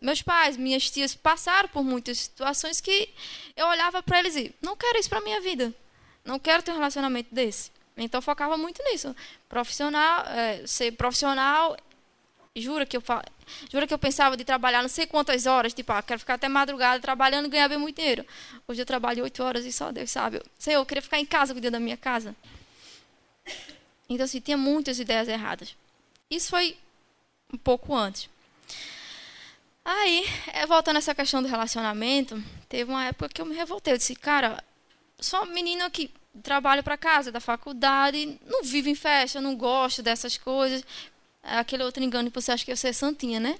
Meus 0.00 0.22
pais, 0.22 0.56
minhas 0.56 0.88
tias 0.88 1.16
passaram 1.16 1.68
por 1.68 1.82
muitas 1.82 2.18
situações 2.18 2.80
que 2.80 3.10
eu 3.56 3.66
olhava 3.66 4.00
para 4.04 4.20
eles 4.20 4.36
e 4.36 4.54
não 4.62 4.76
quero 4.76 4.98
isso 5.00 5.08
para 5.08 5.20
minha 5.20 5.40
vida, 5.40 5.74
não 6.24 6.38
quero 6.38 6.62
ter 6.62 6.70
um 6.70 6.76
relacionamento 6.76 7.34
desse. 7.34 7.72
Então, 7.96 8.18
eu 8.18 8.22
focava 8.22 8.56
muito 8.56 8.80
nisso, 8.84 9.14
profissional, 9.48 10.24
é, 10.28 10.64
ser 10.64 10.92
profissional. 10.92 11.76
Jura 12.54 12.86
que 12.86 12.96
eu 12.96 13.00
fa... 13.00 13.24
Jura 13.70 13.86
que 13.86 13.94
eu 13.94 13.98
pensava 13.98 14.36
de 14.36 14.44
trabalhar 14.44 14.82
não 14.82 14.88
sei 14.88 15.06
quantas 15.06 15.46
horas, 15.46 15.72
tipo, 15.72 15.92
ah, 15.92 16.02
quero 16.02 16.20
ficar 16.20 16.34
até 16.34 16.48
madrugada 16.48 17.00
trabalhando 17.00 17.46
e 17.46 17.48
ganhar 17.48 17.68
bem 17.68 17.78
muito 17.78 17.96
dinheiro. 17.96 18.24
Hoje 18.66 18.82
eu 18.82 18.86
trabalho 18.86 19.22
oito 19.24 19.42
horas 19.42 19.64
e 19.64 19.72
só 19.72 19.90
Deus 19.92 20.10
sabe. 20.10 20.38
Eu, 20.38 20.42
Senhor, 20.58 20.80
eu 20.80 20.86
queria 20.86 21.02
ficar 21.02 21.18
em 21.18 21.26
casa 21.26 21.52
cuidando 21.52 21.72
da 21.72 21.80
minha 21.80 21.96
casa. 21.96 22.34
Então, 24.08 24.24
assim, 24.24 24.40
tinha 24.40 24.56
muitas 24.56 24.98
ideias 24.98 25.28
erradas. 25.28 25.74
Isso 26.30 26.50
foi 26.50 26.76
um 27.52 27.58
pouco 27.58 27.94
antes. 27.94 28.28
Aí, 29.84 30.24
é, 30.52 30.66
voltando 30.66 30.96
a 30.96 30.98
essa 30.98 31.14
questão 31.14 31.42
do 31.42 31.48
relacionamento, 31.48 32.42
teve 32.68 32.90
uma 32.90 33.04
época 33.06 33.28
que 33.28 33.40
eu 33.40 33.46
me 33.46 33.54
revoltei. 33.54 33.94
Eu 33.94 33.98
disse, 33.98 34.14
cara, 34.14 34.62
sou 35.18 35.42
uma 35.42 35.52
menina 35.52 35.90
que 35.90 36.10
trabalho 36.42 36.82
para 36.82 36.96
casa, 36.96 37.32
da 37.32 37.40
faculdade, 37.40 38.38
não 38.46 38.62
vivo 38.62 38.88
em 38.88 38.94
festa, 38.94 39.40
não 39.40 39.56
gosto 39.56 40.02
dessas 40.02 40.36
coisas. 40.38 40.84
É 41.42 41.58
aquele 41.58 41.82
outro 41.82 42.02
engano 42.02 42.30
que 42.30 42.40
você 42.40 42.52
acha 42.52 42.64
que 42.64 42.74
você 42.74 42.88
é 42.88 42.92
santinha, 42.92 43.40
né? 43.40 43.58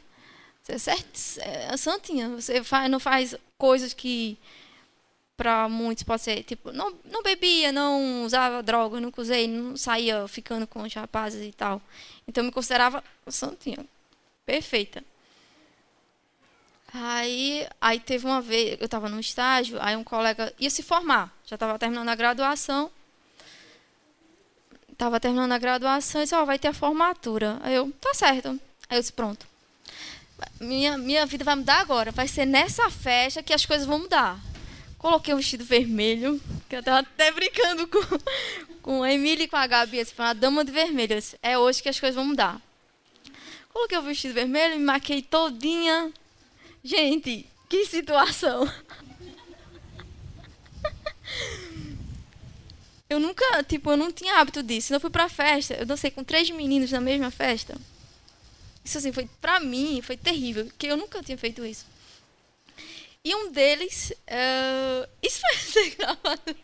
Você 0.62 0.72
é, 0.72 0.78
certo, 0.78 1.18
é 1.40 1.76
santinha. 1.76 2.28
Você 2.30 2.62
faz, 2.62 2.90
não 2.90 3.00
faz 3.00 3.34
coisas 3.58 3.92
que 3.92 4.38
para 5.36 5.68
muitos 5.68 6.04
pode 6.04 6.22
ser 6.22 6.44
tipo 6.44 6.70
não, 6.72 6.94
não 7.04 7.22
bebia, 7.22 7.72
não 7.72 8.24
usava 8.24 8.62
droga, 8.62 9.00
não 9.00 9.12
usei, 9.16 9.48
não 9.48 9.76
saía 9.76 10.28
ficando 10.28 10.66
com 10.66 10.82
os 10.82 10.94
rapazes 10.94 11.44
e 11.44 11.52
tal. 11.52 11.82
Então 12.28 12.42
eu 12.42 12.46
me 12.46 12.52
considerava 12.52 13.02
santinha, 13.26 13.84
perfeita. 14.46 15.02
Aí, 16.94 17.66
aí 17.80 17.98
teve 17.98 18.26
uma 18.26 18.40
vez, 18.42 18.78
eu 18.78 18.84
estava 18.84 19.08
num 19.08 19.18
estágio, 19.18 19.78
aí 19.80 19.96
um 19.96 20.04
colega 20.04 20.52
ia 20.60 20.68
se 20.68 20.82
formar, 20.82 21.34
já 21.46 21.56
estava 21.56 21.78
terminando 21.78 22.08
a 22.10 22.14
graduação. 22.14 22.90
Estava 25.02 25.18
terminando 25.18 25.50
a 25.50 25.58
graduação 25.58 26.20
e 26.20 26.24
disse, 26.24 26.34
ó, 26.36 26.44
vai 26.44 26.60
ter 26.60 26.68
a 26.68 26.72
formatura. 26.72 27.58
Aí 27.64 27.74
eu, 27.74 27.90
tá 28.00 28.14
certo. 28.14 28.50
Aí 28.88 28.96
eu 28.96 29.00
disse, 29.00 29.12
pronto. 29.12 29.44
Minha, 30.60 30.96
minha 30.96 31.26
vida 31.26 31.42
vai 31.42 31.56
mudar 31.56 31.80
agora. 31.80 32.12
Vai 32.12 32.28
ser 32.28 32.46
nessa 32.46 32.88
festa 32.88 33.42
que 33.42 33.52
as 33.52 33.66
coisas 33.66 33.84
vão 33.84 33.98
mudar. 33.98 34.38
Coloquei 34.98 35.34
um 35.34 35.38
vestido 35.38 35.64
vermelho, 35.64 36.40
que 36.68 36.76
eu 36.76 36.78
estava 36.78 37.00
até 37.00 37.32
brincando 37.32 37.88
com, 37.88 37.98
com 38.80 39.02
a 39.02 39.12
Emília 39.12 39.42
e 39.42 39.48
com 39.48 39.56
a 39.56 39.66
Gabi, 39.66 39.98
assim, 39.98 40.14
uma 40.16 40.32
dama 40.34 40.64
de 40.64 40.70
vermelho. 40.70 41.16
Disse, 41.16 41.36
é 41.42 41.58
hoje 41.58 41.82
que 41.82 41.88
as 41.88 41.98
coisas 41.98 42.14
vão 42.14 42.26
mudar. 42.26 42.62
Coloquei 43.72 43.98
o 43.98 44.02
vestido 44.02 44.34
vermelho, 44.34 44.78
me 44.78 44.84
maquei 44.84 45.20
todinha. 45.20 46.12
Gente, 46.84 47.44
que 47.68 47.86
situação. 47.86 48.72
Eu 53.12 53.20
nunca, 53.20 53.62
tipo, 53.64 53.90
eu 53.90 53.96
não 53.96 54.10
tinha 54.10 54.38
hábito 54.38 54.62
disso. 54.62 54.94
Eu 54.94 54.98
fui 54.98 55.10
pra 55.10 55.28
festa, 55.28 55.74
eu 55.74 55.84
dancei 55.84 56.10
com 56.10 56.24
três 56.24 56.48
meninos 56.48 56.90
na 56.90 56.98
mesma 56.98 57.30
festa. 57.30 57.76
Isso, 58.82 58.96
assim, 58.96 59.12
foi, 59.12 59.28
pra 59.38 59.60
mim, 59.60 60.00
foi 60.00 60.16
terrível, 60.16 60.64
porque 60.64 60.86
eu 60.86 60.96
nunca 60.96 61.22
tinha 61.22 61.36
feito 61.36 61.62
isso. 61.62 61.84
E 63.22 63.34
um 63.34 63.52
deles, 63.52 64.14
eh, 64.26 65.08
isso 65.22 65.42
vai 65.42 65.54
ser 65.60 65.90
gravado. 65.94 66.56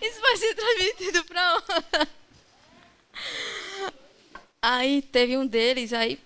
Isso 0.00 0.20
vai 0.22 0.36
ser 0.38 0.54
transmitido 0.54 1.24
pra? 1.24 1.62
Aí 4.62 5.02
teve 5.02 5.36
um 5.36 5.46
deles, 5.46 5.92
aí 5.92 6.18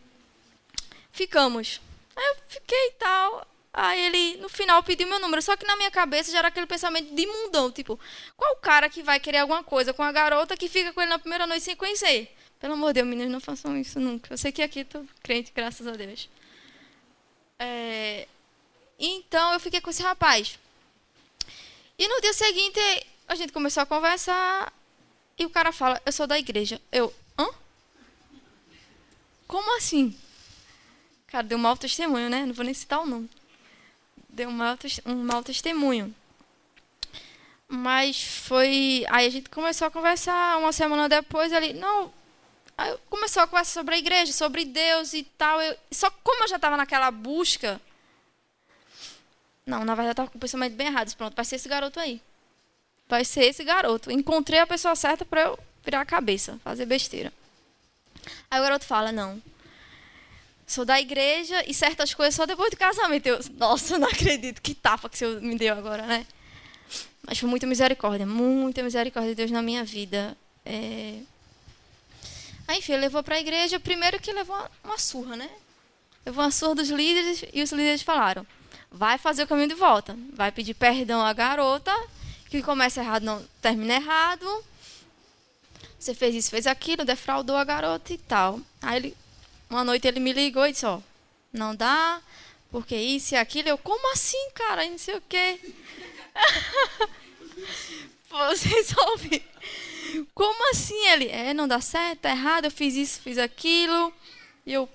ficamos. 1.10 1.80
Aí 2.14 2.24
eu 2.26 2.36
fiquei 2.48 2.88
e 2.88 2.92
tal. 2.92 3.46
Aí 3.78 4.06
ele, 4.06 4.38
no 4.40 4.48
final, 4.48 4.82
pediu 4.82 5.06
meu 5.06 5.20
número. 5.20 5.42
Só 5.42 5.54
que 5.54 5.66
na 5.66 5.76
minha 5.76 5.90
cabeça 5.90 6.32
já 6.32 6.38
era 6.38 6.48
aquele 6.48 6.66
pensamento 6.66 7.14
de 7.14 7.26
mundão. 7.26 7.70
Tipo, 7.70 8.00
qual 8.34 8.56
cara 8.56 8.88
que 8.88 9.02
vai 9.02 9.20
querer 9.20 9.38
alguma 9.38 9.62
coisa 9.62 9.92
com 9.92 10.02
a 10.02 10.10
garota 10.10 10.56
que 10.56 10.66
fica 10.66 10.94
com 10.94 11.02
ele 11.02 11.10
na 11.10 11.18
primeira 11.18 11.46
noite 11.46 11.62
sem 11.64 11.76
conhecer? 11.76 12.34
Pelo 12.58 12.72
amor 12.72 12.88
de 12.88 12.94
Deus, 12.94 13.06
meninos, 13.08 13.30
não 13.30 13.40
façam 13.40 13.76
isso 13.76 14.00
nunca. 14.00 14.32
Eu 14.32 14.38
sei 14.38 14.50
que 14.50 14.62
aqui 14.62 14.82
tô 14.82 15.04
crente, 15.22 15.52
graças 15.54 15.86
a 15.86 15.92
Deus. 15.92 16.26
É, 17.58 18.26
Então, 18.98 19.52
eu 19.52 19.60
fiquei 19.60 19.82
com 19.82 19.90
esse 19.90 20.02
rapaz. 20.02 20.58
E 21.98 22.08
no 22.08 22.18
dia 22.22 22.32
seguinte, 22.32 22.80
a 23.28 23.34
gente 23.34 23.52
começou 23.52 23.82
a 23.82 23.86
conversar. 23.86 24.72
E 25.38 25.44
o 25.44 25.50
cara 25.50 25.70
fala, 25.70 26.00
eu 26.06 26.12
sou 26.12 26.26
da 26.26 26.38
igreja. 26.38 26.80
Eu, 26.90 27.12
hã? 27.38 27.46
Como 29.46 29.76
assim? 29.76 30.18
Cara, 31.26 31.46
deu 31.46 31.58
um 31.58 31.60
mau 31.60 31.76
testemunho, 31.76 32.30
né? 32.30 32.46
Não 32.46 32.54
vou 32.54 32.64
nem 32.64 32.72
citar 32.72 33.00
o 33.00 33.06
nome. 33.06 33.28
Deu 34.36 34.50
um 34.50 34.52
mau, 34.52 34.76
um 35.06 35.14
mau 35.14 35.42
testemunho. 35.42 36.14
Mas 37.66 38.22
foi. 38.22 39.06
Aí 39.08 39.26
a 39.26 39.30
gente 39.30 39.48
começou 39.48 39.88
a 39.88 39.90
conversar 39.90 40.58
uma 40.58 40.72
semana 40.74 41.08
depois. 41.08 41.50
Ele, 41.50 41.72
não. 41.72 42.12
Aí 42.76 42.94
começou 43.08 43.42
a 43.42 43.46
conversar 43.46 43.80
sobre 43.80 43.94
a 43.94 43.98
igreja, 43.98 44.34
sobre 44.34 44.66
Deus 44.66 45.14
e 45.14 45.22
tal. 45.38 45.62
Eu, 45.62 45.74
só 45.90 46.10
como 46.22 46.44
eu 46.44 46.48
já 46.48 46.56
estava 46.56 46.76
naquela 46.76 47.10
busca. 47.10 47.80
Não, 49.64 49.86
na 49.86 49.94
verdade 49.94 50.08
eu 50.08 50.12
estava 50.12 50.30
com 50.30 50.36
o 50.36 50.40
pensamento 50.40 50.76
bem 50.76 50.88
errado. 50.88 51.16
Pronto, 51.16 51.34
vai 51.34 51.44
ser 51.46 51.56
esse 51.56 51.68
garoto 51.70 51.98
aí. 51.98 52.20
Vai 53.08 53.24
ser 53.24 53.44
esse 53.44 53.64
garoto. 53.64 54.10
Encontrei 54.10 54.60
a 54.60 54.66
pessoa 54.66 54.94
certa 54.94 55.24
para 55.24 55.44
eu 55.44 55.58
virar 55.82 56.02
a 56.02 56.06
cabeça, 56.06 56.60
fazer 56.62 56.84
besteira. 56.84 57.32
Aí 58.50 58.60
o 58.60 58.62
garoto 58.62 58.84
fala: 58.84 59.10
Não, 59.10 59.42
sou 60.66 60.84
da 60.84 61.00
igreja 61.00 61.62
e 61.66 61.72
certas 61.72 62.12
coisas 62.12 62.34
só 62.34 62.44
depois 62.44 62.70
do 62.70 62.76
casamento. 62.76 63.26
Eu, 63.26 63.38
nossa, 63.56 63.98
não 63.98 64.08
acredito. 64.08 64.60
Que 64.60 64.74
tapa 64.74 65.08
que 65.08 65.14
o 65.14 65.18
senhor 65.18 65.40
me 65.40 65.56
deu 65.56 65.74
agora, 65.74 66.04
né? 66.06 66.26
Mas 67.26 67.38
foi 67.38 67.48
muita 67.48 67.66
misericórdia, 67.66 68.26
muita 68.26 68.82
misericórdia 68.82 69.30
de 69.30 69.36
Deus 69.36 69.50
na 69.50 69.62
minha 69.62 69.84
vida. 69.84 70.36
É... 70.64 71.20
Aí, 72.68 72.78
enfim, 72.78 72.96
levou 72.96 73.22
para 73.22 73.36
a 73.36 73.40
igreja. 73.40 73.78
Primeiro 73.78 74.20
que 74.20 74.32
levou 74.32 74.56
uma 74.82 74.98
surra, 74.98 75.36
né? 75.36 75.48
Levou 76.24 76.44
uma 76.44 76.50
surra 76.50 76.76
dos 76.76 76.88
líderes 76.88 77.44
e 77.52 77.62
os 77.62 77.70
líderes 77.70 78.02
falaram: 78.02 78.46
vai 78.90 79.18
fazer 79.18 79.44
o 79.44 79.46
caminho 79.46 79.68
de 79.68 79.74
volta, 79.74 80.16
vai 80.32 80.50
pedir 80.50 80.74
perdão 80.74 81.20
à 81.20 81.32
garota, 81.32 81.92
que 82.48 82.62
começa 82.62 83.00
errado 83.00 83.22
não 83.22 83.44
termina 83.60 83.94
errado. 83.94 84.64
Você 85.98 86.14
fez 86.14 86.34
isso, 86.34 86.50
fez 86.50 86.66
aquilo, 86.66 87.04
defraudou 87.04 87.56
a 87.56 87.64
garota 87.64 88.12
e 88.12 88.18
tal. 88.18 88.60
Aí 88.82 88.96
ele, 88.96 89.16
uma 89.68 89.84
noite 89.84 90.06
ele 90.06 90.20
me 90.20 90.32
ligou 90.32 90.66
e 90.66 90.72
disse: 90.72 90.86
ó, 90.86 91.00
não 91.52 91.74
dá, 91.74 92.20
porque 92.70 92.96
isso 92.96 93.34
e 93.34 93.36
aquilo. 93.36 93.68
Eu, 93.68 93.78
como 93.78 94.12
assim, 94.12 94.50
cara? 94.54 94.84
E 94.84 94.90
não 94.90 94.98
sei 94.98 95.16
o 95.16 95.22
quê. 95.28 95.58
Vocês 98.28 98.94
ouvem? 98.96 99.42
Como 100.34 100.70
assim? 100.70 101.08
Ele, 101.08 101.28
é, 101.28 101.54
não 101.54 101.66
dá 101.66 101.80
certo, 101.80 102.20
tá 102.20 102.30
errado, 102.30 102.66
eu 102.66 102.70
fiz 102.70 102.94
isso, 102.94 103.20
fiz 103.20 103.38
aquilo. 103.38 104.12
E 104.64 104.72
eu. 104.72 104.88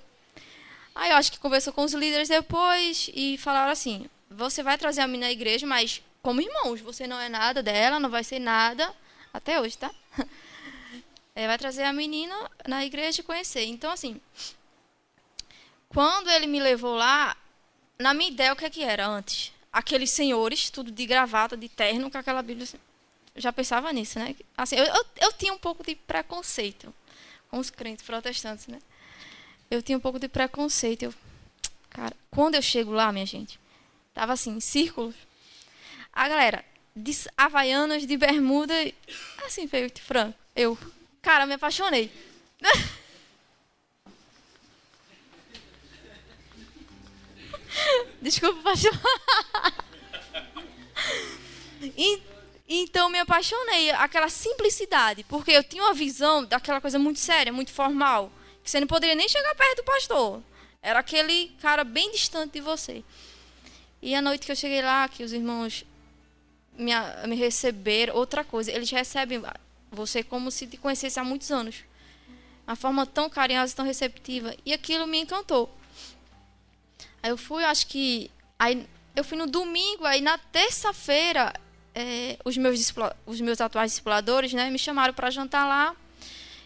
Aí 0.93 1.09
eu 1.11 1.15
acho 1.17 1.31
que 1.31 1.39
conversou 1.39 1.73
com 1.73 1.83
os 1.83 1.93
líderes 1.93 2.29
depois 2.29 3.09
e 3.13 3.37
falaram 3.37 3.71
assim: 3.71 4.09
você 4.29 4.61
vai 4.63 4.77
trazer 4.77 5.01
a 5.01 5.07
menina 5.07 5.27
à 5.27 5.31
igreja, 5.31 5.65
mas 5.65 6.01
como 6.21 6.41
irmãos, 6.41 6.81
você 6.81 7.07
não 7.07 7.19
é 7.19 7.29
nada 7.29 7.63
dela, 7.63 7.99
não 7.99 8.09
vai 8.09 8.23
ser 8.23 8.39
nada. 8.39 8.93
Até 9.33 9.59
hoje, 9.59 9.77
tá? 9.77 9.91
É, 11.33 11.47
vai 11.47 11.57
trazer 11.57 11.83
a 11.83 11.93
menina 11.93 12.35
na 12.67 12.85
igreja 12.85 13.21
e 13.21 13.23
conhecer. 13.23 13.63
Então, 13.63 13.89
assim, 13.89 14.19
quando 15.91 16.29
ele 16.29 16.47
me 16.47 16.59
levou 16.59 16.95
lá, 16.95 17.35
na 17.99 18.13
minha 18.13 18.31
ideia, 18.31 18.53
o 18.53 18.55
que, 18.55 18.63
é 18.63 18.69
que 18.69 18.81
era 18.81 19.05
antes? 19.05 19.51
Aqueles 19.73 20.09
senhores, 20.09 20.69
tudo 20.69 20.89
de 20.89 21.05
gravata, 21.05 21.57
de 21.57 21.67
terno, 21.67 22.09
com 22.09 22.17
aquela 22.17 22.41
Bíblia. 22.41 22.63
assim. 22.63 22.79
Já 23.35 23.51
pensava 23.51 23.91
nisso, 23.91 24.17
né? 24.17 24.33
Assim, 24.57 24.77
eu, 24.77 24.85
eu, 24.85 25.05
eu 25.19 25.33
tinha 25.33 25.51
um 25.51 25.57
pouco 25.57 25.83
de 25.83 25.95
preconceito 25.95 26.93
com 27.49 27.59
os 27.59 27.69
crentes 27.69 28.05
protestantes, 28.05 28.67
né? 28.67 28.79
Eu 29.69 29.81
tinha 29.81 29.97
um 29.97 30.01
pouco 30.01 30.17
de 30.17 30.29
preconceito. 30.29 31.03
Eu, 31.03 31.13
cara, 31.89 32.15
quando 32.29 32.55
eu 32.55 32.61
chego 32.61 32.91
lá, 32.91 33.11
minha 33.11 33.25
gente, 33.25 33.59
tava 34.13 34.31
assim, 34.31 34.51
em 34.51 34.61
círculos. 34.61 35.15
A 36.13 36.29
galera 36.29 36.63
de 36.95 37.13
havaianas, 37.35 38.07
de 38.07 38.15
bermuda, 38.15 38.73
assim, 39.45 39.67
feio 39.67 39.91
de 39.91 40.01
franco. 40.01 40.37
Eu, 40.55 40.77
cara, 41.21 41.45
me 41.45 41.55
apaixonei. 41.55 42.09
Desculpa, 48.21 48.61
pastor. 48.61 48.91
e, 51.83 52.21
então 52.67 53.09
me 53.09 53.19
apaixonei, 53.19 53.91
aquela 53.91 54.29
simplicidade, 54.29 55.23
porque 55.25 55.51
eu 55.51 55.63
tinha 55.63 55.83
uma 55.83 55.93
visão 55.93 56.45
daquela 56.45 56.81
coisa 56.81 56.97
muito 56.97 57.19
séria, 57.19 57.51
muito 57.51 57.71
formal, 57.71 58.31
que 58.63 58.69
você 58.69 58.79
não 58.79 58.87
poderia 58.87 59.15
nem 59.15 59.27
chegar 59.27 59.55
perto 59.55 59.77
do 59.77 59.83
pastor. 59.83 60.41
Era 60.81 60.99
aquele 60.99 61.49
cara 61.61 61.83
bem 61.83 62.11
distante 62.11 62.53
de 62.53 62.61
você. 62.61 63.03
E 64.01 64.15
a 64.15 64.21
noite 64.21 64.45
que 64.45 64.51
eu 64.51 64.55
cheguei 64.55 64.81
lá, 64.81 65.07
que 65.07 65.23
os 65.23 65.31
irmãos 65.31 65.85
me, 66.75 66.91
me 67.27 67.35
receberam, 67.35 68.15
outra 68.15 68.43
coisa, 68.43 68.71
eles 68.71 68.89
recebem 68.89 69.43
você 69.91 70.23
como 70.23 70.49
se 70.49 70.65
te 70.65 70.77
conhecesse 70.77 71.19
há 71.19 71.23
muitos 71.23 71.51
anos. 71.51 71.83
Uma 72.65 72.75
forma 72.75 73.05
tão 73.05 73.29
carinhosa, 73.29 73.75
tão 73.75 73.85
receptiva. 73.85 74.55
E 74.65 74.73
aquilo 74.73 75.05
me 75.05 75.19
encantou. 75.19 75.69
Aí 77.21 77.29
eu 77.29 77.37
fui, 77.37 77.63
acho 77.63 77.87
que. 77.87 78.31
Aí 78.57 78.87
eu 79.15 79.23
fui 79.23 79.37
no 79.37 79.47
domingo, 79.47 80.05
aí 80.05 80.21
na 80.21 80.37
terça-feira, 80.37 81.53
é, 81.93 82.37
os, 82.45 82.57
meus 82.57 82.93
os 83.25 83.41
meus 83.41 83.59
atuais 83.59 83.91
discipuladores 83.91 84.53
né, 84.53 84.69
me 84.69 84.79
chamaram 84.79 85.13
para 85.13 85.29
jantar 85.29 85.67
lá. 85.67 85.95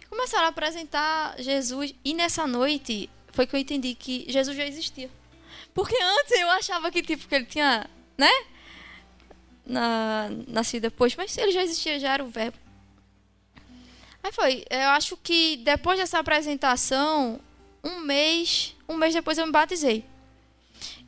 Começaram 0.10 0.46
a 0.46 0.50
apresentar 0.50 1.36
Jesus. 1.40 1.94
E 2.04 2.14
nessa 2.14 2.48
noite 2.48 3.10
foi 3.32 3.46
que 3.46 3.56
eu 3.56 3.60
entendi 3.60 3.96
que 3.96 4.26
Jesus 4.30 4.56
já 4.56 4.66
existia. 4.66 5.10
Porque 5.74 5.96
antes 6.02 6.40
eu 6.40 6.50
achava 6.52 6.90
que, 6.90 7.02
tipo, 7.02 7.28
que 7.28 7.36
ele 7.36 7.46
tinha, 7.46 7.86
né? 8.18 8.32
Na, 9.66 10.30
nascido 10.48 10.84
depois, 10.84 11.16
mas 11.16 11.38
ele 11.38 11.52
já 11.52 11.64
existia, 11.64 12.00
já 12.00 12.14
era 12.14 12.24
o 12.24 12.30
verbo. 12.30 12.58
Aí 14.24 14.32
foi, 14.32 14.66
eu 14.70 14.90
acho 14.90 15.18
que 15.18 15.58
depois 15.58 16.00
dessa 16.00 16.20
apresentação, 16.20 17.40
um 17.84 18.00
mês, 18.00 18.76
um 18.88 18.96
mês 18.96 19.14
depois 19.14 19.38
eu 19.38 19.46
me 19.46 19.52
batizei. 19.52 20.06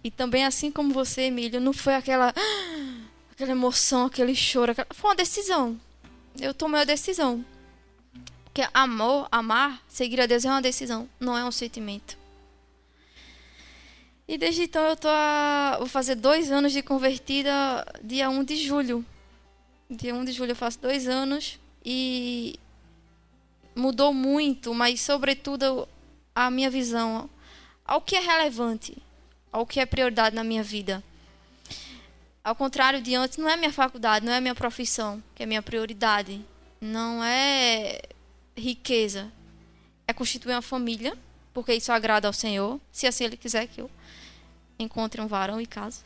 E 0.03 0.11
também, 0.11 0.45
assim 0.45 0.71
como 0.71 0.93
você, 0.93 1.23
Emílio, 1.23 1.59
não 1.59 1.73
foi 1.73 1.95
aquela, 1.95 2.33
aquela 3.31 3.51
emoção, 3.51 4.05
aquele 4.05 4.35
choro. 4.35 4.71
Aquela... 4.71 4.87
Foi 4.91 5.09
uma 5.09 5.15
decisão. 5.15 5.79
Eu 6.39 6.53
tomei 6.53 6.81
a 6.81 6.85
decisão. 6.85 7.43
Porque 8.43 8.67
amor, 8.73 9.27
amar, 9.31 9.83
seguir 9.87 10.21
a 10.21 10.25
Deus 10.25 10.45
é 10.45 10.49
uma 10.49 10.61
decisão, 10.61 11.07
não 11.19 11.37
é 11.37 11.43
um 11.43 11.51
sentimento. 11.51 12.17
E 14.27 14.37
desde 14.37 14.63
então 14.63 14.83
eu 14.83 14.95
tô 14.95 15.07
a... 15.07 15.75
vou 15.77 15.87
fazer 15.87 16.15
dois 16.15 16.51
anos 16.51 16.73
de 16.73 16.81
convertida 16.81 17.85
dia 18.03 18.29
1 18.29 18.43
de 18.43 18.57
julho. 18.57 19.05
Dia 19.89 20.13
1 20.13 20.25
de 20.25 20.31
julho 20.31 20.51
eu 20.51 20.55
faço 20.55 20.79
dois 20.79 21.07
anos 21.07 21.59
e 21.85 22.59
mudou 23.75 24.13
muito, 24.13 24.73
mas 24.73 25.01
sobretudo 25.01 25.87
a 26.35 26.49
minha 26.49 26.69
visão 26.69 27.29
ao 27.85 28.01
que 28.01 28.15
é 28.15 28.19
relevante 28.19 28.97
ao 29.51 29.65
que 29.65 29.79
é 29.79 29.85
prioridade 29.85 30.35
na 30.35 30.43
minha 30.43 30.63
vida. 30.63 31.03
Ao 32.43 32.55
contrário 32.55 33.01
de 33.01 33.13
antes, 33.13 33.37
não 33.37 33.49
é 33.49 33.57
minha 33.57 33.73
faculdade, 33.73 34.25
não 34.25 34.31
é 34.31 34.39
minha 34.39 34.55
profissão 34.55 35.21
que 35.35 35.43
é 35.43 35.45
minha 35.45 35.61
prioridade. 35.61 36.43
Não 36.79 37.23
é 37.23 38.01
riqueza. 38.55 39.31
É 40.07 40.13
constituir 40.13 40.53
uma 40.53 40.61
família, 40.61 41.17
porque 41.53 41.73
isso 41.73 41.91
agrada 41.91 42.27
ao 42.27 42.33
Senhor, 42.33 42.79
se 42.91 43.05
assim 43.05 43.25
Ele 43.25 43.35
quiser 43.35 43.67
que 43.67 43.81
eu 43.81 43.91
encontre 44.79 45.19
um 45.19 45.27
varão 45.27 45.59
e 45.59 45.65
case. 45.65 46.01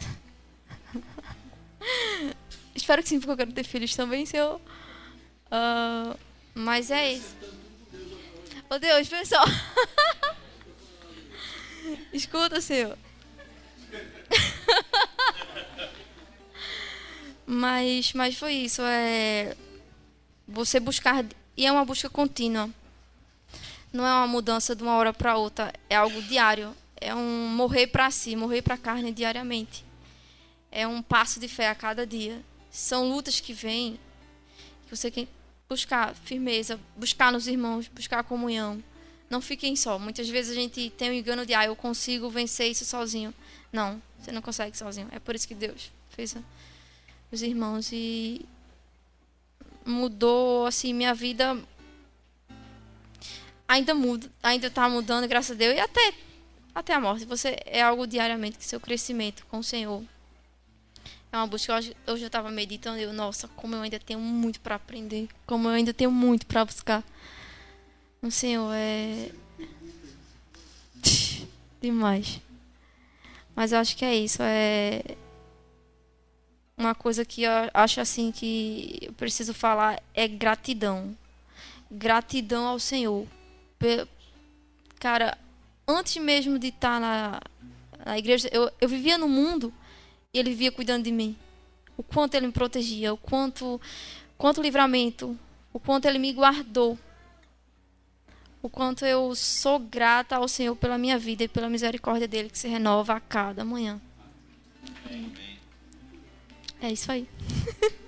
Espero 2.73 3.03
que 3.03 3.09
sim, 3.09 3.19
porque 3.19 3.31
eu 3.33 3.37
quero 3.37 3.51
ter 3.51 3.63
filhos 3.63 3.95
também, 3.95 4.25
se 4.25 4.37
eu... 4.37 4.61
Uh, 5.47 6.17
mas 6.55 6.89
é 6.89 7.13
isso. 7.13 7.35
Oh, 8.69 8.79
Deus, 8.79 9.07
pessoal. 9.07 9.45
Escuta, 12.13 12.61
Senhor. 12.61 12.97
mas, 17.45 18.13
mas 18.13 18.35
foi 18.35 18.53
isso. 18.53 18.81
É 18.83 19.55
você 20.47 20.79
buscar 20.79 21.25
e 21.55 21.65
é 21.65 21.71
uma 21.71 21.85
busca 21.85 22.09
contínua. 22.09 22.69
Não 23.91 24.05
é 24.05 24.13
uma 24.13 24.27
mudança 24.27 24.75
de 24.75 24.83
uma 24.83 24.95
hora 24.95 25.13
para 25.13 25.37
outra. 25.37 25.73
É 25.89 25.95
algo 25.95 26.21
diário. 26.23 26.75
É 26.99 27.13
um 27.15 27.47
morrer 27.47 27.87
para 27.87 28.11
si, 28.11 28.35
morrer 28.35 28.61
para 28.61 28.75
a 28.75 28.77
carne 28.77 29.11
diariamente. 29.11 29.83
É 30.71 30.87
um 30.87 31.01
passo 31.01 31.39
de 31.39 31.47
fé 31.47 31.67
a 31.67 31.75
cada 31.75 32.05
dia. 32.05 32.41
São 32.69 33.09
lutas 33.09 33.39
que 33.39 33.53
vêm 33.53 33.99
que 34.85 34.95
você 34.95 35.11
tem 35.11 35.25
que 35.25 35.31
buscar 35.67 36.15
firmeza, 36.15 36.79
buscar 36.95 37.31
nos 37.31 37.47
irmãos, 37.47 37.87
buscar 37.87 38.23
comunhão. 38.23 38.81
Não 39.29 39.41
fiquem 39.41 39.75
só. 39.75 39.97
Muitas 39.97 40.29
vezes 40.29 40.51
a 40.51 40.59
gente 40.59 40.89
tem 40.91 41.09
o 41.09 41.13
engano 41.13 41.45
de, 41.45 41.53
ah, 41.53 41.65
eu 41.65 41.75
consigo 41.75 42.29
vencer 42.29 42.69
isso 42.69 42.85
sozinho. 42.85 43.33
Não, 43.71 44.01
você 44.19 44.31
não 44.31 44.41
consegue 44.41 44.77
sozinho. 44.77 45.07
É 45.11 45.19
por 45.19 45.35
isso 45.35 45.47
que 45.47 45.55
Deus 45.55 45.91
fez 46.09 46.35
os 47.31 47.41
irmãos 47.41 47.91
e 47.91 48.45
mudou 49.85 50.65
assim 50.65 50.93
minha 50.93 51.13
vida. 51.13 51.57
Ainda 53.67 53.95
muda, 53.95 54.29
ainda 54.43 54.67
está 54.67 54.89
mudando, 54.89 55.27
graças 55.27 55.51
a 55.51 55.57
Deus, 55.57 55.75
e 55.75 55.79
até 55.79 56.13
até 56.73 56.93
a 56.93 56.99
morte. 56.99 57.25
Você 57.25 57.57
é 57.65 57.81
algo 57.81 58.05
diariamente 58.07 58.57
que 58.57 58.65
seu 58.65 58.79
crescimento 58.79 59.45
com 59.47 59.59
o 59.59 59.63
Senhor 59.63 60.03
é 61.31 61.37
uma 61.37 61.47
busca. 61.47 61.75
Hoje, 61.75 61.95
hoje 62.07 62.23
eu 62.23 62.27
estava 62.27 62.51
meditando 62.51 62.99
e 62.99 63.03
eu, 63.03 63.13
nossa, 63.13 63.47
como 63.49 63.75
eu 63.75 63.81
ainda 63.81 63.99
tenho 63.99 64.19
muito 64.19 64.59
para 64.59 64.75
aprender, 64.75 65.29
como 65.45 65.67
eu 65.67 65.73
ainda 65.73 65.93
tenho 65.93 66.11
muito 66.11 66.45
para 66.45 66.65
buscar. 66.65 67.03
O 68.21 68.29
Senhor 68.29 68.71
é 68.73 69.31
demais. 71.81 72.41
Mas 73.55 73.71
eu 73.71 73.79
acho 73.79 73.95
que 73.95 74.05
é 74.05 74.15
isso. 74.15 74.41
É 74.41 75.01
uma 76.77 76.95
coisa 76.95 77.23
que 77.23 77.43
eu 77.43 77.51
acho 77.73 78.01
assim 78.01 78.31
que 78.31 78.99
eu 79.01 79.13
preciso 79.13 79.53
falar 79.53 80.01
é 80.13 80.27
gratidão. 80.27 81.15
Gratidão 81.89 82.65
ao 82.65 82.79
Senhor. 82.79 83.27
Cara, 84.99 85.37
antes 85.87 86.21
mesmo 86.21 86.57
de 86.57 86.67
estar 86.67 86.99
na, 86.99 87.41
na 88.05 88.17
igreja, 88.17 88.49
eu, 88.51 88.71
eu 88.79 88.87
vivia 88.87 89.17
no 89.17 89.27
mundo 89.27 89.73
e 90.33 90.39
ele 90.39 90.51
vivia 90.51 90.71
cuidando 90.71 91.03
de 91.03 91.11
mim. 91.11 91.35
O 91.97 92.03
quanto 92.03 92.35
ele 92.35 92.47
me 92.47 92.53
protegia, 92.53 93.13
o 93.13 93.17
quanto, 93.17 93.79
quanto 94.37 94.61
livramento, 94.61 95.37
o 95.73 95.79
quanto 95.79 96.05
ele 96.05 96.17
me 96.17 96.33
guardou 96.33 96.97
o 98.61 98.69
quanto 98.69 99.05
eu 99.05 99.33
sou 99.35 99.79
grata 99.79 100.35
ao 100.35 100.47
Senhor 100.47 100.75
pela 100.75 100.97
minha 100.97 101.17
vida 101.17 101.43
e 101.43 101.47
pela 101.47 101.69
misericórdia 101.69 102.27
dele 102.27 102.49
que 102.49 102.57
se 102.57 102.67
renova 102.67 103.13
a 103.13 103.19
cada 103.19 103.65
manhã. 103.65 103.99
É 106.81 106.91
isso 106.91 107.11
aí. 107.11 107.27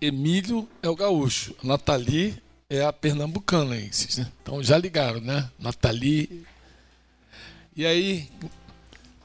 Emílio 0.00 0.66
é 0.82 0.88
o 0.88 0.96
gaúcho, 0.96 1.54
Nathalie 1.62 2.42
é 2.70 2.82
a 2.82 2.92
pernambucana. 2.92 3.74
Né? 3.74 3.90
Então 4.42 4.62
já 4.62 4.78
ligaram, 4.78 5.20
né? 5.20 5.50
Nathalie. 5.58 6.46
E 7.76 7.84
aí, 7.84 8.28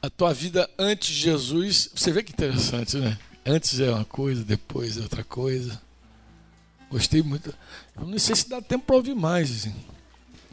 a 0.06 0.10
tua 0.10 0.34
vida 0.34 0.70
antes 0.78 1.10
de 1.10 1.22
Jesus, 1.22 1.90
você 1.94 2.12
vê 2.12 2.22
que 2.22 2.32
interessante, 2.32 2.98
né? 2.98 3.18
Antes 3.46 3.80
é 3.80 3.90
uma 3.90 4.06
coisa, 4.06 4.44
depois 4.44 4.98
é 4.98 5.02
outra 5.02 5.24
coisa. 5.24 5.82
Gostei 6.90 7.22
muito. 7.22 7.54
Eu 7.98 8.06
não 8.06 8.20
sei 8.20 8.36
se 8.36 8.48
dá 8.48 8.62
tempo 8.62 8.86
para 8.86 8.96
ouvir 8.96 9.16
mais. 9.16 9.52
Assim. 9.52 9.76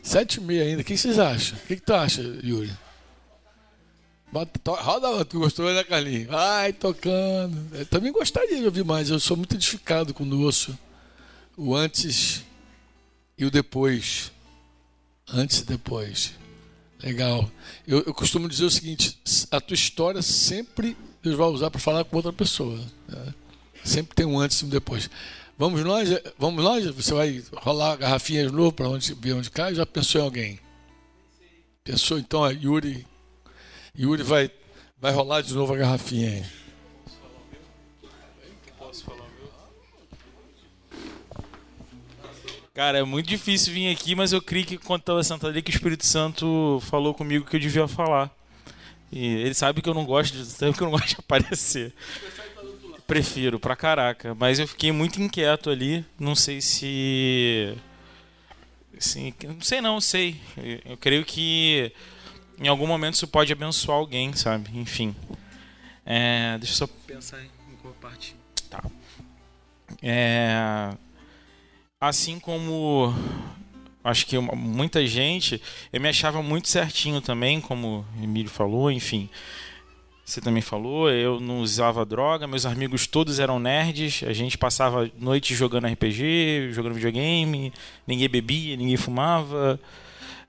Sete 0.02 0.36
e 0.36 0.40
meia 0.40 0.64
ainda. 0.64 0.80
O 0.80 0.84
que 0.84 0.96
vocês 0.96 1.18
acham? 1.18 1.56
O 1.58 1.66
que, 1.66 1.76
que 1.76 1.82
tu 1.82 1.92
acha, 1.92 2.22
Yuri? 2.22 2.72
Bota, 4.32 4.58
to, 4.58 4.72
roda, 4.72 5.24
tu 5.26 5.38
gostou, 5.38 5.72
né, 5.72 5.84
Carlinhos? 5.84 6.28
Vai 6.28 6.72
tocando. 6.72 7.76
Eu 7.76 7.84
também 7.86 8.10
gostaria 8.10 8.58
de 8.58 8.64
ouvir 8.64 8.84
mais. 8.84 9.10
Eu 9.10 9.20
sou 9.20 9.36
muito 9.36 9.54
edificado 9.54 10.14
quando 10.14 10.40
ouço 10.40 10.76
o 11.56 11.74
antes 11.74 12.42
e 13.36 13.44
o 13.44 13.50
depois. 13.50 14.32
Antes 15.28 15.60
e 15.60 15.66
depois. 15.66 16.32
Legal. 17.02 17.50
Eu, 17.86 17.98
eu, 18.06 18.14
costumo 18.14 18.48
dizer 18.48 18.64
o 18.64 18.70
seguinte: 18.70 19.18
a 19.50 19.60
tua 19.60 19.74
história 19.74 20.22
sempre 20.22 20.96
Deus 21.22 21.36
vai 21.36 21.46
usar 21.48 21.70
para 21.70 21.80
falar 21.80 22.04
com 22.04 22.16
outra 22.16 22.32
pessoa. 22.32 22.78
Né? 23.08 23.34
Sempre 23.84 24.14
tem 24.14 24.26
um 24.26 24.38
antes 24.38 24.60
e 24.60 24.64
um 24.64 24.68
depois. 24.68 25.08
Vamos 25.56 25.82
nós? 25.84 26.08
Vamos 26.38 26.62
nós? 26.64 26.84
Você 26.86 27.14
vai 27.14 27.42
rolar 27.54 27.92
a 27.92 27.96
garrafinha 27.96 28.46
de 28.46 28.52
novo 28.52 28.72
para 28.72 28.88
onde 28.88 29.14
ver 29.14 29.34
onde 29.34 29.50
cai? 29.50 29.74
Já 29.74 29.86
pensou 29.86 30.20
em 30.20 30.24
alguém? 30.24 30.60
Pensou 31.84 32.18
então 32.18 32.44
a 32.44 32.50
Yuri? 32.50 33.06
Yuri 33.98 34.22
vai, 34.22 34.50
vai 35.00 35.12
rolar 35.12 35.42
de 35.42 35.52
novo 35.54 35.72
a 35.74 35.76
garrafinha 35.76 36.30
aí. 36.30 36.61
Cara, 42.74 42.98
é 42.98 43.02
muito 43.02 43.26
difícil 43.26 43.72
vir 43.74 43.92
aqui, 43.92 44.14
mas 44.14 44.32
eu 44.32 44.40
creio 44.40 44.64
que 44.64 44.78
quando 44.78 45.00
estava 45.00 45.22
sentado 45.22 45.50
ali 45.50 45.60
que 45.60 45.70
o 45.70 45.74
Espírito 45.74 46.06
Santo 46.06 46.82
falou 46.88 47.12
comigo 47.12 47.44
que 47.44 47.56
eu 47.56 47.60
devia 47.60 47.86
falar. 47.86 48.30
E 49.10 49.26
ele 49.26 49.54
sabe 49.54 49.82
que 49.82 49.88
eu 49.88 49.94
não 49.94 50.06
gosto 50.06 50.32
de, 50.32 50.44
sabe 50.46 50.72
que 50.72 50.82
eu 50.82 50.86
não 50.86 50.92
gosto 50.92 51.08
de 51.08 51.16
aparecer. 51.18 51.92
Prefiro 53.06 53.60
pra 53.60 53.76
caraca, 53.76 54.34
mas 54.34 54.58
eu 54.58 54.66
fiquei 54.66 54.90
muito 54.90 55.20
inquieto 55.20 55.68
ali, 55.68 56.02
não 56.18 56.34
sei 56.34 56.62
se 56.62 57.76
Sim, 58.98 59.34
não 59.44 59.60
sei 59.60 59.80
não, 59.80 60.00
sei. 60.00 60.40
Eu 60.84 60.96
creio 60.96 61.24
que 61.24 61.92
em 62.58 62.68
algum 62.68 62.86
momento 62.86 63.14
isso 63.14 63.26
pode 63.26 63.52
abençoar 63.52 63.98
alguém, 63.98 64.32
sabe? 64.32 64.70
Enfim. 64.78 65.14
É, 66.06 66.56
deixa 66.58 66.72
eu 66.72 66.76
só 66.76 66.94
pensar 67.06 67.42
em 67.42 67.76
qual 67.82 67.92
parte. 67.94 68.36
Tá. 68.70 68.82
É, 70.00 70.92
assim 72.02 72.40
como 72.40 73.14
acho 74.02 74.26
que 74.26 74.36
muita 74.36 75.06
gente, 75.06 75.62
eu 75.92 76.00
me 76.00 76.08
achava 76.08 76.42
muito 76.42 76.66
certinho 76.68 77.20
também, 77.20 77.60
como 77.60 78.04
o 78.18 78.24
Emílio 78.24 78.50
falou, 78.50 78.90
enfim. 78.90 79.30
Você 80.24 80.40
também 80.40 80.62
falou, 80.62 81.08
eu 81.08 81.38
não 81.38 81.60
usava 81.60 82.04
droga, 82.04 82.48
meus 82.48 82.66
amigos 82.66 83.06
todos 83.06 83.38
eram 83.38 83.60
nerds, 83.60 84.24
a 84.24 84.32
gente 84.32 84.58
passava 84.58 85.08
noite 85.16 85.54
jogando 85.54 85.86
RPG, 85.86 86.72
jogando 86.72 86.94
videogame, 86.94 87.72
ninguém 88.04 88.28
bebia, 88.28 88.76
ninguém 88.76 88.96
fumava, 88.96 89.78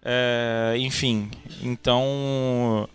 é, 0.04 0.74
enfim. 0.80 1.30
Então 1.62 2.90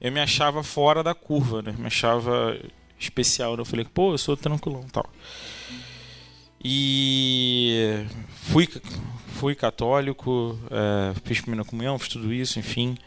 eu 0.00 0.12
me 0.12 0.20
achava 0.20 0.62
fora 0.62 1.02
da 1.02 1.14
curva, 1.14 1.60
né? 1.60 1.74
Me 1.76 1.86
achava 1.86 2.56
especial. 3.00 3.56
Né? 3.56 3.62
Eu 3.62 3.64
falei, 3.64 3.84
pô, 3.84 4.12
eu 4.12 4.18
sou 4.18 4.36
tranquilão 4.36 4.84
tal. 4.92 5.10
E 6.68 8.04
fui, 8.42 8.68
fui 9.34 9.54
católico, 9.54 10.58
é, 10.68 11.14
fiz 11.22 11.40
primeira 11.40 11.64
comunhão, 11.64 11.96
fiz 11.96 12.08
tudo 12.08 12.32
isso, 12.32 12.58
enfim. 12.58 12.98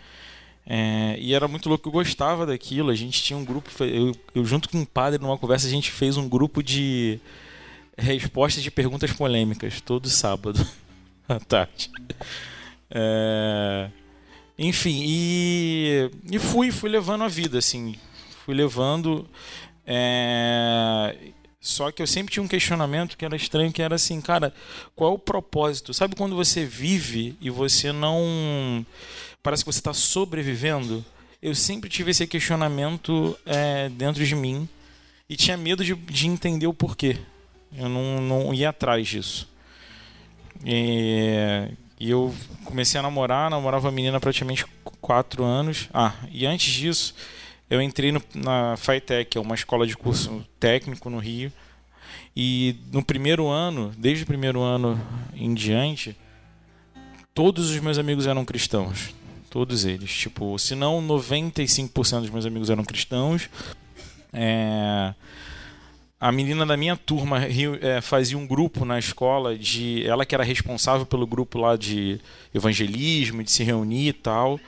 É, 0.65 1.17
e 1.19 1.33
era 1.33 1.45
muito 1.45 1.67
louco, 1.67 1.89
eu 1.89 1.91
gostava 1.91 2.45
daquilo. 2.45 2.89
A 2.89 2.95
gente 2.95 3.21
tinha 3.21 3.37
um 3.37 3.43
grupo, 3.43 3.69
eu, 3.83 4.15
eu, 4.33 4.45
junto 4.45 4.69
com 4.69 4.77
um 4.77 4.85
padre, 4.85 5.21
numa 5.21 5.37
conversa, 5.37 5.67
a 5.67 5.69
gente 5.69 5.91
fez 5.91 6.15
um 6.15 6.29
grupo 6.29 6.63
de 6.63 7.19
respostas 7.97 8.63
de 8.63 8.71
perguntas 8.71 9.11
polêmicas 9.11 9.81
todo 9.81 10.07
sábado 10.07 10.65
à 11.27 11.37
tarde. 11.37 11.91
É, 12.89 13.89
enfim, 14.57 15.03
e, 15.05 16.09
e 16.31 16.39
fui, 16.39 16.71
fui 16.71 16.89
levando 16.89 17.25
a 17.25 17.27
vida, 17.27 17.57
assim, 17.57 17.95
fui 18.45 18.55
levando. 18.55 19.27
É, 19.85 21.13
só 21.61 21.91
que 21.91 22.01
eu 22.01 22.07
sempre 22.07 22.33
tinha 22.33 22.43
um 22.43 22.47
questionamento 22.47 23.17
que 23.17 23.25
era 23.25 23.35
estranho, 23.35 23.71
que 23.71 23.81
era 23.81 23.95
assim, 23.95 24.21
cara, 24.21 24.53
qual 24.95 25.11
é 25.11 25.15
o 25.15 25.19
propósito? 25.19 25.93
Sabe 25.93 26.15
quando 26.15 26.35
você 26.35 26.65
vive 26.65 27.37
e 27.41 27.49
você 27.49 27.91
não 27.91 28.85
parece 29.43 29.63
que 29.63 29.71
você 29.71 29.79
está 29.79 29.93
sobrevivendo. 29.93 31.03
Eu 31.41 31.53
sempre 31.53 31.89
tive 31.89 32.11
esse 32.11 32.25
questionamento 32.25 33.37
é, 33.45 33.89
dentro 33.89 34.25
de 34.25 34.35
mim 34.35 34.67
e 35.29 35.35
tinha 35.35 35.57
medo 35.57 35.83
de, 35.83 35.93
de 35.95 36.27
entender 36.27 36.67
o 36.67 36.73
porquê. 36.73 37.17
Eu 37.75 37.89
não, 37.89 38.21
não 38.21 38.53
ia 38.53 38.69
atrás 38.69 39.07
disso. 39.07 39.47
E, 40.63 41.67
e 41.99 42.09
eu 42.09 42.33
comecei 42.63 42.99
a 42.99 43.03
namorar, 43.03 43.49
namorava 43.49 43.89
a 43.89 43.91
menina 43.91 44.19
praticamente 44.19 44.65
quatro 45.01 45.43
anos. 45.43 45.89
Ah, 45.93 46.13
e 46.31 46.45
antes 46.45 46.73
disso, 46.73 47.13
eu 47.69 47.81
entrei 47.81 48.11
no, 48.11 48.21
na 48.33 48.75
FITEC, 48.77 49.37
é 49.37 49.41
uma 49.41 49.55
escola 49.55 49.85
de 49.85 49.95
curso 49.95 50.43
técnico 50.59 51.09
no 51.09 51.19
Rio. 51.19 51.51
E 52.35 52.75
no 52.91 53.03
primeiro 53.03 53.47
ano, 53.47 53.91
desde 53.97 54.23
o 54.23 54.27
primeiro 54.27 54.61
ano 54.61 54.99
em 55.35 55.53
diante, 55.53 56.15
todos 57.33 57.69
os 57.69 57.79
meus 57.79 57.97
amigos 57.97 58.25
eram 58.25 58.43
cristãos. 58.43 59.13
Todos 59.49 59.85
eles. 59.85 60.11
Tipo, 60.11 60.57
se 60.57 60.73
não 60.75 61.01
95% 61.05 62.21
dos 62.21 62.29
meus 62.29 62.45
amigos 62.45 62.69
eram 62.69 62.83
cristãos. 62.83 63.49
É... 64.33 65.13
A 66.19 66.31
menina 66.31 66.65
da 66.65 66.75
minha 66.75 66.97
turma 66.97 67.39
é, 67.45 68.01
fazia 68.01 68.37
um 68.37 68.45
grupo 68.45 68.83
na 68.83 68.99
escola 68.99 69.57
de. 69.57 70.05
Ela 70.05 70.25
que 70.25 70.35
era 70.35 70.43
responsável 70.43 71.05
pelo 71.05 71.25
grupo 71.25 71.57
lá 71.57 71.77
de 71.77 72.19
evangelismo, 72.53 73.41
de 73.41 73.51
se 73.51 73.63
reunir 73.63 74.09
e 74.09 74.13
tal. 74.13 74.59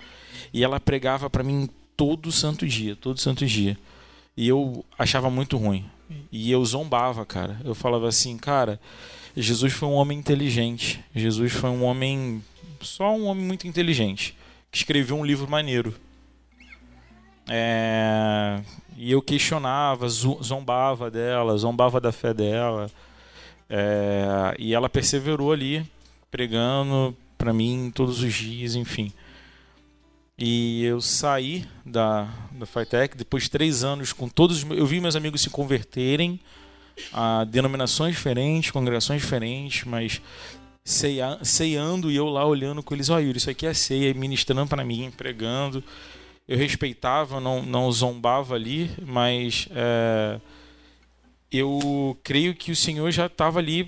E 0.53 0.63
ela 0.63 0.79
pregava 0.79 1.29
para 1.29 1.43
mim 1.43 1.69
todo 2.01 2.31
santo 2.31 2.67
dia, 2.67 2.95
todo 2.95 3.19
santo 3.19 3.45
dia. 3.45 3.77
E 4.35 4.47
eu 4.47 4.83
achava 4.97 5.29
muito 5.29 5.55
ruim. 5.55 5.85
E 6.31 6.49
eu 6.49 6.65
zombava, 6.65 7.23
cara. 7.27 7.61
Eu 7.63 7.75
falava 7.75 8.07
assim, 8.07 8.39
cara, 8.39 8.81
Jesus 9.37 9.71
foi 9.71 9.87
um 9.87 9.93
homem 9.93 10.17
inteligente. 10.17 10.99
Jesus 11.15 11.51
foi 11.51 11.69
um 11.69 11.83
homem. 11.83 12.43
Só 12.81 13.15
um 13.15 13.25
homem 13.25 13.45
muito 13.45 13.67
inteligente 13.67 14.35
que 14.71 14.79
escreveu 14.79 15.15
um 15.15 15.23
livro 15.23 15.47
maneiro. 15.47 15.93
É, 17.47 18.61
e 18.97 19.11
eu 19.11 19.21
questionava, 19.21 20.09
zombava 20.09 21.11
dela, 21.11 21.55
zombava 21.55 22.01
da 22.01 22.11
fé 22.11 22.33
dela. 22.33 22.89
É, 23.69 24.55
e 24.57 24.73
ela 24.73 24.89
perseverou 24.89 25.51
ali, 25.51 25.85
pregando 26.31 27.15
para 27.37 27.53
mim 27.53 27.91
todos 27.93 28.23
os 28.23 28.33
dias, 28.33 28.73
enfim. 28.73 29.13
E 30.43 30.83
eu 30.83 30.99
saí 30.99 31.67
da, 31.85 32.27
da 32.51 32.65
FITEC 32.65 33.15
depois 33.15 33.43
de 33.43 33.51
três 33.51 33.83
anos 33.83 34.11
com 34.11 34.27
todos. 34.27 34.63
Eu 34.71 34.87
vi 34.87 34.99
meus 34.99 35.15
amigos 35.15 35.41
se 35.41 35.51
converterem 35.51 36.39
a 37.13 37.43
denominações 37.43 38.15
diferentes, 38.15 38.71
congregações 38.71 39.21
diferentes, 39.21 39.83
mas 39.83 40.19
ceia, 40.83 41.37
ceando 41.43 42.09
e 42.09 42.15
eu 42.15 42.25
lá 42.25 42.43
olhando 42.43 42.81
com 42.81 42.95
eles, 42.95 43.09
olha, 43.09 43.23
Yuri, 43.23 43.37
isso 43.37 43.51
aqui 43.51 43.67
é 43.67 43.73
ceia, 43.75 44.15
ministrando 44.15 44.67
para 44.67 44.83
mim, 44.83 45.13
pregando. 45.15 45.83
Eu 46.47 46.57
respeitava, 46.57 47.39
não, 47.39 47.61
não 47.61 47.91
zombava 47.91 48.55
ali, 48.55 48.89
mas 49.05 49.67
é, 49.69 50.41
eu 51.51 52.17
creio 52.23 52.55
que 52.55 52.71
o 52.71 52.75
Senhor 52.75 53.11
já 53.11 53.27
estava 53.27 53.59
ali 53.59 53.87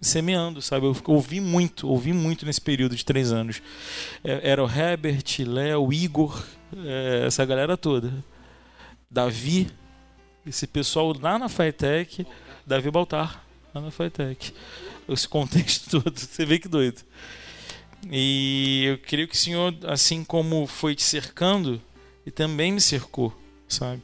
semeando, 0.00 0.62
sabe? 0.62 0.86
Eu 0.86 0.96
ouvi 1.06 1.40
muito, 1.40 1.88
ouvi 1.88 2.12
muito 2.12 2.46
nesse 2.46 2.60
período 2.60 2.94
de 2.94 3.04
três 3.04 3.32
anos. 3.32 3.60
É, 4.22 4.50
era 4.50 4.64
o 4.64 4.70
Herbert, 4.70 5.24
Léo, 5.46 5.92
Igor, 5.92 6.44
é, 6.84 7.24
essa 7.26 7.44
galera 7.44 7.76
toda. 7.76 8.12
Davi, 9.10 9.68
esse 10.46 10.66
pessoal 10.66 11.14
lá 11.20 11.38
na 11.38 11.48
FITEC, 11.48 12.26
Davi 12.66 12.90
Baltar, 12.90 13.44
lá 13.74 13.80
na 13.80 13.90
FITEC 13.90 14.52
esse 15.12 15.28
contexto 15.28 15.90
todo. 16.02 16.18
Você 16.18 16.44
vê 16.44 16.58
que 16.58 16.68
doido. 16.68 17.02
E 18.10 18.84
eu 18.86 18.98
creio 18.98 19.26
que 19.26 19.34
o 19.34 19.38
Senhor, 19.38 19.74
assim 19.86 20.22
como 20.22 20.66
foi 20.66 20.94
te 20.94 21.02
cercando, 21.02 21.80
e 22.24 22.30
também 22.30 22.72
me 22.72 22.80
cercou, 22.80 23.36
sabe? 23.66 24.02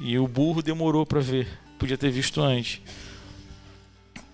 E 0.00 0.18
o 0.18 0.26
burro 0.26 0.62
demorou 0.62 1.04
para 1.04 1.20
ver, 1.20 1.46
podia 1.78 1.98
ter 1.98 2.10
visto 2.10 2.40
antes. 2.40 2.80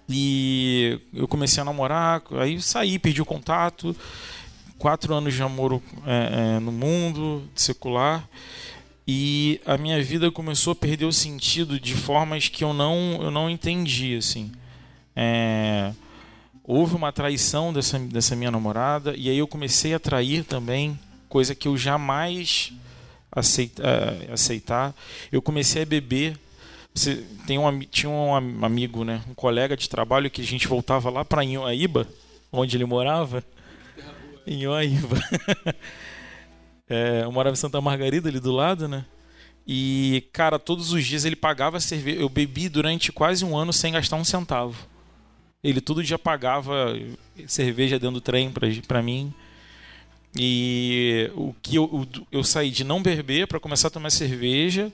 E 0.08 1.00
eu 1.12 1.26
comecei 1.26 1.60
a 1.60 1.64
namorar, 1.64 2.22
aí 2.32 2.60
saí, 2.60 2.98
perdi 2.98 3.22
o 3.22 3.26
contato. 3.26 3.96
Quatro 4.78 5.14
anos 5.14 5.32
de 5.32 5.40
namoro 5.40 5.82
é, 6.06 6.56
é, 6.56 6.60
no 6.60 6.70
mundo 6.70 7.48
secular 7.54 8.28
e 9.06 9.60
a 9.64 9.78
minha 9.78 10.02
vida 10.02 10.30
começou 10.30 10.72
a 10.72 10.76
perder 10.76 11.04
o 11.04 11.12
sentido 11.12 11.78
de 11.78 11.94
formas 11.94 12.48
que 12.48 12.64
eu 12.64 12.72
não 12.72 13.18
eu 13.22 13.30
não 13.30 13.48
entendi 13.48 14.16
assim 14.16 14.50
é, 15.14 15.92
houve 16.64 16.94
uma 16.94 17.12
traição 17.12 17.72
dessa, 17.72 17.98
dessa 17.98 18.34
minha 18.34 18.50
namorada 18.50 19.14
e 19.16 19.28
aí 19.28 19.38
eu 19.38 19.46
comecei 19.46 19.94
a 19.94 19.98
trair 19.98 20.44
também, 20.44 20.98
coisa 21.28 21.54
que 21.54 21.68
eu 21.68 21.76
jamais 21.76 22.72
aceita, 23.30 23.82
é, 23.82 24.32
aceitar. 24.32 24.94
Eu 25.30 25.42
comecei 25.42 25.82
a 25.82 25.86
beber. 25.86 26.38
Tem 27.46 27.58
um, 27.58 27.80
tinha 27.80 28.08
um 28.08 28.64
amigo, 28.64 29.04
né, 29.04 29.20
um 29.28 29.34
colega 29.34 29.76
de 29.76 29.88
trabalho 29.88 30.30
que 30.30 30.40
a 30.40 30.44
gente 30.44 30.68
voltava 30.68 31.10
lá 31.10 31.24
para 31.24 31.44
Inhoaíba, 31.44 32.06
onde 32.52 32.76
ele 32.76 32.84
morava. 32.84 33.42
Inhoaíba. 34.46 35.16
é, 36.88 37.22
eu 37.24 37.32
morava 37.32 37.54
em 37.54 37.58
Santa 37.58 37.80
Margarida 37.80 38.28
ali 38.28 38.38
do 38.38 38.52
lado, 38.52 38.86
né? 38.86 39.04
E, 39.66 40.24
cara, 40.32 40.58
todos 40.58 40.92
os 40.92 41.04
dias 41.04 41.24
ele 41.24 41.34
pagava 41.34 41.80
cerveja. 41.80 42.20
Eu 42.20 42.28
bebi 42.28 42.68
durante 42.68 43.10
quase 43.10 43.44
um 43.44 43.56
ano 43.56 43.72
sem 43.72 43.92
gastar 43.92 44.16
um 44.16 44.24
centavo. 44.24 44.86
Ele 45.62 45.80
todo 45.80 46.04
dia 46.04 46.18
pagava 46.18 46.94
cerveja 47.46 47.98
dentro 47.98 48.16
do 48.16 48.20
trem 48.20 48.52
para 48.86 49.02
mim. 49.02 49.32
E 50.38 51.30
o 51.34 51.54
que 51.62 51.76
eu, 51.76 52.06
eu 52.30 52.44
saí 52.44 52.70
de 52.70 52.84
não 52.84 53.02
beber 53.02 53.46
para 53.46 53.60
começar 53.60 53.88
a 53.88 53.90
tomar 53.90 54.10
cerveja, 54.10 54.92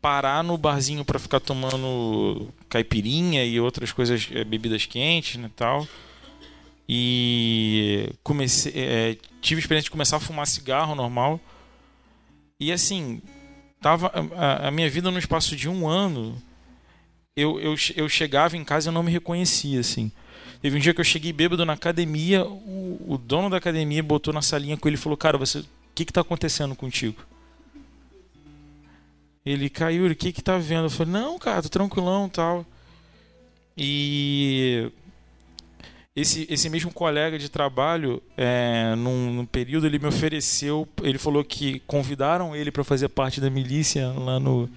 parar 0.00 0.42
no 0.42 0.56
barzinho 0.56 1.04
para 1.04 1.18
ficar 1.18 1.40
tomando 1.40 2.48
caipirinha 2.68 3.44
e 3.44 3.60
outras 3.60 3.92
coisas, 3.92 4.28
eh, 4.32 4.44
bebidas 4.44 4.86
quentes, 4.86 5.36
né, 5.36 5.50
tal. 5.54 5.86
E 6.88 8.10
comecei, 8.24 8.72
é, 8.74 9.16
tive 9.40 9.60
a 9.60 9.62
experiência 9.62 9.84
de 9.84 9.90
começar 9.90 10.16
a 10.16 10.20
fumar 10.20 10.46
cigarro 10.46 10.94
normal. 10.94 11.38
E 12.58 12.72
assim, 12.72 13.22
tava 13.80 14.10
a, 14.36 14.68
a, 14.68 14.70
minha 14.70 14.90
vida 14.90 15.10
no 15.10 15.18
espaço 15.18 15.54
de 15.54 15.68
um 15.68 15.88
ano, 15.88 16.40
eu, 17.36 17.60
eu, 17.60 17.74
eu 17.94 18.08
chegava 18.08 18.56
em 18.56 18.64
casa 18.64 18.88
e 18.88 18.90
eu 18.90 18.92
não 18.92 19.02
me 19.02 19.12
reconhecia, 19.12 19.80
assim. 19.80 20.10
Teve 20.60 20.76
um 20.76 20.80
dia 20.80 20.92
que 20.92 21.00
eu 21.00 21.04
cheguei 21.04 21.32
bêbado 21.32 21.64
na 21.64 21.74
academia, 21.74 22.44
o, 22.44 23.00
o 23.06 23.18
dono 23.18 23.48
da 23.48 23.56
academia 23.58 24.02
botou 24.02 24.34
na 24.34 24.42
salinha 24.42 24.76
com 24.76 24.88
ele 24.88 24.96
e 24.96 25.00
falou, 25.00 25.16
cara, 25.16 25.38
você, 25.38 25.60
o 25.60 25.64
que 25.94 26.02
está 26.02 26.22
acontecendo 26.22 26.74
contigo? 26.74 27.22
Ele, 29.44 29.70
caiu, 29.70 30.06
o 30.06 30.14
que 30.14 30.32
que 30.32 30.42
tá 30.42 30.58
vendo? 30.58 30.84
Eu 30.84 30.90
falei, 30.90 31.12
não, 31.12 31.38
cara, 31.38 31.62
tô 31.62 31.68
tranquilão 31.68 32.28
tal. 32.28 32.66
E 33.76 34.90
esse, 36.14 36.46
esse 36.50 36.68
mesmo 36.68 36.92
colega 36.92 37.38
de 37.38 37.48
trabalho, 37.48 38.22
é, 38.36 38.94
num, 38.96 39.32
num, 39.32 39.46
período, 39.46 39.86
ele 39.86 39.98
me 39.98 40.06
ofereceu, 40.06 40.86
ele 41.02 41.18
falou 41.18 41.42
que 41.42 41.80
convidaram 41.86 42.54
ele 42.54 42.70
para 42.70 42.84
fazer 42.84 43.08
parte 43.08 43.40
da 43.40 43.48
milícia 43.48 44.08
lá 44.08 44.38
no. 44.38 44.68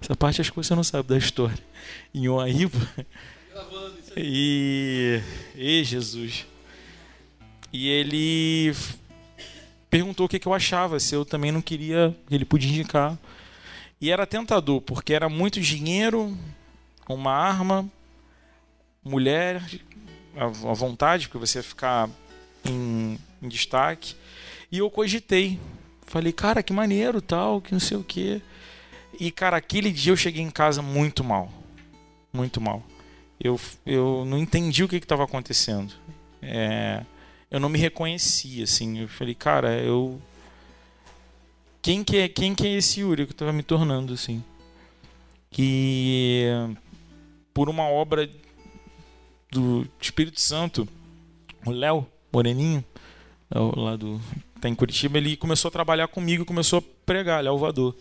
Essa 0.00 0.14
parte 0.14 0.40
acho 0.40 0.50
que 0.50 0.56
você 0.56 0.74
não 0.74 0.84
sabe 0.84 1.08
da 1.08 1.18
história. 1.18 1.58
Em 2.14 2.28
Oaíba. 2.28 2.78
E. 4.16 5.20
E 5.56 5.82
Jesus. 5.82 6.46
E 7.72 7.88
ele 7.88 8.74
perguntou 9.88 10.26
o 10.26 10.28
que, 10.28 10.38
que 10.38 10.46
eu 10.46 10.54
achava, 10.54 11.00
se 11.00 11.14
eu 11.14 11.24
também 11.24 11.50
não 11.50 11.62
queria, 11.62 12.14
ele 12.30 12.44
podia 12.44 12.70
indicar. 12.70 13.18
E 14.02 14.10
era 14.10 14.26
tentador, 14.26 14.80
porque 14.80 15.14
era 15.14 15.28
muito 15.28 15.60
dinheiro, 15.60 16.36
uma 17.08 17.30
arma, 17.30 17.88
mulher, 19.04 19.62
à 20.36 20.48
vontade, 20.48 21.28
porque 21.28 21.46
você 21.46 21.60
ia 21.60 21.62
ficar 21.62 22.10
em, 22.64 23.16
em 23.40 23.48
destaque. 23.48 24.16
E 24.72 24.78
eu 24.78 24.90
cogitei. 24.90 25.56
Falei, 26.04 26.32
cara, 26.32 26.64
que 26.64 26.72
maneiro, 26.72 27.22
tal, 27.22 27.60
que 27.60 27.70
não 27.70 27.78
sei 27.78 27.96
o 27.96 28.02
quê. 28.02 28.42
E, 29.20 29.30
cara, 29.30 29.56
aquele 29.56 29.92
dia 29.92 30.10
eu 30.10 30.16
cheguei 30.16 30.42
em 30.42 30.50
casa 30.50 30.82
muito 30.82 31.22
mal. 31.22 31.48
Muito 32.32 32.60
mal. 32.60 32.82
Eu, 33.38 33.58
eu 33.86 34.24
não 34.24 34.36
entendi 34.36 34.82
o 34.82 34.88
que 34.88 34.96
estava 34.96 35.22
acontecendo. 35.22 35.94
É, 36.42 37.04
eu 37.48 37.60
não 37.60 37.68
me 37.68 37.78
reconhecia, 37.78 38.64
assim. 38.64 38.98
Eu 38.98 39.08
falei, 39.08 39.36
cara, 39.36 39.78
eu 39.78 40.20
quem 41.82 42.04
que 42.04 42.16
é, 42.16 42.28
quem 42.28 42.54
que 42.54 42.64
é 42.64 42.76
esse 42.76 43.00
Yuri 43.00 43.26
que 43.26 43.32
eu 43.32 43.36
tava 43.36 43.52
me 43.52 43.64
tornando, 43.64 44.14
assim. 44.14 44.42
Que 45.50 46.46
por 47.52 47.68
uma 47.68 47.82
obra 47.82 48.30
do 49.50 49.86
Espírito 50.00 50.40
Santo, 50.40 50.88
o 51.66 51.70
Léo 51.72 52.06
Moreninho, 52.32 52.84
é 53.50 53.58
lá 53.58 53.96
do 53.96 54.20
tá 54.60 54.68
em 54.68 54.74
Curitiba, 54.76 55.18
ele 55.18 55.36
começou 55.36 55.68
a 55.68 55.72
trabalhar 55.72 56.06
comigo, 56.06 56.44
começou 56.44 56.78
a 56.78 56.82
pregar, 57.04 57.42
Léo 57.42 57.58
Vador. 57.58 57.96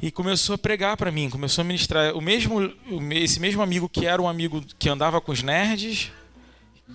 E 0.00 0.12
começou 0.12 0.54
a 0.54 0.58
pregar 0.58 0.96
para 0.96 1.10
mim, 1.10 1.28
começou 1.28 1.62
a 1.62 1.64
ministrar. 1.64 2.16
O 2.16 2.20
mesmo, 2.20 2.72
esse 3.10 3.40
mesmo 3.40 3.62
amigo 3.62 3.88
que 3.88 4.06
era 4.06 4.22
um 4.22 4.28
amigo 4.28 4.62
que 4.78 4.88
andava 4.88 5.20
com 5.20 5.32
os 5.32 5.42
nerds, 5.42 6.12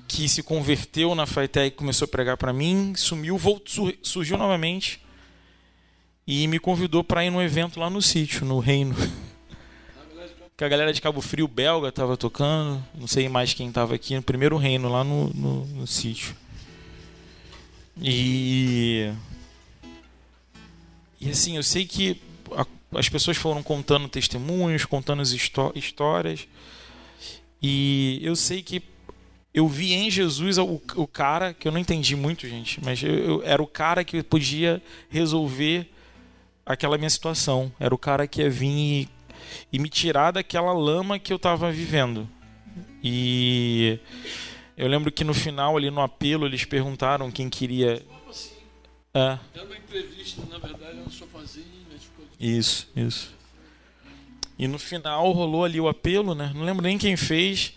que 0.07 0.27
se 0.29 0.41
converteu 0.41 1.13
na 1.15 1.25
Faitec 1.25 1.75
começou 1.75 2.05
a 2.05 2.09
pregar 2.09 2.37
para 2.37 2.53
mim, 2.53 2.93
sumiu, 2.95 3.37
voltou, 3.37 3.93
surgiu 4.01 4.37
novamente 4.37 5.05
e 6.27 6.45
me 6.45 6.59
convidou 6.59 7.05
para 7.05 7.23
ir 7.23 7.29
num 7.29 7.41
evento 7.41 7.79
lá 7.79 7.89
no 7.89 8.01
sítio, 8.01 8.45
no 8.45 8.59
Reino. 8.59 8.93
Que 10.57 10.63
a 10.63 10.67
galera 10.67 10.91
de 10.91 10.99
Cabo 10.99 11.21
Frio 11.21 11.47
belga 11.47 11.87
estava 11.87 12.17
tocando, 12.17 12.83
não 12.95 13.07
sei 13.07 13.29
mais 13.29 13.53
quem 13.53 13.69
estava 13.69 13.95
aqui, 13.95 14.15
no 14.15 14.23
primeiro 14.23 14.57
Reino, 14.57 14.89
lá 14.89 15.03
no, 15.03 15.29
no, 15.33 15.65
no 15.67 15.87
sítio. 15.87 16.35
E. 18.01 19.11
E 21.21 21.29
assim, 21.29 21.55
eu 21.55 21.63
sei 21.63 21.85
que 21.85 22.19
a, 22.51 22.65
as 22.97 23.07
pessoas 23.07 23.37
foram 23.37 23.63
contando 23.63 24.09
testemunhos, 24.09 24.83
contando 24.83 25.21
as 25.21 25.31
histórias. 25.75 26.47
E 27.61 28.19
eu 28.21 28.35
sei 28.35 28.61
que 28.61 28.81
eu 29.53 29.67
vi 29.67 29.93
em 29.93 30.11
Jesus 30.11 30.57
o, 30.57 30.81
o 30.95 31.07
cara, 31.07 31.53
que 31.53 31.67
eu 31.67 31.71
não 31.71 31.79
entendi 31.79 32.15
muito, 32.15 32.47
gente, 32.47 32.83
mas 32.83 33.01
eu, 33.01 33.13
eu, 33.13 33.43
era 33.43 33.61
o 33.61 33.67
cara 33.67 34.03
que 34.03 34.21
podia 34.21 34.81
resolver 35.09 35.87
aquela 36.67 36.97
minha 36.97 37.09
situação. 37.09 37.71
Era 37.79 37.95
o 37.95 37.97
cara 37.97 38.27
que 38.27 38.41
ia 38.41 38.49
vir 38.49 38.67
e, 38.67 39.09
e 39.73 39.79
me 39.79 39.89
tirar 39.89 40.31
daquela 40.31 40.73
lama 40.73 41.17
que 41.17 41.31
eu 41.31 41.37
estava 41.37 41.71
vivendo. 41.71 42.29
E 43.03 43.99
eu 44.75 44.87
lembro 44.87 45.11
que 45.11 45.23
no 45.23 45.33
final, 45.33 45.77
ali 45.77 45.89
no 45.89 46.01
apelo, 46.01 46.45
eles 46.45 46.65
perguntaram 46.65 47.31
quem 47.31 47.49
queria. 47.49 48.03
Assim? 48.29 48.51
É. 49.13 49.39
Era 49.55 49.65
uma 49.65 49.77
entrevista, 49.77 50.41
na 50.49 50.57
verdade, 50.57 50.97
era 50.99 51.07
um 51.07 51.09
sofazinho. 51.09 51.77
Isso, 52.39 52.87
isso. 52.95 53.35
E 54.59 54.67
no 54.67 54.77
final 54.77 55.31
rolou 55.31 55.63
ali 55.63 55.79
o 55.79 55.87
apelo, 55.87 56.35
né? 56.35 56.51
Não 56.53 56.63
lembro 56.63 56.83
nem 56.83 56.97
quem 56.97 57.15
fez. 57.15 57.73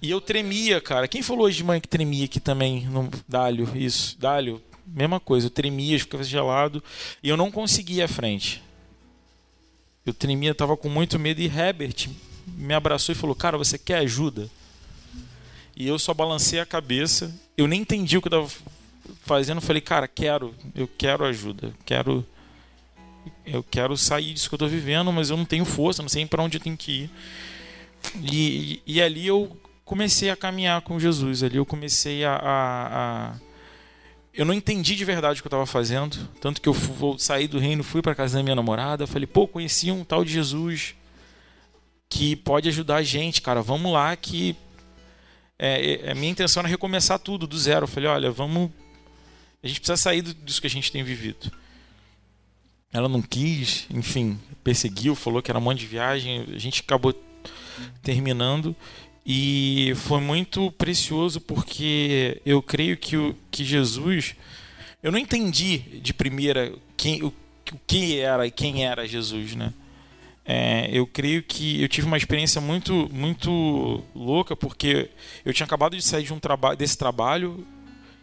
E 0.00 0.10
eu 0.10 0.20
tremia, 0.20 0.80
cara. 0.80 1.06
Quem 1.06 1.22
falou 1.22 1.46
hoje 1.46 1.58
de 1.58 1.64
manhã 1.64 1.80
que 1.80 1.88
tremia 1.88 2.24
aqui 2.24 2.40
também? 2.40 2.86
No 2.86 3.08
Dálio, 3.28 3.68
isso. 3.76 4.16
Dálio, 4.18 4.60
mesma 4.92 5.18
coisa, 5.18 5.46
eu 5.46 5.50
tremia, 5.50 5.98
ficava 5.98 6.22
gelado 6.24 6.82
e 7.22 7.28
eu 7.28 7.36
não 7.36 7.50
conseguia 7.50 8.04
a 8.04 8.08
frente. 8.08 8.62
Eu 10.04 10.12
tremia, 10.12 10.50
estava 10.50 10.76
com 10.76 10.88
muito 10.88 11.18
medo 11.18 11.40
e 11.40 11.46
Herbert 11.46 12.08
me 12.46 12.74
abraçou 12.74 13.12
e 13.12 13.16
falou: 13.16 13.34
Cara, 13.34 13.56
você 13.56 13.78
quer 13.78 13.98
ajuda? 13.98 14.50
E 15.76 15.86
eu 15.86 15.98
só 15.98 16.12
balancei 16.12 16.60
a 16.60 16.66
cabeça, 16.66 17.34
eu 17.56 17.66
nem 17.66 17.80
entendi 17.80 18.16
o 18.16 18.22
que 18.22 18.28
eu 18.28 18.42
estava 18.44 18.62
fazendo. 19.22 19.60
Falei: 19.60 19.80
Cara, 19.80 20.08
quero, 20.08 20.54
eu 20.74 20.88
quero 20.98 21.24
ajuda, 21.24 21.72
quero. 21.84 22.26
Eu 23.46 23.62
quero 23.62 23.96
sair 23.96 24.34
disso 24.34 24.48
que 24.48 24.54
eu 24.54 24.56
estou 24.56 24.68
vivendo, 24.68 25.12
mas 25.12 25.30
eu 25.30 25.36
não 25.36 25.44
tenho 25.44 25.64
força, 25.64 26.02
não 26.02 26.08
sei 26.08 26.26
para 26.26 26.42
onde 26.42 26.56
eu 26.56 26.60
tenho 26.60 26.76
que 26.76 27.02
ir. 27.02 27.10
E, 28.20 28.82
e, 28.86 28.96
e, 28.96 29.02
ali 29.02 29.28
eu 29.28 29.56
comecei 29.84 30.28
a 30.28 30.36
caminhar 30.36 30.80
com 30.82 30.98
Jesus. 30.98 31.44
Ali 31.44 31.56
eu 31.56 31.64
comecei 31.64 32.24
a, 32.24 32.34
a, 32.34 33.30
a 33.30 33.34
eu 34.34 34.46
não 34.46 34.54
entendi 34.54 34.96
de 34.96 35.04
verdade 35.04 35.38
o 35.38 35.42
que 35.42 35.46
eu 35.46 35.50
estava 35.50 35.66
fazendo. 35.66 36.16
Tanto 36.40 36.60
que 36.60 36.68
eu 36.68 36.72
vou 36.72 37.18
sair 37.18 37.48
do 37.48 37.58
reino, 37.58 37.84
fui 37.84 38.00
para 38.00 38.14
casa 38.14 38.38
da 38.38 38.42
minha 38.42 38.56
namorada. 38.56 39.06
Falei, 39.06 39.26
pô, 39.26 39.46
conheci 39.46 39.90
um 39.90 40.04
tal 40.04 40.24
de 40.24 40.32
Jesus 40.32 40.94
que 42.08 42.36
pode 42.36 42.68
ajudar 42.68 42.96
a 42.96 43.02
gente, 43.02 43.42
cara. 43.42 43.60
Vamos 43.60 43.92
lá 43.92 44.14
que. 44.16 44.56
É, 45.58 46.06
é, 46.06 46.10
a 46.10 46.14
minha 46.14 46.32
intenção 46.32 46.60
era 46.60 46.68
recomeçar 46.68 47.18
tudo 47.18 47.46
do 47.46 47.58
zero. 47.58 47.86
Falei, 47.86 48.08
olha, 48.08 48.30
vamos. 48.30 48.70
A 49.62 49.66
gente 49.66 49.80
precisa 49.80 49.96
sair 49.96 50.22
disso 50.22 50.60
que 50.60 50.66
a 50.66 50.70
gente 50.70 50.90
tem 50.90 51.04
vivido. 51.04 51.52
Ela 52.92 53.08
não 53.08 53.22
quis, 53.22 53.86
enfim, 53.90 54.38
perseguiu, 54.62 55.14
falou 55.14 55.40
que 55.40 55.50
era 55.50 55.58
um 55.58 55.62
monte 55.62 55.80
de 55.80 55.86
viagem. 55.86 56.46
A 56.54 56.58
gente 56.58 56.82
acabou 56.82 57.14
terminando. 58.02 58.74
E 59.24 59.92
foi 59.96 60.20
muito 60.20 60.70
precioso 60.72 61.40
porque 61.40 62.40
eu 62.44 62.60
creio 62.60 62.96
que, 62.96 63.16
o, 63.16 63.36
que 63.50 63.64
Jesus. 63.64 64.34
Eu 65.02 65.12
não 65.12 65.18
entendi 65.18 65.78
de 65.78 66.12
primeira 66.12 66.72
quem, 66.96 67.22
o, 67.22 67.28
o 67.28 67.78
que 67.86 68.18
era 68.18 68.46
e 68.46 68.50
quem 68.50 68.84
era 68.84 69.06
Jesus, 69.06 69.54
né? 69.54 69.72
É, 70.44 70.88
eu 70.92 71.06
creio 71.06 71.40
que 71.40 71.80
eu 71.80 71.88
tive 71.88 72.04
uma 72.04 72.16
experiência 72.16 72.60
muito 72.60 73.08
muito 73.12 74.02
louca 74.12 74.56
porque 74.56 75.08
eu 75.44 75.54
tinha 75.54 75.64
acabado 75.64 75.96
de 75.96 76.02
sair 76.02 76.24
de 76.24 76.32
um 76.32 76.40
trabalho 76.40 76.76
desse 76.76 76.98
trabalho 76.98 77.64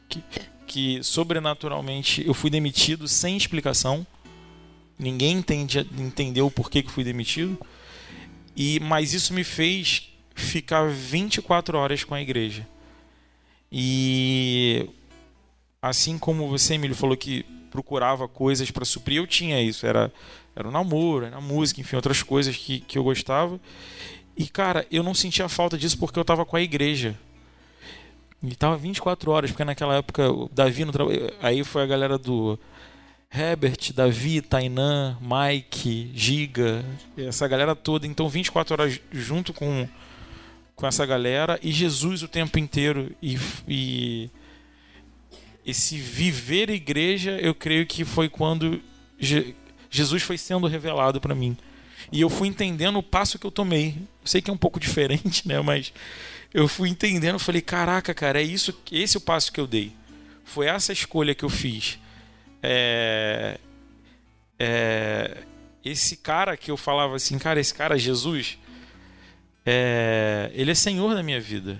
que, 0.10 0.22
que 0.68 1.02
sobrenaturalmente 1.02 2.22
eu 2.28 2.34
fui 2.34 2.50
demitido 2.50 3.08
sem 3.08 3.38
explicação 3.38 4.06
ninguém 4.97 5.38
entende, 5.38 5.88
entendeu 5.97 6.47
o 6.47 6.52
porquê 6.52 6.84
que 6.84 6.91
fui 6.91 7.06
demitido 7.06 7.58
e 8.54 8.82
mas 8.82 9.14
isso 9.14 9.34
me 9.34 9.45
fez 9.45 10.09
ficar 10.40 10.90
24 10.90 11.78
horas 11.78 12.04
com 12.04 12.16
a 12.16 12.22
igreja. 12.22 12.68
E 13.72 14.90
assim 15.82 16.18
como 16.18 16.48
você, 16.48 16.76
Emílio, 16.76 16.96
falou 16.96 17.16
que 17.16 17.44
procurava 17.70 18.28
coisas 18.28 18.72
para 18.72 18.86
suprir, 18.86 19.18
eu 19.18 19.28
tinha 19.28 19.62
isso. 19.62 19.86
Era, 19.86 20.12
era 20.56 20.68
o 20.68 20.72
namoro, 20.72 21.26
era 21.26 21.38
a 21.38 21.42
música, 21.42 21.82
enfim, 21.82 21.96
outras 21.96 22.24
coisas 22.24 22.56
que, 22.56 22.80
que 22.80 22.98
eu 22.98 23.04
gostava. 23.04 23.60
E, 24.36 24.48
cara, 24.48 24.86
eu 24.92 25.04
não 25.04 25.14
sentia 25.14 25.50
falta 25.50 25.78
disso 25.78 25.98
porque 25.98 26.18
eu 26.18 26.22
estava 26.22 26.46
com 26.46 26.56
a 26.56 26.62
igreja. 26.62 27.16
E 28.42 28.56
tava 28.56 28.78
24 28.78 29.32
horas, 29.32 29.52
porque 29.52 29.66
naquela 29.66 29.98
época 29.98 30.32
o 30.32 30.50
Davi 30.50 30.86
no 30.86 30.92
trabalho. 30.92 31.32
Aí 31.42 31.64
foi 31.64 31.84
a 31.84 31.86
galera 31.86 32.18
do 32.18 32.58
Herbert, 33.32 33.92
Davi, 33.94 34.42
Tainan, 34.42 35.18
Mike, 35.20 36.12
Giga, 36.16 36.86
essa 37.18 37.48
galera 37.48 37.76
toda. 37.76 38.08
Então 38.08 38.30
24 38.30 38.74
horas 38.74 39.02
junto 39.12 39.54
com 39.54 39.88
com 40.80 40.88
essa 40.88 41.06
galera 41.06 41.60
e 41.62 41.74
Jesus 41.74 42.24
o 42.24 42.28
tempo 42.28 42.58
inteiro. 42.58 43.14
E, 43.22 43.38
e 43.68 44.30
esse 45.66 45.98
viver 45.98 46.70
igreja 46.70 47.32
eu 47.32 47.54
creio 47.54 47.86
que 47.86 48.06
foi 48.06 48.30
quando 48.30 48.82
Je 49.20 49.54
Jesus 49.92 50.24
foi 50.24 50.38
sendo 50.38 50.68
revelado 50.68 51.20
para 51.20 51.36
mim. 51.36 51.58
E 52.14 52.22
eu 52.22 52.30
fui 52.30 52.48
entendendo 52.48 52.98
o 52.98 53.04
passo 53.04 53.38
que 53.38 53.46
eu 53.46 53.52
tomei. 53.52 53.98
Sei 54.24 54.42
que 54.42 54.50
é 54.50 54.54
um 54.54 54.58
pouco 54.58 54.80
diferente 54.80 55.46
né? 55.46 55.60
Mas 55.60 55.92
eu 56.54 56.66
fui 56.66 56.88
entendendo 56.88 57.38
falei 57.38 57.62
caraca 57.62 58.14
cara 58.14 58.42
é 58.42 58.44
isso 58.44 58.74
esse 58.90 59.18
é 59.18 59.20
o 59.20 59.22
passo 59.22 59.52
que 59.52 59.60
eu 59.60 59.68
dei. 59.68 59.92
Foi 60.46 60.68
essa 60.68 60.94
escolha 60.94 61.36
que 61.36 61.44
eu 61.44 61.50
fiz. 61.50 62.00
É... 62.64 63.60
é, 64.58 65.44
esse 65.84 66.16
cara 66.16 66.56
que 66.56 66.72
eu 66.72 66.78
falava 66.78 67.18
assim, 67.18 67.38
cara, 67.38 67.60
esse 67.60 67.74
cara, 67.74 67.98
Jesus, 67.98 68.58
é, 69.66 70.51
ele 70.53 70.72
é 70.72 70.76
senhor 70.76 71.14
da 71.14 71.24
minha 71.24 71.39
vida. 71.39 71.80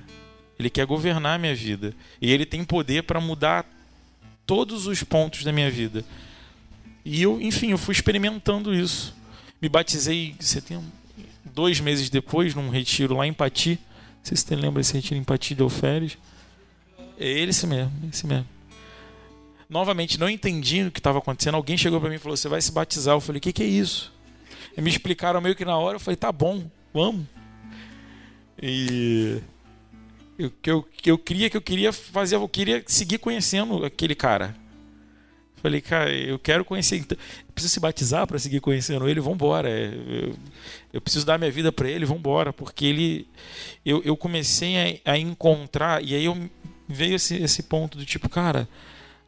Ele 0.58 0.70
quer 0.70 0.86
governar 0.86 1.36
a 1.36 1.38
minha 1.38 1.56
vida. 1.56 1.94
E 2.22 2.32
ele 2.32 2.46
tem 2.46 2.64
poder 2.64 3.04
para 3.04 3.20
mudar 3.22 3.66
todos 4.46 4.88
os 4.88 5.04
pontos 5.04 5.44
da 5.44 5.52
minha 5.52 5.72
vida. 5.72 6.04
E 7.06 7.22
eu, 7.22 7.42
enfim, 7.42 7.72
eu 7.72 7.78
fui 7.78 7.94
experimentando 7.94 8.74
isso. 8.74 9.16
Me 9.62 9.70
batizei, 9.70 10.36
tem 10.66 10.82
dois 11.46 11.80
meses 11.80 12.10
depois, 12.10 12.54
num 12.54 12.70
retiro 12.70 13.16
lá 13.16 13.26
em 13.26 13.34
Pati. 13.34 13.72
Não 13.72 14.26
sei 14.26 14.38
se 14.38 14.44
você 14.44 14.56
lembra 14.56 14.82
esse 14.82 14.94
retiro 14.94 15.20
em 15.20 15.24
Pati 15.24 15.56
de 15.56 15.62
Alferes. 15.62 16.18
É 17.18 17.28
esse 17.28 17.66
mesmo, 17.66 17.92
esse 18.12 18.28
mesmo. 18.28 18.48
Novamente, 19.70 20.20
não 20.20 20.30
entendi 20.30 20.84
o 20.84 20.92
que 20.92 21.00
estava 21.00 21.20
acontecendo. 21.20 21.56
Alguém 21.56 21.78
chegou 21.78 22.00
para 22.00 22.10
mim 22.10 22.16
e 22.16 22.20
falou: 22.20 22.36
Você 22.36 22.50
vai 22.50 22.62
se 22.62 22.72
batizar? 22.72 23.16
Eu 23.16 23.22
falei: 23.22 23.38
O 23.38 23.42
que, 23.42 23.54
que 23.54 23.64
é 23.64 23.68
isso? 23.68 24.12
E 24.76 24.82
me 24.82 24.90
explicaram 24.90 25.40
meio 25.40 25.56
que 25.56 25.64
na 25.64 25.78
hora. 25.78 25.96
Eu 25.96 26.00
falei: 26.00 26.16
Tá 26.16 26.32
bom, 26.32 26.70
vamos. 26.94 27.26
E 28.62 29.42
eu, 30.38 30.52
que 30.62 30.72
eu, 30.72 30.86
eu 31.06 31.18
queria 31.18 31.50
que 31.50 31.58
eu 31.58 31.62
queria 31.62 31.92
fazer, 31.92 32.36
eu 32.36 32.48
queria 32.48 32.84
seguir 32.88 33.18
conhecendo 33.18 33.84
aquele 33.86 34.16
cara. 34.16 34.56
Falei, 35.62 35.82
cara, 35.82 36.12
eu 36.14 36.40
quero 36.40 36.64
conhecer. 36.64 36.98
Então, 36.98 37.18
preciso 37.54 37.74
se 37.74 37.80
batizar 37.80 38.26
para 38.26 38.40
seguir 38.40 38.62
conhecendo 38.62 39.08
ele. 39.10 39.20
Vamos 39.20 39.36
embora. 39.36 39.70
É, 39.70 39.88
eu, 39.88 40.36
eu, 40.94 41.02
preciso 41.02 41.26
dar 41.26 41.38
minha 41.38 41.52
vida 41.52 41.72
para 41.72 41.90
ele. 41.90 42.06
Vamos 42.06 42.22
embora, 42.22 42.54
porque 42.54 42.86
ele, 42.86 43.28
eu, 43.86 44.02
eu 44.04 44.16
comecei 44.16 45.02
a, 45.06 45.12
a, 45.12 45.18
encontrar 45.18 46.04
e 46.04 46.16
aí 46.16 46.26
eu 46.26 46.50
veio 46.88 47.16
esse, 47.16 47.36
esse 47.36 47.64
ponto 47.64 47.98
do 47.98 48.06
tipo, 48.06 48.30
cara, 48.30 48.68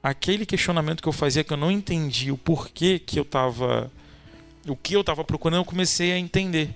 aquele 0.02 0.46
questionamento 0.46 1.02
que 1.02 1.10
eu 1.10 1.14
fazia 1.14 1.44
que 1.44 1.52
eu 1.52 1.58
não 1.58 1.70
entendi 1.70 2.32
o 2.32 2.38
porquê 2.38 2.98
que 2.98 3.20
eu 3.20 3.24
estava, 3.24 3.92
o 4.68 4.76
que 4.76 4.96
eu 4.96 5.02
estava 5.02 5.24
procurando, 5.26 5.60
eu 5.60 5.66
comecei 5.66 6.14
a 6.14 6.18
entender. 6.18 6.74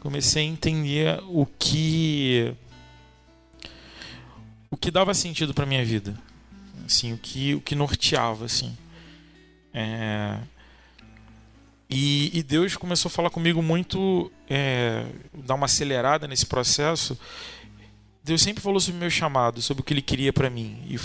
Comecei 0.00 0.42
a 0.44 0.46
entender 0.46 1.20
o 1.28 1.46
que 1.46 2.54
o 4.70 4.76
que 4.76 4.90
dava 4.90 5.14
sentido 5.14 5.54
para 5.54 5.64
minha 5.64 5.84
vida, 5.84 6.18
assim, 6.84 7.12
o 7.12 7.18
que 7.18 7.54
o 7.54 7.60
que 7.60 7.74
norteava, 7.74 8.44
assim. 8.44 8.76
É... 9.72 10.38
E, 11.88 12.36
e, 12.36 12.42
Deus 12.42 12.76
começou 12.76 13.08
a 13.08 13.12
falar 13.12 13.30
comigo 13.30 13.62
muito, 13.62 14.30
é, 14.50 15.06
dar 15.32 15.54
uma 15.54 15.66
acelerada 15.66 16.26
nesse 16.26 16.44
processo. 16.44 17.16
Deus 18.24 18.42
sempre 18.42 18.60
falou 18.60 18.80
sobre 18.80 18.96
o 18.96 19.00
meu 19.00 19.10
chamado, 19.10 19.62
sobre 19.62 19.82
o 19.82 19.84
que 19.84 19.94
Ele 19.94 20.02
queria 20.02 20.32
para 20.32 20.50
mim. 20.50 20.82
E, 20.88 20.98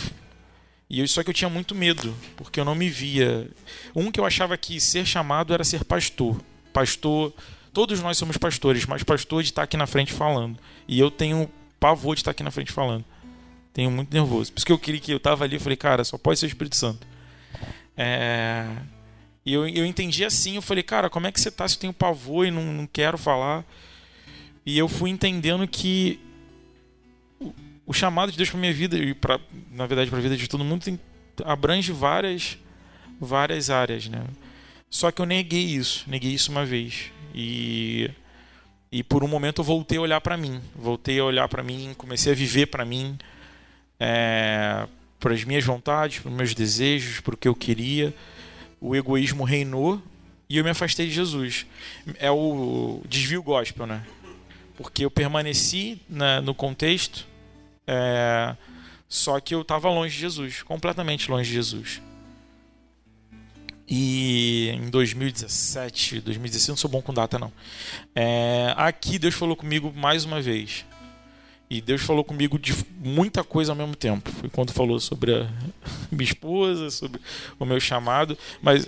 e 0.89 1.00
eu, 1.00 1.08
só 1.08 1.24
que 1.24 1.30
eu 1.30 1.34
tinha 1.36 1.50
muito 1.50 1.76
medo, 1.76 2.16
porque 2.36 2.60
eu 2.60 2.66
não 2.66 2.74
me 2.74 2.89
via. 2.89 3.48
Um 3.96 4.12
que 4.12 4.20
eu 4.20 4.26
achava 4.26 4.58
que 4.58 4.80
ser 4.80 5.06
chamado 5.06 5.54
era 5.54 5.64
ser 5.64 5.86
pastor. 5.86 6.42
Pastor, 6.74 7.32
todos 7.74 8.01
nós 8.01 8.17
somos 8.17 8.38
pastores, 8.38 8.86
mas 8.86 9.03
pastor 9.03 9.43
de 9.43 9.49
estar 9.49 9.63
aqui 9.63 9.78
na 9.78 9.88
frente 9.88 10.13
falando. 10.13 10.57
E 10.88 10.99
eu 10.99 11.09
tenho 11.09 11.49
pavor 11.80 12.15
de 12.15 12.22
estar 12.22 12.32
aqui 12.32 12.43
na 12.43 12.51
frente 12.51 12.72
falando. 12.72 13.05
Tenho 13.74 13.89
muito 13.89 14.13
nervoso. 14.13 14.51
Por 14.51 14.59
isso 14.59 14.65
que 14.65 14.72
eu 14.72 14.80
queria 14.80 14.99
que 14.99 15.11
eu 15.11 15.19
tava 15.19 15.43
ali, 15.43 15.55
eu 15.55 15.61
falei, 15.61 15.78
cara, 15.78 16.03
só 16.03 16.17
pode 16.17 16.39
ser 16.39 16.45
o 16.45 16.47
Espírito 16.47 16.76
Santo. 16.76 17.07
É... 17.95 18.67
E 19.45 19.53
eu, 19.53 19.67
eu 19.67 19.86
entendi 19.86 20.24
assim, 20.24 20.55
eu 20.55 20.61
falei, 20.61 20.84
cara, 20.84 21.09
como 21.09 21.26
é 21.26 21.32
que 21.32 21.41
você 21.41 21.49
tá 21.49 21.67
se 21.67 21.76
eu 21.76 21.82
tenho 21.82 21.93
pavor 21.93 22.45
e 22.45 22.51
não, 22.51 22.63
não 22.63 22.86
quero 22.86 23.17
falar? 23.17 23.65
E 24.65 24.78
eu 24.78 24.88
fui 24.88 25.09
entendendo 25.09 25.67
que 25.67 26.19
o, 27.39 27.51
o 27.88 27.93
chamado 27.93 28.32
de 28.32 28.38
Deus 28.38 28.49
para 28.49 28.59
minha 28.59 28.74
vida 28.74 28.95
e 28.97 29.15
para 29.15 29.39
na 29.72 29.88
verdade 29.88 30.11
para 30.11 30.19
a 30.19 30.22
vida 30.22 30.38
de 30.38 30.47
todo 30.47 30.63
mundo 30.63 30.84
tem, 30.84 30.99
abrange 31.43 31.91
várias 31.91 32.57
várias 33.19 33.72
áreas, 33.72 34.07
né? 34.07 34.24
Só 34.89 35.09
que 35.09 35.22
eu 35.22 35.26
neguei 35.26 35.63
isso, 35.63 36.03
neguei 36.07 36.32
isso 36.32 36.51
uma 36.51 36.65
vez. 36.65 37.11
E 37.34 38.11
e 38.91 39.01
por 39.03 39.23
um 39.23 39.27
momento 39.27 39.61
eu 39.61 39.63
voltei 39.63 39.97
a 39.97 40.01
olhar 40.01 40.19
para 40.19 40.36
mim, 40.36 40.61
voltei 40.75 41.17
a 41.17 41.23
olhar 41.23 41.47
para 41.47 41.63
mim, 41.63 41.95
comecei 41.97 42.34
a 42.34 42.36
viver 42.36 42.65
para 42.65 42.84
mim, 42.84 43.17
é, 43.97 44.86
para 45.17 45.34
as 45.34 45.45
minhas 45.45 45.63
vontades, 45.63 46.19
para 46.19 46.29
os 46.29 46.36
meus 46.36 46.53
desejos, 46.53 47.21
para 47.21 47.34
o 47.34 47.38
que 47.38 47.47
eu 47.47 47.55
queria. 47.55 48.13
O 48.82 48.93
egoísmo 48.93 49.45
reinou 49.45 50.01
e 50.49 50.57
eu 50.57 50.63
me 50.65 50.71
afastei 50.71 51.07
de 51.07 51.13
Jesus. 51.13 51.65
É 52.19 52.29
o 52.29 53.01
desvio 53.07 53.41
gospel, 53.41 53.88
né? 53.88 54.05
Porque 54.75 55.05
eu 55.05 55.11
permaneci 55.11 56.01
na, 56.09 56.41
no 56.41 56.53
contexto, 56.53 57.25
é, 57.88 58.57
só 59.07 59.39
que 59.39 59.55
eu 59.55 59.61
estava 59.61 59.89
longe 59.89 60.15
de 60.15 60.19
Jesus, 60.19 60.63
completamente 60.63 61.32
longe 61.32 61.47
de 61.47 61.55
Jesus. 61.55 62.01
E 63.94 64.70
em 64.70 64.89
2017, 64.89 66.22
2016, 66.22 66.70
não 66.70 66.78
sou 66.78 66.89
bom 66.89 67.02
com 67.02 67.14
data 67.14 67.38
não. 67.38 67.52
É, 68.16 68.74
aqui 68.78 69.20
Deus 69.20 69.36
falou 69.36 69.54
comigo 69.54 69.92
mais 69.94 70.24
uma 70.24 70.42
vez. 70.42 70.86
E 71.70 71.82
Deus 71.82 72.02
falou 72.02 72.24
comigo 72.24 72.58
de 72.58 72.74
muita 72.98 73.44
coisa 73.44 73.74
ao 73.74 73.76
mesmo 73.76 73.94
tempo. 73.94 74.32
Foi 74.32 74.50
quando 74.50 74.72
falou 74.72 74.98
sobre 74.98 75.36
a 75.36 75.50
minha 76.10 76.24
esposa, 76.24 76.89
sobre 76.89 77.20
o 77.60 77.66
meu 77.66 77.82
chamado, 77.82 78.38
mas 78.62 78.88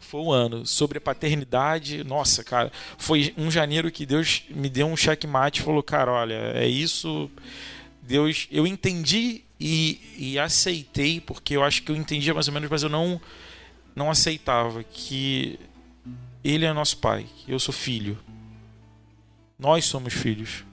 foi 0.00 0.20
um 0.20 0.32
ano 0.32 0.66
sobre 0.66 0.98
a 0.98 1.00
paternidade. 1.00 2.02
Nossa, 2.02 2.42
cara, 2.42 2.72
foi 2.98 3.32
um 3.38 3.52
janeiro 3.52 3.88
que 3.92 4.04
Deus 4.04 4.42
me 4.50 4.68
deu 4.68 4.88
um 4.88 4.96
checkmate 4.96 5.60
e 5.60 5.64
falou: 5.64 5.80
"Cara, 5.80 6.10
olha, 6.10 6.52
é 6.56 6.66
isso. 6.66 7.30
Deus, 8.02 8.48
eu 8.50 8.66
entendi 8.66 9.42
e, 9.60 10.00
e 10.18 10.38
aceitei, 10.40 11.20
porque 11.20 11.56
eu 11.56 11.62
acho 11.62 11.84
que 11.84 11.92
eu 11.92 11.96
entendia 11.96 12.34
mais 12.34 12.48
ou 12.48 12.54
menos, 12.54 12.68
mas 12.68 12.82
eu 12.82 12.88
não 12.88 13.20
não 13.94 14.10
aceitava 14.10 14.82
que 14.82 15.58
ele 16.42 16.64
é 16.64 16.72
nosso 16.72 16.96
pai, 16.98 17.26
eu 17.46 17.58
sou 17.58 17.72
filho. 17.72 18.18
Nós 19.58 19.84
somos 19.84 20.14
filhos. 20.14 20.64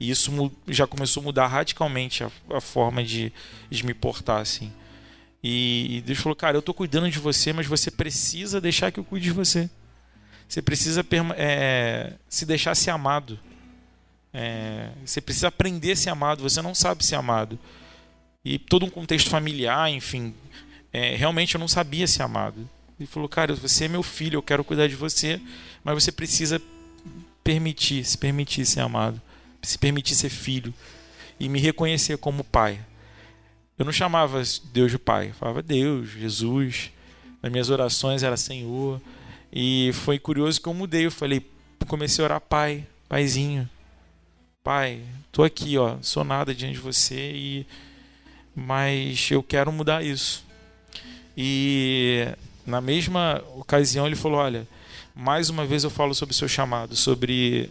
E 0.00 0.10
isso 0.10 0.52
já 0.66 0.86
começou 0.86 1.20
a 1.20 1.24
mudar 1.24 1.46
radicalmente 1.46 2.22
a, 2.22 2.30
a 2.50 2.60
forma 2.60 3.02
de, 3.02 3.32
de, 3.68 3.84
me 3.84 3.94
portar, 3.94 4.40
assim. 4.40 4.72
E, 5.42 5.98
e, 5.98 6.00
Deus 6.02 6.18
falou, 6.18 6.36
cara, 6.36 6.56
eu 6.56 6.60
estou 6.60 6.74
cuidando 6.74 7.10
de 7.10 7.18
você, 7.18 7.52
mas 7.52 7.66
você 7.66 7.90
precisa 7.90 8.60
deixar 8.60 8.92
que 8.92 9.00
eu 9.00 9.04
cuide 9.04 9.26
de 9.26 9.32
você. 9.32 9.68
Você 10.48 10.62
precisa 10.62 11.04
é, 11.36 12.14
se 12.28 12.46
deixar 12.46 12.74
ser 12.74 12.90
amado. 12.90 13.38
É, 14.32 14.90
você 15.04 15.20
precisa 15.20 15.48
aprender 15.48 15.92
a 15.92 15.96
ser 15.96 16.10
amado. 16.10 16.42
Você 16.42 16.62
não 16.62 16.74
sabe 16.74 17.04
ser 17.04 17.16
amado. 17.16 17.58
E 18.44 18.58
todo 18.58 18.86
um 18.86 18.90
contexto 18.90 19.30
familiar, 19.30 19.90
enfim. 19.90 20.34
É, 20.98 21.16
realmente 21.16 21.54
eu 21.54 21.58
não 21.58 21.68
sabia 21.68 22.06
ser 22.06 22.22
amado. 22.22 22.68
Ele 22.98 23.06
falou, 23.06 23.28
cara, 23.28 23.54
você 23.54 23.84
é 23.84 23.88
meu 23.88 24.02
filho, 24.02 24.38
eu 24.38 24.42
quero 24.42 24.64
cuidar 24.64 24.88
de 24.88 24.96
você, 24.96 25.40
mas 25.84 26.02
você 26.02 26.10
precisa 26.10 26.60
permitir, 27.44 28.04
se 28.04 28.18
permitir 28.18 28.66
ser 28.66 28.80
amado 28.80 29.22
se 29.62 29.78
permitir 29.78 30.14
ser 30.14 30.28
filho 30.28 30.72
e 31.38 31.48
me 31.48 31.60
reconhecer 31.60 32.18
como 32.18 32.44
pai. 32.44 32.80
Eu 33.78 33.84
não 33.84 33.92
chamava 33.92 34.42
Deus 34.72 34.90
de 34.90 34.98
pai, 34.98 35.28
eu 35.28 35.34
falava 35.34 35.62
Deus, 35.62 36.10
Jesus. 36.10 36.90
Nas 37.42 37.52
minhas 37.52 37.70
orações 37.70 38.22
era 38.22 38.36
Senhor. 38.36 39.00
E 39.52 39.90
foi 39.94 40.18
curioso 40.18 40.60
que 40.60 40.68
eu 40.68 40.74
mudei, 40.74 41.06
eu 41.06 41.12
falei, 41.12 41.44
comecei 41.86 42.22
a 42.24 42.26
orar 42.26 42.40
pai, 42.40 42.86
paizinho. 43.08 43.68
Pai, 44.62 45.02
tô 45.30 45.44
aqui, 45.44 45.78
ó, 45.78 45.96
sou 46.02 46.24
nada 46.24 46.54
diante 46.54 46.74
de 46.74 46.80
você 46.80 47.32
e 47.32 47.66
mas 48.54 49.30
eu 49.30 49.40
quero 49.40 49.70
mudar 49.70 50.04
isso. 50.04 50.44
E 51.40 52.26
na 52.66 52.80
mesma 52.80 53.44
ocasião 53.54 54.06
ele 54.06 54.16
falou, 54.16 54.40
olha, 54.40 54.66
mais 55.14 55.48
uma 55.48 55.64
vez 55.64 55.84
eu 55.84 55.90
falo 55.90 56.12
sobre 56.12 56.34
o 56.34 56.36
seu 56.36 56.48
chamado, 56.48 56.96
sobre 56.96 57.70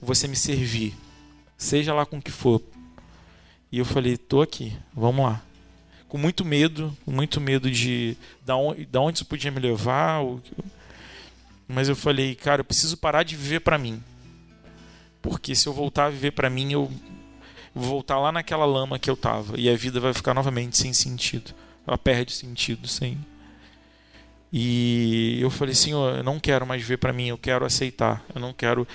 você 0.00 0.26
me 0.26 0.34
servir 0.34 0.94
seja 1.56 1.94
lá 1.94 2.04
com 2.04 2.18
o 2.18 2.22
que 2.22 2.30
for. 2.30 2.60
E 3.70 3.78
eu 3.78 3.84
falei, 3.84 4.16
tô 4.16 4.42
aqui, 4.42 4.76
vamos 4.94 5.24
lá. 5.24 5.42
Com 6.08 6.18
muito 6.18 6.44
medo, 6.44 6.96
com 7.04 7.10
muito 7.10 7.40
medo 7.40 7.70
de 7.70 8.16
da 8.44 8.56
onde, 8.56 8.84
da 8.86 9.00
onde 9.00 9.18
isso 9.18 9.26
podia 9.26 9.50
me 9.50 9.58
levar. 9.58 10.22
Mas 11.66 11.88
eu 11.88 11.96
falei, 11.96 12.34
cara, 12.34 12.60
eu 12.60 12.64
preciso 12.64 12.96
parar 12.96 13.22
de 13.22 13.34
viver 13.34 13.60
para 13.60 13.78
mim. 13.78 14.02
Porque 15.20 15.54
se 15.54 15.66
eu 15.66 15.72
voltar 15.72 16.06
a 16.06 16.10
viver 16.10 16.32
para 16.32 16.50
mim, 16.50 16.72
eu 16.72 16.90
vou 17.74 17.88
voltar 17.88 18.18
lá 18.18 18.30
naquela 18.30 18.66
lama 18.66 18.98
que 18.98 19.10
eu 19.10 19.16
tava. 19.16 19.58
E 19.58 19.68
a 19.68 19.76
vida 19.76 19.98
vai 19.98 20.12
ficar 20.12 20.34
novamente 20.34 20.76
sem 20.76 20.92
sentido. 20.92 21.52
Ela 21.86 21.98
perde 21.98 22.32
sentido 22.32 22.88
sem. 22.88 23.18
E 24.52 25.38
eu 25.40 25.50
falei, 25.50 25.74
Senhor, 25.74 26.18
eu 26.18 26.22
não 26.22 26.38
quero 26.38 26.64
mais 26.64 26.80
viver 26.80 26.98
para 26.98 27.12
mim, 27.12 27.26
eu 27.26 27.36
quero 27.36 27.64
aceitar. 27.64 28.24
Eu 28.32 28.40
não 28.40 28.52
quero. 28.52 28.86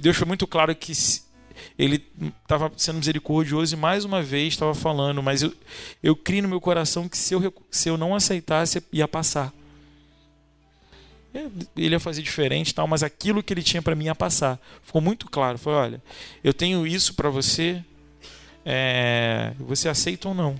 Deus 0.00 0.16
foi 0.16 0.26
muito 0.26 0.46
claro 0.46 0.74
que 0.74 0.92
ele 1.78 2.04
estava 2.42 2.72
sendo 2.76 2.98
misericordioso 2.98 3.74
e 3.74 3.78
mais 3.78 4.04
uma 4.04 4.22
vez 4.22 4.54
estava 4.54 4.74
falando, 4.74 5.22
mas 5.22 5.42
eu, 5.42 5.54
eu 6.02 6.16
criei 6.16 6.42
no 6.42 6.48
meu 6.48 6.60
coração 6.60 7.08
que 7.08 7.16
se 7.16 7.34
eu, 7.34 7.54
se 7.70 7.88
eu 7.88 7.96
não 7.96 8.14
aceitasse, 8.14 8.82
ia 8.92 9.06
passar. 9.06 9.52
Ele 11.76 11.94
ia 11.94 12.00
fazer 12.00 12.22
diferente, 12.22 12.74
tal, 12.74 12.88
mas 12.88 13.02
aquilo 13.02 13.42
que 13.42 13.52
ele 13.52 13.62
tinha 13.62 13.82
para 13.82 13.94
mim 13.94 14.06
ia 14.06 14.14
passar. 14.14 14.58
Ficou 14.82 15.00
muito 15.00 15.26
claro. 15.30 15.58
Foi, 15.58 15.74
olha, 15.74 16.02
eu 16.42 16.54
tenho 16.54 16.86
isso 16.86 17.14
para 17.14 17.28
você, 17.28 17.80
é, 18.64 19.52
você 19.58 19.88
aceita 19.88 20.28
ou 20.28 20.34
não? 20.34 20.58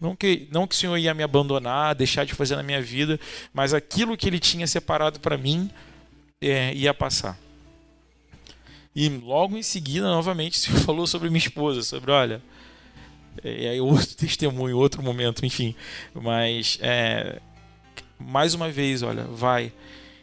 Não 0.00 0.16
que, 0.16 0.48
não 0.50 0.66
que 0.66 0.74
o 0.74 0.78
Senhor 0.78 0.96
ia 0.96 1.12
me 1.12 1.22
abandonar, 1.22 1.94
deixar 1.94 2.24
de 2.24 2.34
fazer 2.34 2.56
na 2.56 2.62
minha 2.62 2.80
vida, 2.80 3.20
mas 3.52 3.74
aquilo 3.74 4.16
que 4.16 4.26
Ele 4.26 4.38
tinha 4.38 4.66
separado 4.66 5.20
para 5.20 5.36
mim 5.36 5.70
é, 6.40 6.72
ia 6.74 6.94
passar. 6.94 7.38
E 8.94 9.08
logo 9.08 9.56
em 9.56 9.62
seguida, 9.62 10.08
novamente, 10.08 10.58
o 10.58 10.60
Senhor 10.60 10.80
falou 10.84 11.06
sobre 11.06 11.28
minha 11.28 11.38
esposa, 11.38 11.82
sobre, 11.82 12.10
olha, 12.10 12.42
e 13.44 13.66
aí 13.66 13.80
outro 13.80 14.14
testemunho, 14.16 14.76
outro 14.76 15.02
momento, 15.02 15.44
enfim. 15.44 15.74
Mas, 16.14 16.78
é, 16.80 17.40
mais 18.18 18.54
uma 18.54 18.70
vez, 18.70 19.02
olha, 19.02 19.24
vai. 19.24 19.72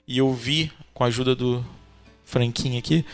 E 0.08 0.18
eu 0.18 0.34
vi, 0.34 0.72
com 0.94 1.04
a 1.04 1.08
ajuda 1.08 1.36
do 1.36 1.66
Franquinho 2.26 2.80
aqui, 2.80 3.06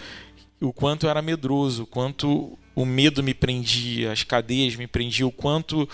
o 0.62 0.72
quanto 0.72 1.08
era 1.08 1.22
medroso, 1.22 1.84
o 1.84 1.88
quanto 1.88 2.58
o 2.76 2.86
medo 2.86 3.22
me 3.22 3.34
prendia, 3.34 4.12
as 4.12 4.24
cadeias 4.24 4.76
me 4.76 4.88
prendiam, 4.88 5.30
o 5.30 5.32
quanto 5.32 5.88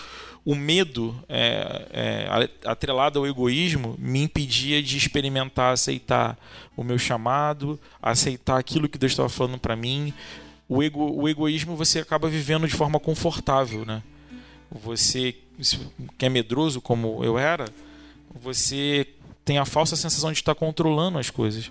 o 0.44 0.54
medo, 0.54 1.14
é, 1.28 1.86
é, 1.92 2.50
atrelado 2.64 3.18
ao 3.18 3.26
egoísmo, 3.26 3.94
me 3.98 4.22
impedia 4.22 4.82
de 4.82 4.96
experimentar, 4.96 5.72
aceitar 5.72 6.38
o 6.76 6.82
meu 6.82 6.98
chamado, 6.98 7.78
aceitar 8.00 8.58
aquilo 8.58 8.88
que 8.88 8.98
Deus 8.98 9.12
estava 9.12 9.28
falando 9.28 9.58
para 9.58 9.76
mim. 9.76 10.14
O, 10.68 10.82
ego, 10.82 11.12
o 11.12 11.28
egoísmo 11.28 11.76
você 11.76 11.98
acaba 11.98 12.28
vivendo 12.28 12.66
de 12.66 12.74
forma 12.74 12.98
confortável, 12.98 13.84
né? 13.84 14.02
Você 14.70 15.34
que 16.16 16.24
é 16.24 16.28
medroso 16.28 16.80
como 16.80 17.22
eu 17.22 17.38
era, 17.38 17.66
você 18.34 19.06
tem 19.44 19.58
a 19.58 19.66
falsa 19.66 19.94
sensação 19.94 20.32
de 20.32 20.38
estar 20.38 20.54
controlando 20.54 21.18
as 21.18 21.28
coisas. 21.28 21.70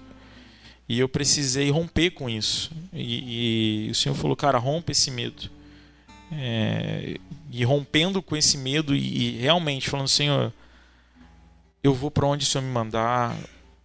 E 0.87 0.99
eu 0.99 1.07
precisei 1.07 1.69
romper 1.69 2.11
com 2.11 2.29
isso. 2.29 2.71
E, 2.93 3.87
e 3.87 3.91
o 3.91 3.95
Senhor 3.95 4.15
falou, 4.15 4.35
cara, 4.35 4.57
rompe 4.57 4.91
esse 4.91 5.09
medo. 5.09 5.49
É, 6.31 7.17
e 7.51 7.63
rompendo 7.63 8.21
com 8.21 8.35
esse 8.35 8.57
medo 8.57 8.95
e, 8.95 9.37
e 9.37 9.41
realmente 9.41 9.89
falando, 9.89 10.07
Senhor, 10.07 10.53
eu 11.83 11.93
vou 11.93 12.11
para 12.11 12.27
onde 12.27 12.43
o 12.43 12.47
Senhor 12.47 12.63
me 12.63 12.71
mandar. 12.71 13.35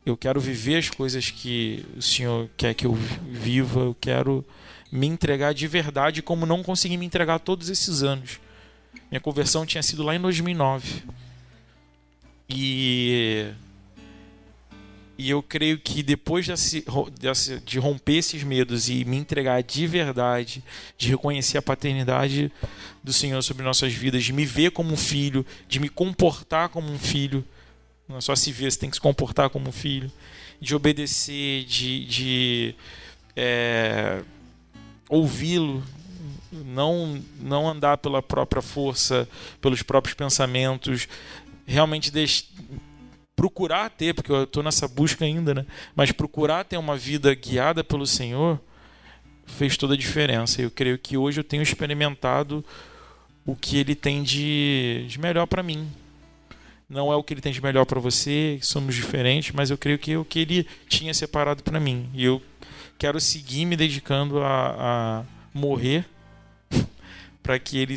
Eu 0.04 0.16
quero 0.16 0.40
viver 0.40 0.76
as 0.76 0.90
coisas 0.90 1.30
que 1.30 1.84
o 1.96 2.02
Senhor 2.02 2.50
quer 2.56 2.74
que 2.74 2.86
eu 2.86 2.92
viva. 2.94 3.80
Eu 3.80 3.96
quero 3.98 4.44
me 4.92 5.06
entregar 5.06 5.54
de 5.54 5.66
verdade, 5.66 6.22
como 6.22 6.46
não 6.46 6.62
consegui 6.62 6.96
me 6.96 7.06
entregar 7.06 7.38
todos 7.38 7.68
esses 7.68 8.02
anos. 8.02 8.38
Minha 9.10 9.20
conversão 9.20 9.64
tinha 9.64 9.82
sido 9.82 10.02
lá 10.02 10.14
em 10.14 10.20
2009. 10.20 11.02
E 12.48 13.50
e 15.16 15.30
eu 15.30 15.42
creio 15.42 15.78
que 15.78 16.02
depois 16.02 16.46
desse, 16.46 16.84
desse, 17.20 17.60
de 17.60 17.78
romper 17.78 18.16
esses 18.16 18.42
medos 18.42 18.88
e 18.88 19.04
me 19.04 19.16
entregar 19.16 19.62
de 19.62 19.86
verdade, 19.86 20.62
de 20.98 21.08
reconhecer 21.08 21.56
a 21.56 21.62
paternidade 21.62 22.50
do 23.02 23.12
Senhor 23.12 23.40
sobre 23.42 23.62
nossas 23.62 23.92
vidas, 23.92 24.24
de 24.24 24.32
me 24.32 24.44
ver 24.44 24.72
como 24.72 24.92
um 24.92 24.96
filho, 24.96 25.46
de 25.68 25.78
me 25.78 25.88
comportar 25.88 26.68
como 26.68 26.90
um 26.90 26.98
filho, 26.98 27.44
não 28.08 28.18
é 28.18 28.20
só 28.20 28.34
se 28.34 28.50
ver, 28.50 28.70
você 28.70 28.78
tem 28.78 28.90
que 28.90 28.96
se 28.96 29.00
comportar 29.00 29.50
como 29.50 29.68
um 29.68 29.72
filho, 29.72 30.10
de 30.60 30.74
obedecer, 30.74 31.64
de, 31.64 32.04
de 32.06 32.74
é, 33.36 34.20
ouvi-lo, 35.08 35.82
não, 36.50 37.22
não 37.40 37.68
andar 37.68 37.98
pela 37.98 38.20
própria 38.20 38.62
força, 38.62 39.28
pelos 39.60 39.82
próprios 39.82 40.14
pensamentos, 40.14 41.06
realmente 41.66 42.10
deixar 42.10 42.46
procurar 43.36 43.90
ter, 43.90 44.14
porque 44.14 44.30
eu 44.30 44.44
estou 44.44 44.62
nessa 44.62 44.86
busca 44.86 45.24
ainda, 45.24 45.54
né? 45.54 45.66
Mas 45.94 46.12
procurar 46.12 46.64
ter 46.64 46.76
uma 46.76 46.96
vida 46.96 47.34
guiada 47.34 47.82
pelo 47.82 48.06
Senhor 48.06 48.60
fez 49.46 49.76
toda 49.76 49.94
a 49.94 49.96
diferença. 49.96 50.62
Eu 50.62 50.70
creio 50.70 50.98
que 50.98 51.16
hoje 51.16 51.40
eu 51.40 51.44
tenho 51.44 51.62
experimentado 51.62 52.64
o 53.44 53.54
que 53.54 53.76
Ele 53.76 53.94
tem 53.94 54.22
de, 54.22 55.04
de 55.08 55.20
melhor 55.20 55.46
para 55.46 55.62
mim. 55.62 55.88
Não 56.88 57.12
é 57.12 57.16
o 57.16 57.22
que 57.22 57.34
Ele 57.34 57.40
tem 57.40 57.52
de 57.52 57.62
melhor 57.62 57.84
para 57.84 58.00
você, 58.00 58.58
somos 58.62 58.94
diferentes, 58.94 59.52
mas 59.52 59.70
eu 59.70 59.78
creio 59.78 59.98
que 59.98 60.12
é 60.12 60.18
o 60.18 60.24
que 60.24 60.38
Ele 60.38 60.66
tinha 60.88 61.12
separado 61.12 61.62
para 61.62 61.80
mim. 61.80 62.08
E 62.14 62.24
eu 62.24 62.42
quero 62.98 63.20
seguir 63.20 63.64
me 63.64 63.76
dedicando 63.76 64.42
a, 64.42 64.76
a 64.78 65.24
morrer 65.52 66.04
para 67.42 67.58
que 67.58 67.78
Ele 67.78 67.94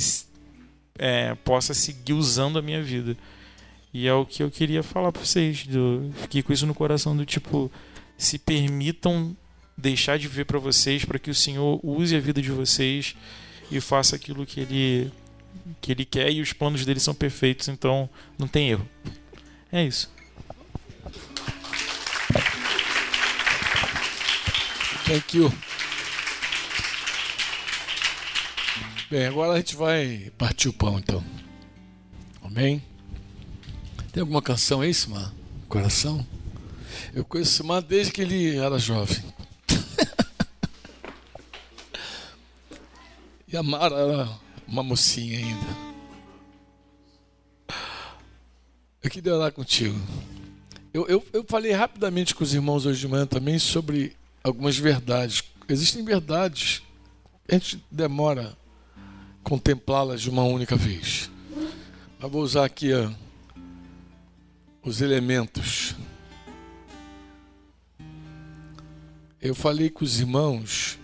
é, 0.98 1.36
possa 1.36 1.74
seguir 1.74 2.14
usando 2.14 2.60
a 2.60 2.62
minha 2.62 2.82
vida. 2.82 3.16
E 3.94 4.08
é 4.08 4.14
o 4.14 4.26
que 4.26 4.44
eu 4.44 4.52
queria 4.52 4.84
falar 4.84 5.12
para 5.12 5.24
vocês. 5.24 5.66
Do, 5.66 6.12
fiquei 6.22 6.44
com 6.44 6.54
isso 6.54 6.66
no 6.66 6.74
coração 6.74 7.16
do 7.16 7.26
tipo, 7.26 7.72
se 8.18 8.38
permitam 8.38 9.36
deixar 9.78 10.18
de 10.18 10.28
viver 10.28 10.46
para 10.46 10.60
vocês, 10.60 11.06
para 11.06 11.20
que 11.20 11.30
o 11.30 11.36
Senhor 11.36 11.80
use 11.84 12.16
a 12.16 12.20
vida 12.20 12.42
de 12.42 12.52
vocês 12.52 13.16
e 13.72 13.80
faça 13.80 14.16
aquilo 14.16 14.46
que 14.46 14.60
ele 14.60 15.12
que 15.82 15.92
ele 15.92 16.06
quer 16.06 16.32
e 16.32 16.40
os 16.40 16.54
planos 16.54 16.86
dele 16.86 17.00
são 17.00 17.14
perfeitos, 17.14 17.68
então 17.68 18.10
não 18.38 18.48
tem 18.48 18.70
erro. 18.70 18.88
É 19.72 19.84
isso. 19.84 20.10
Thank 25.06 25.38
you. 25.38 25.52
Bem, 29.10 29.26
agora 29.26 29.54
a 29.54 29.58
gente 29.58 29.76
vai 29.76 30.32
partir 30.38 30.68
o 30.68 30.74
pão 30.74 31.00
então. 31.00 31.24
Amém? 32.44 32.84
Tem 34.18 34.22
alguma 34.22 34.42
canção 34.42 34.82
aí, 34.82 34.92
Simar? 34.92 35.32
Coração? 35.70 36.26
Eu 37.14 37.24
conheço 37.24 37.52
Simar 37.52 37.84
desde 37.84 38.12
que 38.12 38.20
ele 38.20 38.58
era 38.58 38.80
jovem. 38.80 39.24
e 43.48 43.56
a 43.56 43.62
Mara 43.62 43.96
era 43.96 44.28
uma 44.68 44.82
mocinha 44.82 45.38
ainda. 45.38 45.68
Eu 49.04 49.10
queria 49.12 49.36
orar 49.36 49.52
contigo. 49.52 50.02
Eu, 50.92 51.06
eu, 51.06 51.24
eu 51.32 51.46
falei 51.48 51.74
rapidamente 51.74 52.34
com 52.34 52.44
os 52.44 52.56
irmãos 52.56 52.88
hoje 52.88 53.02
de 53.02 53.08
manhã 53.08 53.28
também 53.28 53.60
sobre 53.60 54.16
algumas 54.44 54.80
verdades. 54.80 55.44
Existem 55.70 56.04
verdades 56.04 56.82
a 57.48 57.54
gente 57.54 57.86
demora 57.92 58.58
contemplá-las 59.44 60.22
de 60.22 60.30
uma 60.32 60.42
única 60.42 60.76
vez. 60.76 61.30
Mas 62.20 62.32
vou 62.32 62.42
usar 62.42 62.66
aqui 62.66 62.92
a 62.92 63.16
os 64.88 65.02
elementos. 65.02 65.96
Eu 69.42 69.54
falei 69.54 69.90
com 69.90 70.06
os 70.06 70.20
irmãos 70.20 70.98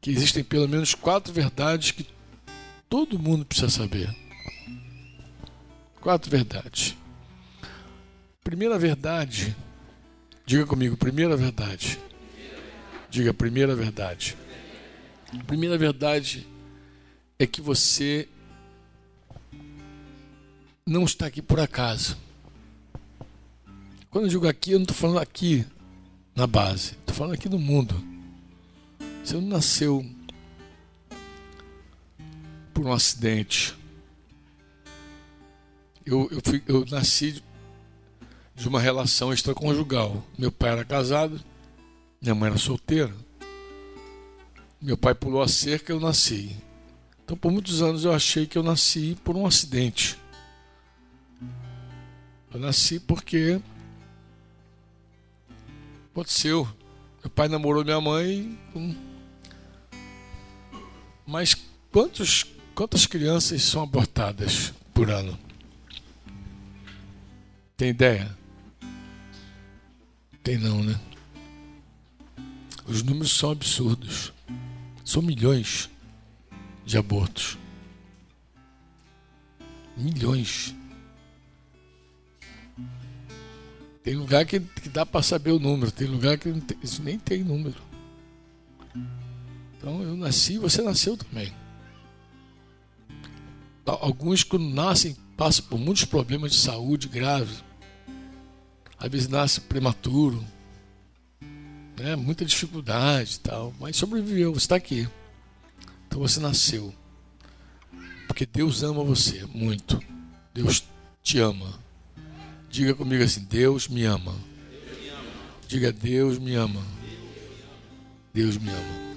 que 0.00 0.10
existem 0.10 0.44
pelo 0.44 0.68
menos 0.68 0.94
quatro 0.94 1.32
verdades 1.32 1.90
que 1.90 2.06
todo 2.88 3.18
mundo 3.18 3.44
precisa 3.44 3.68
saber. 3.68 4.14
Quatro 6.00 6.30
verdades. 6.30 6.96
Primeira 8.44 8.78
verdade, 8.78 9.56
diga 10.46 10.64
comigo, 10.64 10.96
primeira 10.96 11.36
verdade. 11.36 11.98
Diga 13.10 13.34
primeira 13.34 13.74
verdade. 13.74 14.36
Primeira 15.46 15.76
verdade 15.76 16.46
é 17.38 17.46
que 17.46 17.60
você 17.60 18.28
não 20.86 21.04
está 21.04 21.26
aqui 21.26 21.42
por 21.42 21.58
acaso. 21.58 22.23
Quando 24.14 24.26
eu 24.26 24.30
digo 24.30 24.46
aqui, 24.46 24.70
eu 24.70 24.78
não 24.78 24.84
estou 24.84 24.96
falando 24.96 25.18
aqui 25.18 25.66
na 26.36 26.46
base, 26.46 26.92
estou 26.92 27.12
falando 27.12 27.34
aqui 27.34 27.48
no 27.48 27.58
mundo. 27.58 28.00
Você 29.24 29.34
não 29.34 29.48
nasceu 29.48 30.06
por 32.72 32.86
um 32.86 32.92
acidente. 32.92 33.74
Eu, 36.06 36.28
eu, 36.30 36.40
fui, 36.44 36.62
eu 36.68 36.84
nasci 36.88 37.42
de 38.54 38.68
uma 38.68 38.80
relação 38.80 39.32
extraconjugal. 39.32 40.24
Meu 40.38 40.52
pai 40.52 40.70
era 40.70 40.84
casado, 40.84 41.42
minha 42.22 42.36
mãe 42.36 42.50
era 42.50 42.56
solteira. 42.56 43.12
Meu 44.80 44.96
pai 44.96 45.16
pulou 45.16 45.42
a 45.42 45.48
cerca 45.48 45.92
e 45.92 45.96
eu 45.96 45.98
nasci. 45.98 46.56
Então, 47.24 47.36
por 47.36 47.50
muitos 47.50 47.82
anos, 47.82 48.04
eu 48.04 48.12
achei 48.12 48.46
que 48.46 48.56
eu 48.56 48.62
nasci 48.62 49.18
por 49.24 49.34
um 49.36 49.44
acidente. 49.44 50.16
Eu 52.52 52.60
nasci 52.60 53.00
porque 53.00 53.60
Aconteceu. 56.14 56.64
Meu 57.20 57.28
pai 57.28 57.48
namorou 57.48 57.84
minha 57.84 58.00
mãe. 58.00 58.56
Mas 61.26 61.56
quantos, 61.90 62.46
quantas 62.72 63.04
crianças 63.04 63.64
são 63.64 63.82
abortadas 63.82 64.72
por 64.94 65.10
ano? 65.10 65.36
Tem 67.76 67.88
ideia? 67.88 68.38
Tem 70.40 70.56
não, 70.56 70.84
né? 70.84 71.00
Os 72.86 73.02
números 73.02 73.36
são 73.36 73.50
absurdos. 73.50 74.32
São 75.04 75.20
milhões 75.20 75.90
de 76.86 76.96
abortos. 76.96 77.58
Milhões. 79.96 80.76
Tem 84.04 84.14
lugar 84.14 84.44
que, 84.44 84.60
que 84.60 84.90
dá 84.90 85.06
para 85.06 85.22
saber 85.22 85.50
o 85.50 85.58
número, 85.58 85.90
tem 85.90 86.06
lugar 86.06 86.36
que 86.36 86.52
tem, 86.52 86.78
nem 87.02 87.18
tem 87.18 87.42
número. 87.42 87.80
Então 89.78 90.02
eu 90.02 90.14
nasci, 90.14 90.58
você 90.58 90.82
nasceu 90.82 91.16
também. 91.16 91.50
alguns 93.86 94.44
quando 94.44 94.66
nascem 94.68 95.16
passam 95.38 95.64
por 95.64 95.78
muitos 95.78 96.04
problemas 96.04 96.52
de 96.52 96.58
saúde 96.58 97.08
graves. 97.08 97.64
Às 98.98 99.10
vezes 99.10 99.26
nasce 99.26 99.60
prematuro, 99.62 100.44
né? 101.98 102.14
muita 102.14 102.44
dificuldade 102.44 103.36
e 103.36 103.40
tal, 103.40 103.74
mas 103.80 103.96
sobreviveu, 103.96 104.52
você 104.52 104.66
está 104.66 104.76
aqui. 104.76 105.08
Então 106.06 106.20
você 106.20 106.38
nasceu. 106.40 106.94
Porque 108.26 108.44
Deus 108.44 108.82
ama 108.82 109.02
você 109.02 109.46
muito. 109.46 109.98
Deus 110.52 110.84
te 111.22 111.38
ama. 111.38 111.83
Diga 112.74 112.92
comigo 112.92 113.22
assim: 113.22 113.44
Deus 113.44 113.86
me 113.86 114.04
ama. 114.04 114.34
Diga: 115.68 115.92
Deus 115.92 116.40
me 116.40 116.56
ama. 116.56 116.82
Deus 118.32 118.58
me 118.58 118.68
ama. 118.68 119.16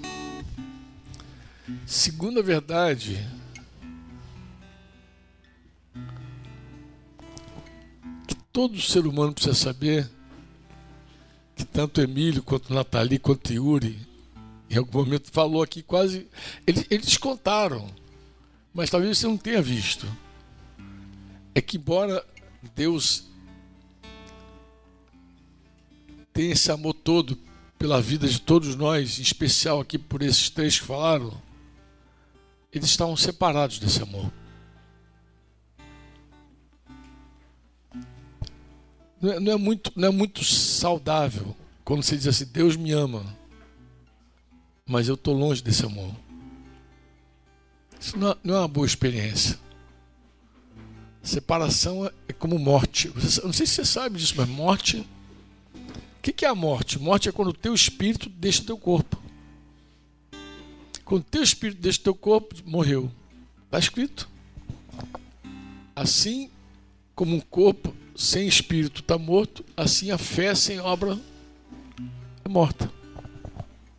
Segunda 1.84 2.40
verdade, 2.40 3.18
que 8.28 8.36
todo 8.52 8.80
ser 8.80 9.08
humano 9.08 9.32
precisa 9.32 9.56
saber, 9.56 10.08
que 11.56 11.64
tanto 11.64 12.00
Emílio 12.00 12.44
quanto 12.44 12.72
Nathalie 12.72 13.18
quanto 13.18 13.52
Yuri, 13.52 13.98
em 14.70 14.76
algum 14.76 15.00
momento 15.00 15.32
falou 15.32 15.64
aqui 15.64 15.82
quase. 15.82 16.28
Eles, 16.64 16.86
eles 16.88 17.16
contaram, 17.16 17.92
mas 18.72 18.88
talvez 18.88 19.18
você 19.18 19.26
não 19.26 19.36
tenha 19.36 19.60
visto. 19.60 20.06
É 21.56 21.60
que, 21.60 21.76
embora 21.76 22.24
Deus 22.76 23.26
tenha 26.38 26.52
esse 26.52 26.70
amor 26.70 26.94
todo 26.94 27.36
pela 27.76 28.00
vida 28.00 28.28
de 28.28 28.40
todos 28.40 28.76
nós, 28.76 29.18
em 29.18 29.22
especial 29.22 29.80
aqui 29.80 29.98
por 29.98 30.22
esses 30.22 30.48
três 30.48 30.78
que 30.78 30.86
falaram, 30.86 31.32
eles 32.72 32.88
estavam 32.88 33.16
separados 33.16 33.80
desse 33.80 34.00
amor. 34.00 34.32
Não 39.20 39.32
é, 39.32 39.40
não 39.40 39.52
é, 39.52 39.56
muito, 39.56 39.92
não 39.96 40.06
é 40.06 40.10
muito 40.12 40.44
saudável 40.44 41.56
quando 41.84 42.04
você 42.04 42.16
diz 42.16 42.28
assim: 42.28 42.44
Deus 42.44 42.76
me 42.76 42.92
ama, 42.92 43.26
mas 44.86 45.08
eu 45.08 45.16
estou 45.16 45.34
longe 45.34 45.60
desse 45.60 45.84
amor. 45.84 46.14
Isso 47.98 48.16
não, 48.16 48.30
é, 48.30 48.36
não 48.44 48.54
é 48.54 48.58
uma 48.60 48.68
boa 48.68 48.86
experiência. 48.86 49.58
Separação 51.20 52.06
é, 52.06 52.12
é 52.28 52.32
como 52.32 52.60
morte. 52.60 53.08
Você, 53.08 53.40
não 53.40 53.52
sei 53.52 53.66
se 53.66 53.74
você 53.74 53.84
sabe 53.84 54.20
disso, 54.20 54.34
mas 54.36 54.48
morte. 54.48 55.04
O 56.18 56.20
que, 56.20 56.32
que 56.32 56.44
é 56.44 56.48
a 56.48 56.54
morte? 56.54 56.98
Morte 56.98 57.28
é 57.28 57.32
quando 57.32 57.48
o 57.48 57.54
teu 57.54 57.72
espírito 57.72 58.28
deixa 58.28 58.62
o 58.62 58.66
teu 58.66 58.76
corpo. 58.76 59.22
Quando 61.04 61.24
teu 61.24 61.42
espírito 61.42 61.80
deixa 61.80 62.02
teu 62.02 62.14
corpo, 62.14 62.54
morreu. 62.66 63.10
Está 63.64 63.78
escrito. 63.78 64.28
Assim 65.94 66.50
como 67.14 67.34
um 67.34 67.40
corpo 67.40 67.94
sem 68.14 68.46
espírito 68.48 69.00
está 69.00 69.16
morto, 69.16 69.64
assim 69.76 70.10
a 70.10 70.18
fé 70.18 70.54
sem 70.54 70.80
obra 70.80 71.18
é 72.44 72.48
morta. 72.48 72.92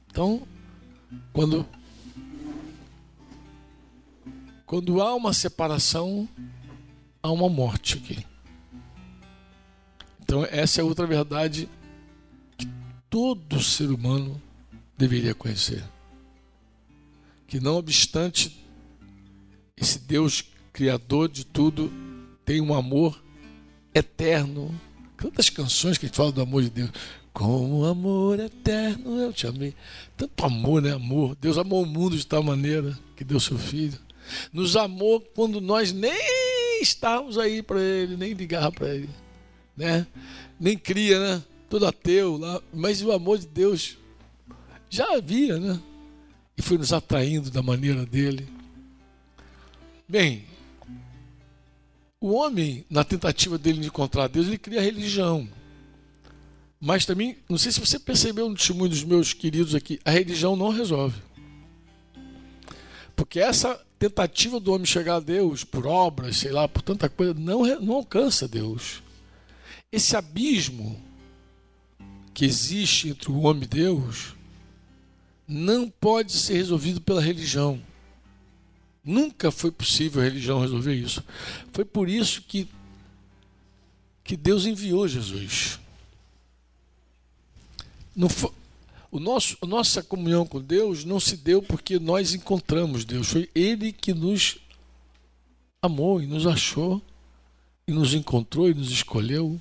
Então, 0.10 0.46
quando 1.32 1.66
quando 4.66 5.02
há 5.02 5.16
uma 5.16 5.34
separação, 5.34 6.30
há 7.24 7.32
uma 7.32 7.50
morte 7.50 7.98
aqui. 7.98 8.26
Então, 10.22 10.46
essa 10.46 10.82
é 10.82 10.84
outra 10.84 11.08
verdade 11.08 11.68
todo 13.10 13.62
ser 13.62 13.90
humano 13.90 14.42
deveria 14.98 15.34
conhecer 15.34 15.84
que 17.48 17.60
não 17.60 17.78
obstante 17.78 18.64
esse 19.76 20.00
Deus 20.00 20.44
criador 20.72 21.28
de 21.28 21.46
tudo 21.46 21.92
tem 22.46 22.62
um 22.62 22.74
amor 22.74 23.22
eterno. 23.94 24.74
Quantas 25.20 25.50
canções 25.50 25.98
que 25.98 26.06
a 26.06 26.08
gente 26.08 26.16
fala 26.16 26.32
do 26.32 26.42
amor 26.42 26.64
de 26.64 26.70
Deus. 26.70 26.92
Como 27.34 27.86
amor 27.86 28.40
eterno 28.40 29.20
eu 29.20 29.34
te 29.34 29.48
amei. 29.48 29.74
Tanto 30.16 30.46
amor, 30.46 30.82
né? 30.82 30.94
Amor. 30.94 31.36
Deus 31.36 31.58
amou 31.58 31.84
o 31.84 31.86
mundo 31.86 32.18
de 32.18 32.26
tal 32.26 32.44
maneira 32.44 32.98
que 33.16 33.24
deu 33.24 33.40
seu 33.40 33.58
filho. 33.58 33.98
Nos 34.54 34.76
amou 34.76 35.22
quando 35.22 35.60
nós 35.60 35.92
nem 35.92 36.82
estávamos 36.82 37.38
aí 37.38 37.64
para 37.64 37.82
ele, 37.82 38.16
nem 38.16 38.34
ligava 38.34 38.72
para 38.72 38.94
ele, 38.94 39.10
né? 39.76 40.06
Nem 40.60 40.78
cria, 40.78 41.20
né? 41.20 41.44
Todo 41.70 41.86
ateu 41.86 42.38
lá, 42.38 42.62
mas 42.74 43.02
o 43.02 43.12
amor 43.12 43.38
de 43.38 43.48
Deus 43.48 43.98
já 44.90 45.16
havia, 45.16 45.60
né? 45.60 45.80
e 46.60 46.62
foi 46.62 46.78
nos 46.78 46.92
atraindo 46.92 47.50
da 47.50 47.64
maneira 47.64 48.06
dele. 48.06 48.46
Bem, 50.06 50.44
o 52.20 52.34
homem, 52.34 52.86
na 52.90 53.02
tentativa 53.06 53.58
dele 53.58 53.80
de 53.80 53.88
encontrar 53.88 54.28
Deus, 54.28 54.46
ele 54.46 54.58
cria 54.58 54.82
religião. 54.82 55.48
Mas 56.82 57.06
também, 57.06 57.38
não 57.48 57.58
sei 57.58 57.72
se 57.72 57.80
você 57.80 57.98
percebeu 57.98 58.50
no 58.50 58.56
testemunho 58.56 58.90
dos 58.90 59.06
meus 59.06 59.32
queridos 59.32 59.74
aqui, 59.74 60.02
a 60.04 60.12
religião 60.12 60.58
não 60.58 60.68
resolve. 60.68 61.22
Porque 63.16 63.40
essa 63.40 63.80
tentativa 63.98 64.60
do 64.60 64.74
homem 64.74 64.86
chegar 64.86 65.16
a 65.16 65.22
Deus 65.22 65.64
por 65.64 65.88
obras, 65.88 66.38
sei 66.38 66.52
lá, 66.52 66.68
por 66.68 66.82
tanta 66.82 67.08
coisa, 67.08 67.34
não, 67.34 67.64
não 67.80 67.96
alcança 67.96 68.50
Deus. 68.50 69.02
Esse 69.90 70.18
abismo 70.18 71.02
que 72.40 72.46
existe 72.46 73.10
entre 73.10 73.30
o 73.30 73.42
homem 73.42 73.64
e 73.64 73.68
Deus 73.68 74.34
não 75.46 75.90
pode 75.90 76.32
ser 76.32 76.54
resolvido 76.54 77.02
pela 77.02 77.22
religião. 77.22 77.82
Nunca 79.04 79.52
foi 79.52 79.70
possível 79.70 80.22
a 80.22 80.24
religião 80.24 80.62
resolver 80.62 80.96
isso. 80.96 81.22
Foi 81.74 81.84
por 81.84 82.08
isso 82.08 82.42
que, 82.44 82.70
que 84.24 84.38
Deus 84.38 84.66
enviou 84.66 85.06
Jesus. 85.06 85.82
Foi, 88.30 88.52
o 89.12 89.20
nosso, 89.20 89.58
a 89.62 89.66
nossa 89.66 90.02
comunhão 90.02 90.46
com 90.46 90.62
Deus 90.62 91.04
não 91.04 91.20
se 91.20 91.36
deu 91.36 91.62
porque 91.62 92.00
nós 92.00 92.34
encontramos 92.34 93.04
Deus. 93.04 93.28
Foi 93.28 93.50
Ele 93.54 93.92
que 93.92 94.14
nos 94.14 94.60
amou 95.82 96.22
e 96.22 96.26
nos 96.26 96.48
achou, 96.48 97.02
e 97.86 97.92
nos 97.92 98.14
encontrou 98.14 98.70
e 98.70 98.74
nos 98.74 98.92
escolheu. 98.92 99.60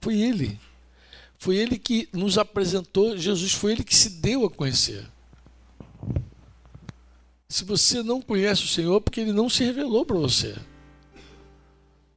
Foi 0.00 0.16
Ele. 0.16 0.60
Foi 1.38 1.56
ele 1.56 1.78
que 1.78 2.08
nos 2.12 2.36
apresentou 2.36 3.16
Jesus, 3.16 3.52
foi 3.52 3.72
ele 3.72 3.84
que 3.84 3.94
se 3.94 4.10
deu 4.10 4.44
a 4.44 4.50
conhecer. 4.50 5.06
Se 7.48 7.64
você 7.64 8.02
não 8.02 8.20
conhece 8.20 8.64
o 8.64 8.68
Senhor, 8.68 9.00
porque 9.00 9.20
ele 9.20 9.32
não 9.32 9.48
se 9.48 9.64
revelou 9.64 10.04
para 10.04 10.18
você. 10.18 10.56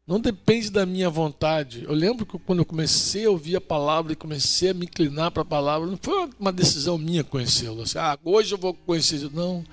Não 0.05 0.19
depende 0.19 0.69
da 0.69 0.85
minha 0.85 1.09
vontade. 1.09 1.85
Eu 1.87 1.93
lembro 1.93 2.25
que 2.25 2.37
quando 2.39 2.59
eu 2.59 2.65
comecei 2.65 3.25
a 3.25 3.29
ouvir 3.29 3.55
a 3.55 3.61
palavra 3.61 4.11
e 4.11 4.15
comecei 4.15 4.71
a 4.71 4.73
me 4.73 4.85
inclinar 4.85 5.31
para 5.31 5.43
a 5.43 5.45
palavra, 5.45 5.87
não 5.87 5.97
foi 6.01 6.29
uma 6.37 6.51
decisão 6.51 6.97
minha 6.97 7.23
conhecê-lo. 7.23 7.83
Assim, 7.83 7.99
ah, 7.99 8.19
hoje 8.25 8.53
eu 8.53 8.57
vou 8.57 8.73
conhecer. 8.73 9.31
Não. 9.31 9.63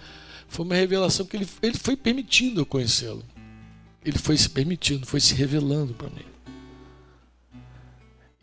Foi 0.47 0.65
uma 0.65 0.77
revelação 0.77 1.27
que 1.27 1.37
ele, 1.37 1.49
ele 1.61 1.77
foi 1.77 1.97
permitindo 1.97 2.61
eu 2.61 2.67
conhecê-lo. 2.67 3.25
Ele 4.05 4.19
foi 4.19 4.37
se 4.37 4.49
permitindo, 4.49 5.07
foi 5.07 5.21
se 5.21 5.35
revelando 5.35 5.93
para 5.95 6.09
mim. 6.11 6.25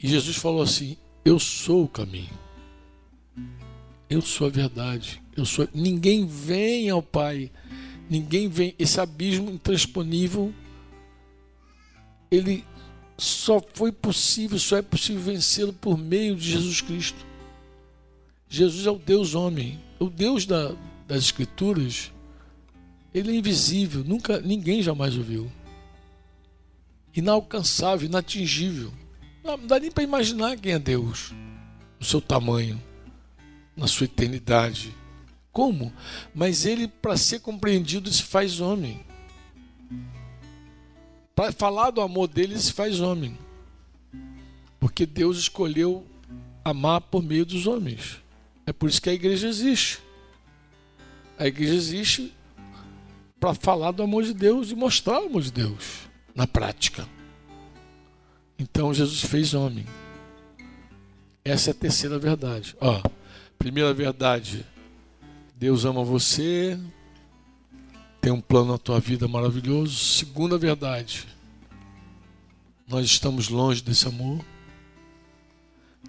E 0.02 0.08
Jesus 0.08 0.38
falou 0.38 0.62
assim: 0.62 0.98
Eu 1.24 1.40
sou 1.40 1.84
o 1.84 1.88
caminho. 1.88 2.38
Eu 4.10 4.22
sou 4.22 4.48
a 4.48 4.50
verdade. 4.50 5.22
Eu 5.36 5.46
sou. 5.46 5.68
Ninguém 5.74 6.26
vem 6.26 6.90
ao 6.90 7.02
Pai. 7.02 7.52
Ninguém 8.10 8.48
vem. 8.48 8.76
Esse 8.78 9.00
abismo 9.00 9.50
intransponível, 9.50 10.54
ele 12.30 12.64
só 13.18 13.62
foi 13.74 13.92
possível, 13.92 14.60
só 14.60 14.78
é 14.78 14.82
possível 14.82 15.22
vencê-lo 15.22 15.74
por 15.74 15.98
meio 15.98 16.36
de 16.36 16.52
Jesus 16.52 16.82
Cristo. 16.82 17.26
Jesus 18.48 18.86
é 18.86 18.92
o 18.92 18.98
Deus 18.98 19.34
homem, 19.34 19.80
o 20.00 20.10
Deus 20.10 20.46
da, 20.46 20.76
das 21.08 21.24
Escrituras. 21.24 22.12
Ele 23.14 23.32
é 23.32 23.36
invisível, 23.36 24.04
nunca 24.04 24.40
ninguém 24.42 24.84
jamais 24.84 25.18
o 25.18 25.24
viu. 25.24 25.52
Inalcançável, 27.16 28.08
inatingível. 28.08 28.92
Não, 29.46 29.60
dá 29.60 29.80
nem 29.80 29.92
para 29.92 30.04
imaginar 30.04 30.58
quem 30.58 30.74
é 30.74 30.80
Deus, 30.80 31.32
no 32.00 32.06
seu 32.06 32.20
tamanho, 32.20 32.82
na 33.78 33.86
sua 33.86 34.06
eternidade. 34.06 34.92
Como? 35.52 35.94
Mas 36.34 36.66
ele, 36.66 36.88
para 36.88 37.16
ser 37.16 37.40
compreendido, 37.42 38.12
se 38.12 38.24
faz 38.24 38.60
homem. 38.60 39.06
Para 41.36 41.52
falar 41.52 41.92
do 41.92 42.02
amor 42.02 42.28
dele, 42.28 42.58
se 42.60 42.74
faz 42.74 43.00
homem. 43.00 43.38
Porque 44.80 45.06
Deus 45.06 45.38
escolheu 45.38 46.04
amar 46.64 47.02
por 47.02 47.22
meio 47.22 47.46
dos 47.46 47.68
homens. 47.68 48.20
É 48.66 48.74
por 48.74 48.90
isso 48.90 49.00
que 49.00 49.12
a 49.12 49.14
igreja 49.14 49.48
existe. 49.48 50.00
A 51.38 51.46
igreja 51.46 51.76
existe 51.76 52.34
para 53.40 53.54
falar 53.54 53.92
do 53.92 54.02
amor 54.02 54.24
de 54.24 54.34
Deus 54.34 54.72
e 54.72 54.76
mostrar 54.76 55.22
o 55.22 55.28
amor 55.28 55.44
de 55.44 55.52
Deus 55.52 56.10
na 56.34 56.48
prática. 56.48 57.08
Então 58.58 58.94
Jesus 58.94 59.22
fez 59.22 59.54
homem. 59.54 59.86
Essa 61.44 61.70
é 61.70 61.72
a 61.72 61.76
terceira 61.76 62.18
verdade. 62.18 62.76
Ó, 62.80 63.02
primeira 63.58 63.94
verdade, 63.94 64.66
Deus 65.56 65.86
ama 65.86 66.04
você. 66.04 66.80
tem 68.20 68.32
um 68.32 68.42
plano 68.42 68.72
na 68.72 68.78
tua 68.78 69.00
vida 69.00 69.28
maravilhoso. 69.28 69.96
Segunda 69.96 70.58
verdade, 70.58 71.28
nós 72.88 73.06
estamos 73.06 73.50
longe 73.50 73.84
desse 73.84 74.08
amor. 74.08 74.44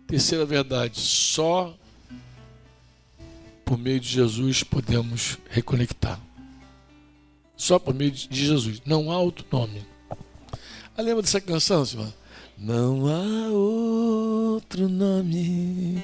Terceira 0.06 0.46
verdade, 0.46 0.98
só 1.00 1.76
por 3.64 3.76
meio 3.76 3.98
de 3.98 4.08
Jesus 4.08 4.62
podemos 4.62 5.36
reconectar. 5.50 6.20
Só 7.56 7.78
por 7.78 7.92
meio 7.92 8.12
de 8.12 8.28
Jesus. 8.30 8.80
Não 8.86 9.10
há 9.10 9.18
outro 9.18 9.44
nome. 9.50 9.84
Ah, 10.96 11.02
lembra 11.02 11.22
dessa 11.22 11.40
canção, 11.40 11.84
senhor? 11.84 12.12
Não 12.56 13.06
há 13.06 13.48
outro 13.50 14.88
nome. 14.88 16.02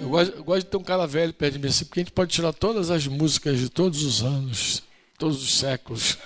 Eu 0.00 0.08
gosto, 0.08 0.34
eu 0.34 0.42
gosto 0.42 0.64
de 0.64 0.70
ter 0.70 0.76
um 0.76 0.82
cara 0.82 1.06
velho 1.06 1.32
perto 1.32 1.52
de 1.52 1.58
mim 1.60 1.68
assim, 1.68 1.84
porque 1.84 2.00
a 2.00 2.02
gente 2.02 2.12
pode 2.12 2.32
tirar 2.32 2.52
todas 2.52 2.90
as 2.90 3.06
músicas 3.06 3.58
de 3.58 3.68
todos 3.68 4.02
os 4.02 4.22
anos, 4.22 4.82
todos 5.16 5.40
os 5.42 5.54
séculos. 5.54 6.18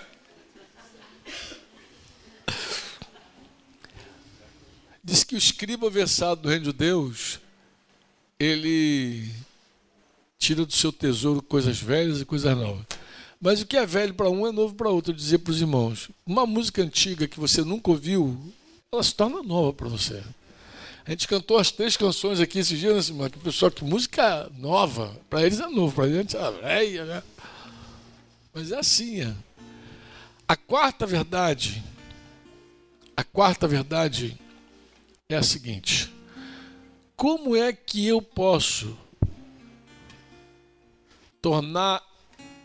Diz 5.03 5.23
que 5.23 5.35
o 5.35 5.39
escriba 5.39 5.91
versado 5.91 6.41
do 6.43 6.49
reino 6.49 6.65
de 6.65 6.73
Deus, 6.73 7.39
ele 8.41 9.31
tira 10.39 10.65
do 10.65 10.73
seu 10.73 10.91
tesouro 10.91 11.43
coisas 11.43 11.79
velhas 11.79 12.23
e 12.23 12.25
coisas 12.25 12.57
novas. 12.57 12.87
Mas 13.45 13.61
o 13.61 13.67
que 13.67 13.77
é 13.77 13.85
velho 13.85 14.15
para 14.15 14.31
um 14.31 14.47
é 14.47 14.51
novo 14.51 14.75
para 14.75 14.89
outro. 14.89 15.13
Dizia 15.13 15.39
para 15.39 15.51
os 15.51 15.61
irmãos: 15.61 16.09
uma 16.25 16.47
música 16.47 16.81
antiga 16.81 17.29
que 17.29 17.39
você 17.39 17.63
nunca 17.63 17.91
ouviu, 17.91 18.41
ela 18.91 19.03
se 19.03 19.15
torna 19.15 19.43
nova 19.43 19.71
para 19.71 19.87
você. 19.87 20.23
A 21.05 21.11
gente 21.11 21.29
cantou 21.29 21.59
as 21.59 21.71
três 21.71 21.95
canções 21.95 22.41
aqui 22.41 22.59
esses 22.59 22.79
dias, 22.79 23.11
né, 23.11 23.27
o 23.27 23.31
pessoal, 23.41 23.71
que 23.71 23.85
música 23.85 24.51
nova, 24.57 25.15
para 25.29 25.43
eles 25.43 25.61
é 25.61 25.67
novo, 25.67 25.95
para 25.95 26.05
a 26.05 26.09
gente 26.09 26.35
é 26.35 26.51
velha, 26.53 27.05
né? 27.05 27.23
Mas 28.55 28.73
é 28.73 28.79
assim. 28.79 29.21
É. 29.21 29.35
A 30.49 30.57
quarta 30.57 31.05
verdade, 31.05 31.85
a 33.15 33.23
quarta 33.23 33.69
verdade 33.69 34.41
é 35.29 35.37
a 35.37 35.43
seguinte: 35.43 36.11
como 37.15 37.55
é 37.55 37.75
que 37.75 38.07
eu 38.07 38.23
posso 38.23 38.97
tornar 41.43 42.14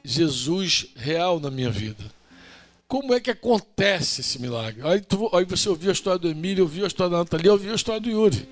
Jesus 0.03 0.88
real 0.95 1.39
na 1.39 1.51
minha 1.51 1.69
vida? 1.69 2.03
Como 2.88 3.13
é 3.13 3.19
que 3.19 3.30
acontece 3.30 4.21
esse 4.21 4.39
milagre? 4.39 4.81
Aí, 4.84 4.99
tu, 4.99 5.30
aí 5.35 5.45
você 5.45 5.69
ouviu 5.69 5.89
a 5.89 5.93
história 5.93 6.17
do 6.17 6.27
Emílio, 6.27 6.63
ouviu 6.63 6.85
a 6.85 6.88
história 6.88 7.11
da 7.11 7.17
Natalia, 7.19 7.51
ouviu 7.51 7.71
a 7.71 7.76
história 7.76 8.01
do 8.01 8.09
Yuri. 8.09 8.49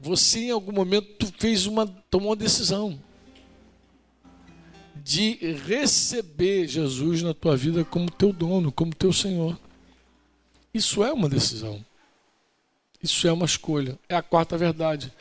Você 0.00 0.40
em 0.40 0.50
algum 0.50 0.70
momento 0.70 1.32
fez 1.38 1.66
uma, 1.66 1.86
tomou 2.10 2.30
uma 2.30 2.36
decisão 2.36 3.00
de 5.02 5.34
receber 5.66 6.68
Jesus 6.68 7.22
na 7.22 7.34
tua 7.34 7.56
vida 7.56 7.84
como 7.84 8.10
teu 8.10 8.32
dono, 8.32 8.70
como 8.70 8.94
teu 8.94 9.12
Senhor. 9.12 9.58
Isso 10.72 11.02
é 11.02 11.12
uma 11.12 11.28
decisão. 11.28 11.84
Isso 13.02 13.26
é 13.28 13.32
uma 13.32 13.44
escolha. 13.44 13.98
É 14.08 14.14
a 14.14 14.22
quarta 14.22 14.56
verdade. 14.56 15.12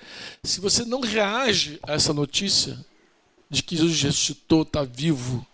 Se 0.43 0.61
você 0.61 0.85
não 0.85 1.01
reage 1.01 1.79
a 1.83 1.93
essa 1.93 2.13
notícia 2.13 2.77
de 3.49 3.63
que 3.63 3.75
Jesus 3.75 4.01
ressuscitou, 4.01 4.63
está 4.63 4.83
vivo, 4.83 5.45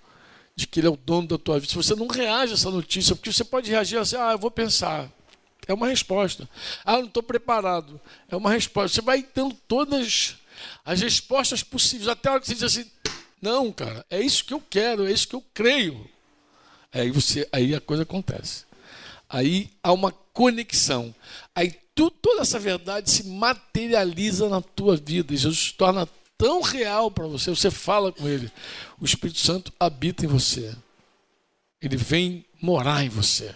de 0.56 0.68
que 0.68 0.80
Ele 0.80 0.88
é 0.88 0.90
o 0.90 0.98
dono 0.98 1.28
da 1.28 1.38
tua 1.38 1.60
vida, 1.60 1.70
se 1.70 1.76
você 1.76 1.96
não 1.96 2.08
reage 2.08 2.54
a 2.54 2.56
essa 2.56 2.70
notícia, 2.70 3.16
porque 3.16 3.32
você 3.32 3.44
pode 3.44 3.70
reagir 3.70 3.98
assim, 3.98 4.16
ah, 4.16 4.34
eu 4.34 4.40
vou 4.40 4.52
pensar. 4.52 5.10
É 5.68 5.74
uma 5.74 5.88
resposta. 5.88 6.50
Ah, 6.84 6.96
eu 6.96 7.02
não 7.02 7.08
estou 7.08 7.22
preparado. 7.22 8.02
É 8.28 8.36
uma 8.36 8.52
resposta. 8.52 8.96
Você 8.96 9.02
vai 9.02 9.22
tendo 9.22 9.56
todas 9.68 10.36
as 10.84 11.00
respostas 11.00 11.62
possíveis, 11.62 12.08
até 12.08 12.28
a 12.28 12.34
hora 12.34 12.42
que 12.42 12.48
você 12.48 12.56
diz 12.56 12.64
assim, 12.64 12.90
não, 13.42 13.72
cara, 13.72 14.06
é 14.10 14.20
isso 14.20 14.44
que 14.44 14.54
eu 14.54 14.62
quero, 14.70 15.08
é 15.08 15.12
isso 15.12 15.28
que 15.28 15.36
eu 15.36 15.44
creio. 15.54 16.10
Aí, 16.92 17.12
você, 17.12 17.48
aí 17.52 17.76
a 17.76 17.80
coisa 17.80 18.04
acontece. 18.04 18.66
Aí 19.30 19.70
há 19.84 19.94
uma 19.94 20.12
conexão. 20.12 21.14
Aí 21.54 21.72
tu, 21.94 22.10
toda 22.10 22.42
essa 22.42 22.58
verdade 22.58 23.12
se 23.12 23.24
materializa 23.28 24.50
na 24.50 24.62
tua 24.62 24.98
vida. 24.98 25.36
Jesus 25.36 25.60
se 25.60 25.74
torna 25.74 26.08
tão 26.40 26.62
real 26.62 27.12
para 27.12 27.28
você, 27.28 27.50
você 27.50 27.70
fala 27.70 28.14
com 28.14 28.26
ele. 28.26 28.50
O 28.98 29.04
Espírito 29.04 29.40
Santo 29.40 29.74
habita 29.78 30.24
em 30.24 30.28
você. 30.28 30.74
Ele 31.82 31.98
vem 31.98 32.46
morar 32.62 33.04
em 33.04 33.10
você. 33.10 33.54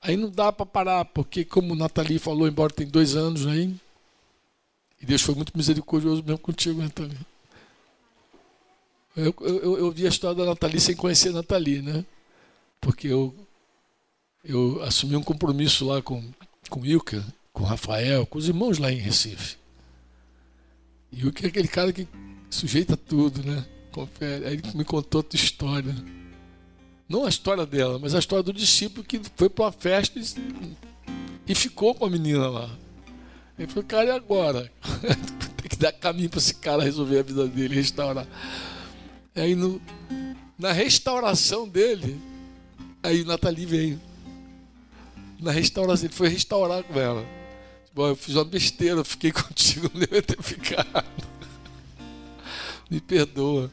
Aí 0.00 0.16
não 0.16 0.30
dá 0.30 0.50
para 0.50 0.64
parar, 0.64 1.04
porque 1.04 1.44
como 1.44 1.74
Nathalie 1.74 2.18
falou, 2.18 2.48
embora 2.48 2.72
tem 2.72 2.86
dois 2.86 3.14
anos 3.14 3.46
aí, 3.46 3.76
e 5.00 5.04
Deus 5.04 5.20
foi 5.20 5.34
muito 5.34 5.54
misericordioso 5.54 6.22
mesmo 6.22 6.38
contigo, 6.38 6.80
Nathalie. 6.80 7.18
Eu, 9.14 9.34
eu, 9.40 9.78
eu 9.78 9.90
vi 9.90 10.06
a 10.06 10.08
história 10.08 10.36
da 10.36 10.46
Nathalie 10.46 10.80
sem 10.80 10.96
conhecer 10.96 11.28
a 11.28 11.32
Nathalie, 11.32 11.82
né? 11.82 12.02
Porque 12.80 13.08
eu, 13.08 13.34
eu 14.42 14.82
assumi 14.82 15.16
um 15.16 15.22
compromisso 15.22 15.86
lá 15.86 16.00
com, 16.00 16.24
com 16.70 16.86
Ilka, 16.86 17.22
com 17.52 17.62
Rafael, 17.62 18.24
com 18.24 18.38
os 18.38 18.48
irmãos 18.48 18.78
lá 18.78 18.90
em 18.90 18.96
Recife. 18.96 19.59
E 21.12 21.30
que 21.32 21.46
é 21.46 21.48
aquele 21.48 21.68
cara 21.68 21.92
que 21.92 22.06
sujeita 22.48 22.96
tudo, 22.96 23.42
né? 23.42 23.64
Confere. 23.90 24.46
Aí 24.46 24.54
ele 24.54 24.62
me 24.74 24.84
contou 24.84 25.20
a 25.20 25.24
tua 25.24 25.36
história. 25.36 25.94
Não 27.08 27.26
a 27.26 27.28
história 27.28 27.66
dela, 27.66 27.98
mas 27.98 28.14
a 28.14 28.20
história 28.20 28.42
do 28.42 28.52
discípulo 28.52 29.04
que 29.04 29.20
foi 29.36 29.48
para 29.48 29.64
uma 29.64 29.72
festa 29.72 30.18
e, 30.18 30.24
e, 31.48 31.54
ficou 31.56 31.92
com 31.92 32.04
a 32.04 32.10
menina 32.10 32.48
lá. 32.48 32.70
Ele 33.58 33.66
falou, 33.66 33.84
cara, 33.84 34.06
e 34.06 34.10
agora? 34.10 34.72
Tem 35.60 35.68
que 35.68 35.76
dar 35.76 35.92
caminho 35.92 36.30
para 36.30 36.38
esse 36.38 36.54
cara 36.54 36.84
resolver 36.84 37.18
a 37.18 37.22
vida 37.22 37.48
dele, 37.48 37.74
restaurar. 37.74 38.26
Aí 39.34 39.56
no, 39.56 39.82
na 40.56 40.70
restauração 40.70 41.68
dele, 41.68 42.20
aí 43.02 43.24
Nathalie 43.24 43.66
veio. 43.66 44.00
Na 45.40 45.50
restauração, 45.50 46.06
ele 46.06 46.14
foi 46.14 46.28
restaurar 46.28 46.84
com 46.84 47.00
ela. 47.00 47.39
Bom, 47.92 48.08
eu 48.08 48.16
fiz 48.16 48.36
uma 48.36 48.44
besteira, 48.44 49.02
fiquei 49.04 49.32
contigo, 49.32 49.90
não 49.92 50.00
devia 50.00 50.22
ter 50.22 50.40
ficado. 50.42 51.04
Me 52.90 53.00
perdoa. 53.00 53.70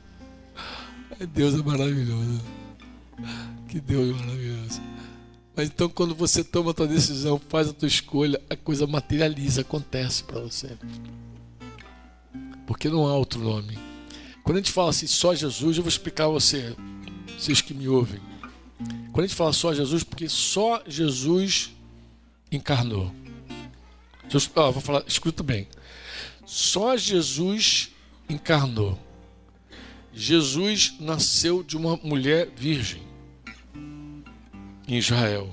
Deus 1.33 1.55
é 1.55 1.63
maravilhoso. 1.63 2.41
Que 3.67 3.79
Deus 3.79 4.09
é 4.09 4.19
maravilhoso. 4.19 4.81
Mas 5.55 5.69
então, 5.69 5.89
quando 5.89 6.13
você 6.13 6.43
toma 6.43 6.69
a 6.69 6.73
tua 6.73 6.87
decisão, 6.87 7.41
faz 7.49 7.69
a 7.69 7.73
tua 7.73 7.87
escolha, 7.87 8.39
a 8.47 8.55
coisa 8.55 8.85
materializa, 8.85 9.61
acontece 9.61 10.23
para 10.23 10.39
você. 10.39 10.77
Porque 12.67 12.89
não 12.89 13.07
há 13.07 13.15
outro 13.15 13.39
nome. 13.39 13.77
Quando 14.43 14.57
a 14.57 14.59
gente 14.59 14.71
fala 14.71 14.91
assim, 14.91 15.07
só 15.07 15.33
Jesus, 15.33 15.77
eu 15.77 15.83
vou 15.83 15.89
explicar 15.89 16.25
a 16.25 16.29
você, 16.29 16.75
vocês 17.37 17.59
que 17.59 17.73
me 17.73 17.87
ouvem. 17.87 18.21
Quando 19.11 19.25
a 19.25 19.27
gente 19.27 19.35
fala 19.35 19.51
só 19.51 19.73
Jesus, 19.73 20.03
porque 20.03 20.29
só 20.29 20.83
Jesus 20.87 21.71
encarnou. 22.51 23.11
Jesus, 24.29 24.51
ó, 24.55 24.71
vou 24.71 24.81
falar, 24.81 25.03
escuta 25.07 25.41
bem. 25.41 25.67
Só 26.45 26.95
Jesus 26.97 27.91
encarnou. 28.29 28.97
Jesus 30.13 30.95
nasceu 30.99 31.63
de 31.63 31.77
uma 31.77 31.97
mulher 31.97 32.49
virgem 32.55 33.03
em 34.87 34.97
Israel, 34.97 35.51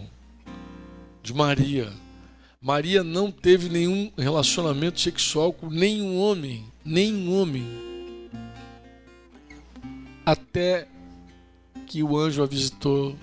de 1.23 1.35
Maria. 1.35 1.93
Maria 2.61 3.05
não 3.05 3.31
teve 3.31 3.69
nenhum 3.69 4.11
relacionamento 4.17 5.01
sexual 5.01 5.53
com 5.53 5.69
nenhum 5.69 6.19
homem, 6.19 6.65
nenhum 6.85 7.39
homem, 7.39 7.67
até 10.25 10.89
que 11.87 12.03
o 12.03 12.17
anjo 12.17 12.43
a 12.43 12.47
visitou. 12.47 13.17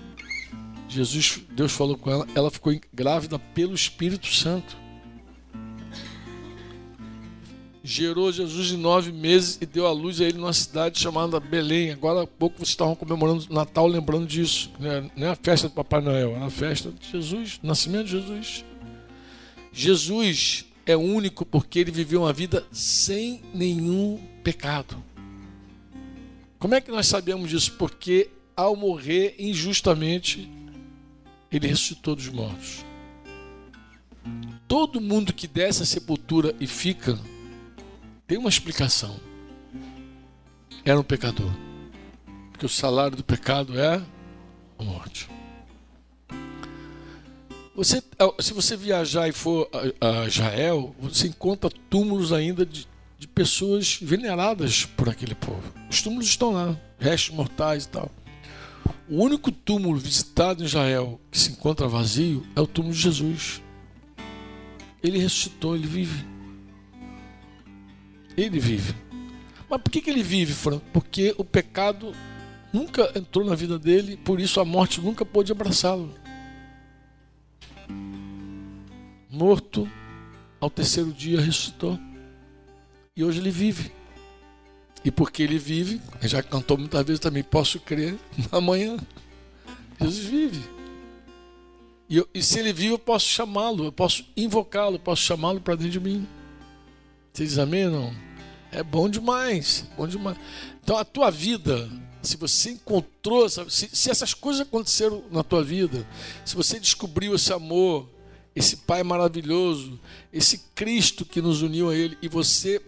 Jesus, 0.88 1.40
Deus 1.50 1.72
falou 1.72 1.96
com 1.96 2.10
ela, 2.10 2.26
ela 2.34 2.50
ficou 2.50 2.78
grávida 2.92 3.38
pelo 3.38 3.74
Espírito 3.74 4.28
Santo 4.28 4.81
gerou 7.84 8.30
Jesus 8.30 8.70
em 8.70 8.76
nove 8.76 9.10
meses 9.10 9.58
e 9.60 9.66
deu 9.66 9.86
a 9.86 9.92
luz 9.92 10.20
a 10.20 10.24
ele 10.24 10.38
numa 10.38 10.52
cidade 10.52 11.00
chamada 11.00 11.40
Belém. 11.40 11.90
Agora 11.90 12.22
há 12.22 12.26
pouco 12.26 12.58
vocês 12.58 12.70
estavam 12.70 12.94
comemorando 12.94 13.46
Natal 13.50 13.86
lembrando 13.86 14.26
disso. 14.26 14.70
Né? 14.78 15.10
Não 15.16 15.26
é 15.26 15.30
a 15.30 15.36
festa 15.36 15.68
do 15.68 15.74
Papai 15.74 16.00
Noel, 16.00 16.36
é 16.36 16.44
a 16.44 16.50
festa 16.50 16.92
de 16.92 17.10
Jesus, 17.10 17.58
nascimento 17.62 18.06
de 18.06 18.12
Jesus. 18.12 18.64
Jesus 19.72 20.66
é 20.86 20.96
único 20.96 21.44
porque 21.44 21.78
ele 21.78 21.90
viveu 21.90 22.22
uma 22.22 22.32
vida 22.32 22.64
sem 22.70 23.42
nenhum 23.52 24.20
pecado. 24.44 25.02
Como 26.58 26.74
é 26.74 26.80
que 26.80 26.90
nós 26.90 27.06
sabemos 27.06 27.50
disso? 27.50 27.72
Porque 27.72 28.30
ao 28.54 28.76
morrer 28.76 29.34
injustamente, 29.38 30.48
ele 31.50 31.66
ressuscitou 31.66 32.14
dos 32.14 32.28
mortos. 32.28 32.84
Todo 34.68 35.00
mundo 35.00 35.32
que 35.32 35.48
desce 35.48 35.82
a 35.82 35.86
sepultura 35.86 36.54
e 36.60 36.66
fica 36.66 37.18
tem 38.32 38.38
uma 38.38 38.48
explicação. 38.48 39.20
Era 40.86 40.98
um 40.98 41.02
pecador. 41.02 41.52
Porque 42.50 42.64
o 42.64 42.68
salário 42.68 43.14
do 43.14 43.22
pecado 43.22 43.78
é 43.78 44.02
a 44.78 44.82
morte. 44.82 45.28
Você, 47.76 48.02
se 48.40 48.54
você 48.54 48.74
viajar 48.74 49.28
e 49.28 49.32
for 49.32 49.68
a 50.00 50.26
Israel, 50.26 50.96
você 50.98 51.28
encontra 51.28 51.68
túmulos 51.90 52.32
ainda 52.32 52.64
de, 52.64 52.88
de 53.18 53.28
pessoas 53.28 53.98
veneradas 54.00 54.86
por 54.86 55.10
aquele 55.10 55.34
povo. 55.34 55.70
Os 55.90 56.00
túmulos 56.00 56.26
estão 56.26 56.52
lá, 56.52 56.74
restos 56.98 57.36
mortais 57.36 57.84
e 57.84 57.88
tal. 57.88 58.10
O 59.10 59.22
único 59.22 59.52
túmulo 59.52 59.98
visitado 59.98 60.62
em 60.62 60.66
Israel 60.66 61.20
que 61.30 61.38
se 61.38 61.50
encontra 61.50 61.86
vazio 61.86 62.46
é 62.56 62.60
o 62.62 62.66
túmulo 62.66 62.94
de 62.94 63.02
Jesus. 63.02 63.60
Ele 65.02 65.18
ressuscitou, 65.18 65.76
ele 65.76 65.86
vive. 65.86 66.31
Ele 68.36 68.58
vive. 68.58 68.94
Mas 69.68 69.80
por 69.80 69.90
que, 69.90 70.00
que 70.00 70.10
ele 70.10 70.22
vive, 70.22 70.52
Franco? 70.52 70.84
Porque 70.92 71.34
o 71.38 71.44
pecado 71.44 72.14
nunca 72.72 73.10
entrou 73.16 73.44
na 73.44 73.54
vida 73.54 73.78
dele, 73.78 74.16
por 74.16 74.40
isso 74.40 74.60
a 74.60 74.64
morte 74.64 75.00
nunca 75.00 75.24
pôde 75.24 75.52
abraçá-lo. 75.52 76.12
Morto, 79.30 79.88
ao 80.60 80.70
terceiro 80.70 81.12
dia 81.12 81.40
ressuscitou. 81.40 81.98
E 83.16 83.24
hoje 83.24 83.40
ele 83.40 83.50
vive. 83.50 83.92
E 85.04 85.10
porque 85.10 85.42
ele 85.42 85.58
vive, 85.58 86.00
já 86.22 86.42
cantou 86.42 86.78
muitas 86.78 87.04
vezes 87.04 87.20
também, 87.20 87.42
posso 87.42 87.80
crer 87.80 88.16
amanhã. 88.52 88.96
Jesus 90.00 90.26
vive. 90.26 90.62
E, 92.08 92.18
eu, 92.18 92.28
e 92.34 92.42
se 92.42 92.58
ele 92.58 92.72
vive, 92.72 92.92
eu 92.92 92.98
posso 92.98 93.26
chamá-lo, 93.26 93.84
eu 93.84 93.92
posso 93.92 94.24
invocá-lo, 94.36 94.98
posso 94.98 95.22
chamá-lo 95.22 95.60
para 95.60 95.74
dentro 95.76 95.92
de 95.92 96.00
mim. 96.00 96.28
Vocês 97.32 97.50
dizem 97.50 97.64
amém 97.64 97.86
ou 97.86 97.92
não? 97.92 98.14
É 98.70 98.82
bom 98.82 99.08
demais, 99.08 99.86
bom 99.96 100.06
demais. 100.06 100.36
Então 100.82 100.98
a 100.98 101.04
tua 101.04 101.30
vida, 101.30 101.90
se 102.20 102.36
você 102.36 102.72
encontrou, 102.72 103.48
se, 103.48 103.88
se 103.90 104.10
essas 104.10 104.34
coisas 104.34 104.62
aconteceram 104.62 105.24
na 105.30 105.42
tua 105.42 105.64
vida, 105.64 106.06
se 106.44 106.54
você 106.54 106.78
descobriu 106.78 107.34
esse 107.34 107.52
amor, 107.52 108.06
esse 108.54 108.76
Pai 108.76 109.02
maravilhoso, 109.02 109.98
esse 110.30 110.58
Cristo 110.74 111.24
que 111.24 111.40
nos 111.40 111.62
uniu 111.62 111.88
a 111.88 111.94
Ele, 111.94 112.18
e 112.20 112.28
você 112.28 112.82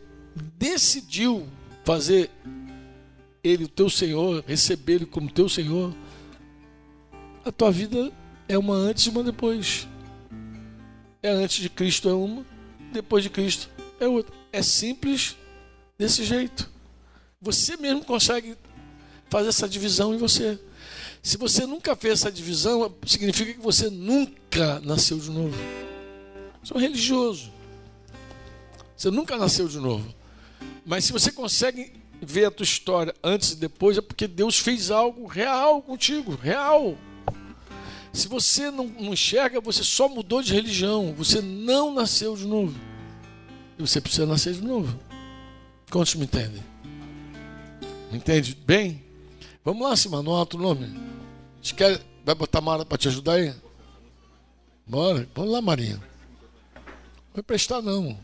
decidiu 0.59 1.49
fazer 1.83 2.31
Ele 3.43 3.65
o 3.65 3.69
teu 3.69 3.89
Senhor, 3.89 4.45
receber 4.47 4.95
Ele 4.95 5.07
como 5.07 5.31
teu 5.31 5.49
Senhor, 5.49 5.95
a 7.45 7.51
tua 7.51 7.71
vida 7.71 8.13
é 8.47 8.59
uma 8.59 8.75
antes 8.75 9.07
e 9.07 9.11
uma 9.11 9.23
depois. 9.23 9.89
É 11.23 11.31
antes 11.31 11.63
de 11.63 11.71
Cristo 11.71 12.11
é 12.11 12.13
uma, 12.13 12.45
depois 12.93 13.23
de 13.23 13.31
Cristo 13.31 13.74
é 14.01 14.09
outra. 14.09 14.35
É 14.53 14.63
simples 14.63 15.37
desse 15.99 16.25
jeito. 16.25 16.71
Você 17.41 17.77
mesmo 17.77 18.05
consegue 18.05 18.57
fazer 19.29 19.49
essa 19.49 19.69
divisão 19.69 20.15
em 20.15 20.19
você. 20.19 20.59
Se 21.23 21.37
você 21.37 21.67
nunca 21.67 21.97
fez 21.97 22.21
essa 22.21 22.31
divisão, 22.31 22.95
significa 23.07 23.53
que 23.53 23.61
você 23.61 23.89
nunca 23.89 24.81
nasceu 24.81 25.19
de 25.19 25.31
novo. 25.31 25.57
Você 26.63 26.73
é 26.73 26.77
um 26.77 26.81
religioso. 26.81 27.53
Você 28.97 29.11
nunca 29.11 29.37
nasceu 29.37 29.67
de 29.69 29.79
novo. 29.79 30.15
Mas 30.85 31.05
se 31.05 31.13
você 31.13 31.33
consegue 31.33 31.93
ver 32.21 32.47
a 32.47 32.51
tua 32.51 32.65
história 32.65 33.15
antes 33.23 33.53
e 33.53 33.57
depois, 33.57 33.99
é 33.99 34.01
porque 34.01 34.27
Deus 34.27 34.59
fez 34.59 34.91
algo 34.91 35.27
real 35.27 35.83
contigo, 35.83 36.35
real. 36.37 36.97
Se 38.13 38.29
você 38.29 38.71
não, 38.71 38.87
não 38.87 39.13
enxerga, 39.13 39.61
você 39.61 39.83
só 39.83 40.09
mudou 40.09 40.43
de 40.43 40.55
religião, 40.55 41.13
você 41.17 41.41
não 41.41 41.93
nasceu 41.93 42.37
de 42.37 42.47
novo. 42.47 42.79
E 43.79 43.83
você 43.83 44.01
precisa 44.01 44.27
nascer 44.27 44.55
de 44.55 44.63
novo. 44.63 44.99
Quantos 45.91 46.15
me 46.15 46.25
entendem? 46.25 46.63
Me 48.11 48.19
entende 48.19 48.55
bem? 48.67 49.03
Vamos 49.65 49.89
lá, 49.89 49.97
Simão, 49.97 50.21
anota 50.21 50.57
o 50.57 50.61
nome. 50.61 50.95
Quer, 51.77 52.01
vai 52.25 52.35
botar 52.35 52.61
Mara 52.61 52.85
para 52.85 52.99
te 52.99 53.09
ajudar 53.09 53.35
aí? 53.35 53.55
Bora, 54.87 55.29
vamos 55.35 55.53
lá, 55.53 55.63
Marinha. 55.63 55.97
Não 55.97 57.35
vai 57.35 57.43
prestar 57.43 57.81
não. 57.81 58.03
Não 58.03 58.19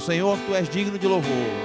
Senhor, 0.00 0.38
tu 0.46 0.56
és 0.56 0.68
digno 0.68 0.98
de 0.98 1.08
louvor. 1.08 1.59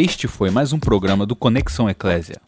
Este 0.00 0.28
foi 0.28 0.48
mais 0.48 0.72
um 0.72 0.78
programa 0.78 1.26
do 1.26 1.34
Conexão 1.34 1.90
Eclésia. 1.90 2.40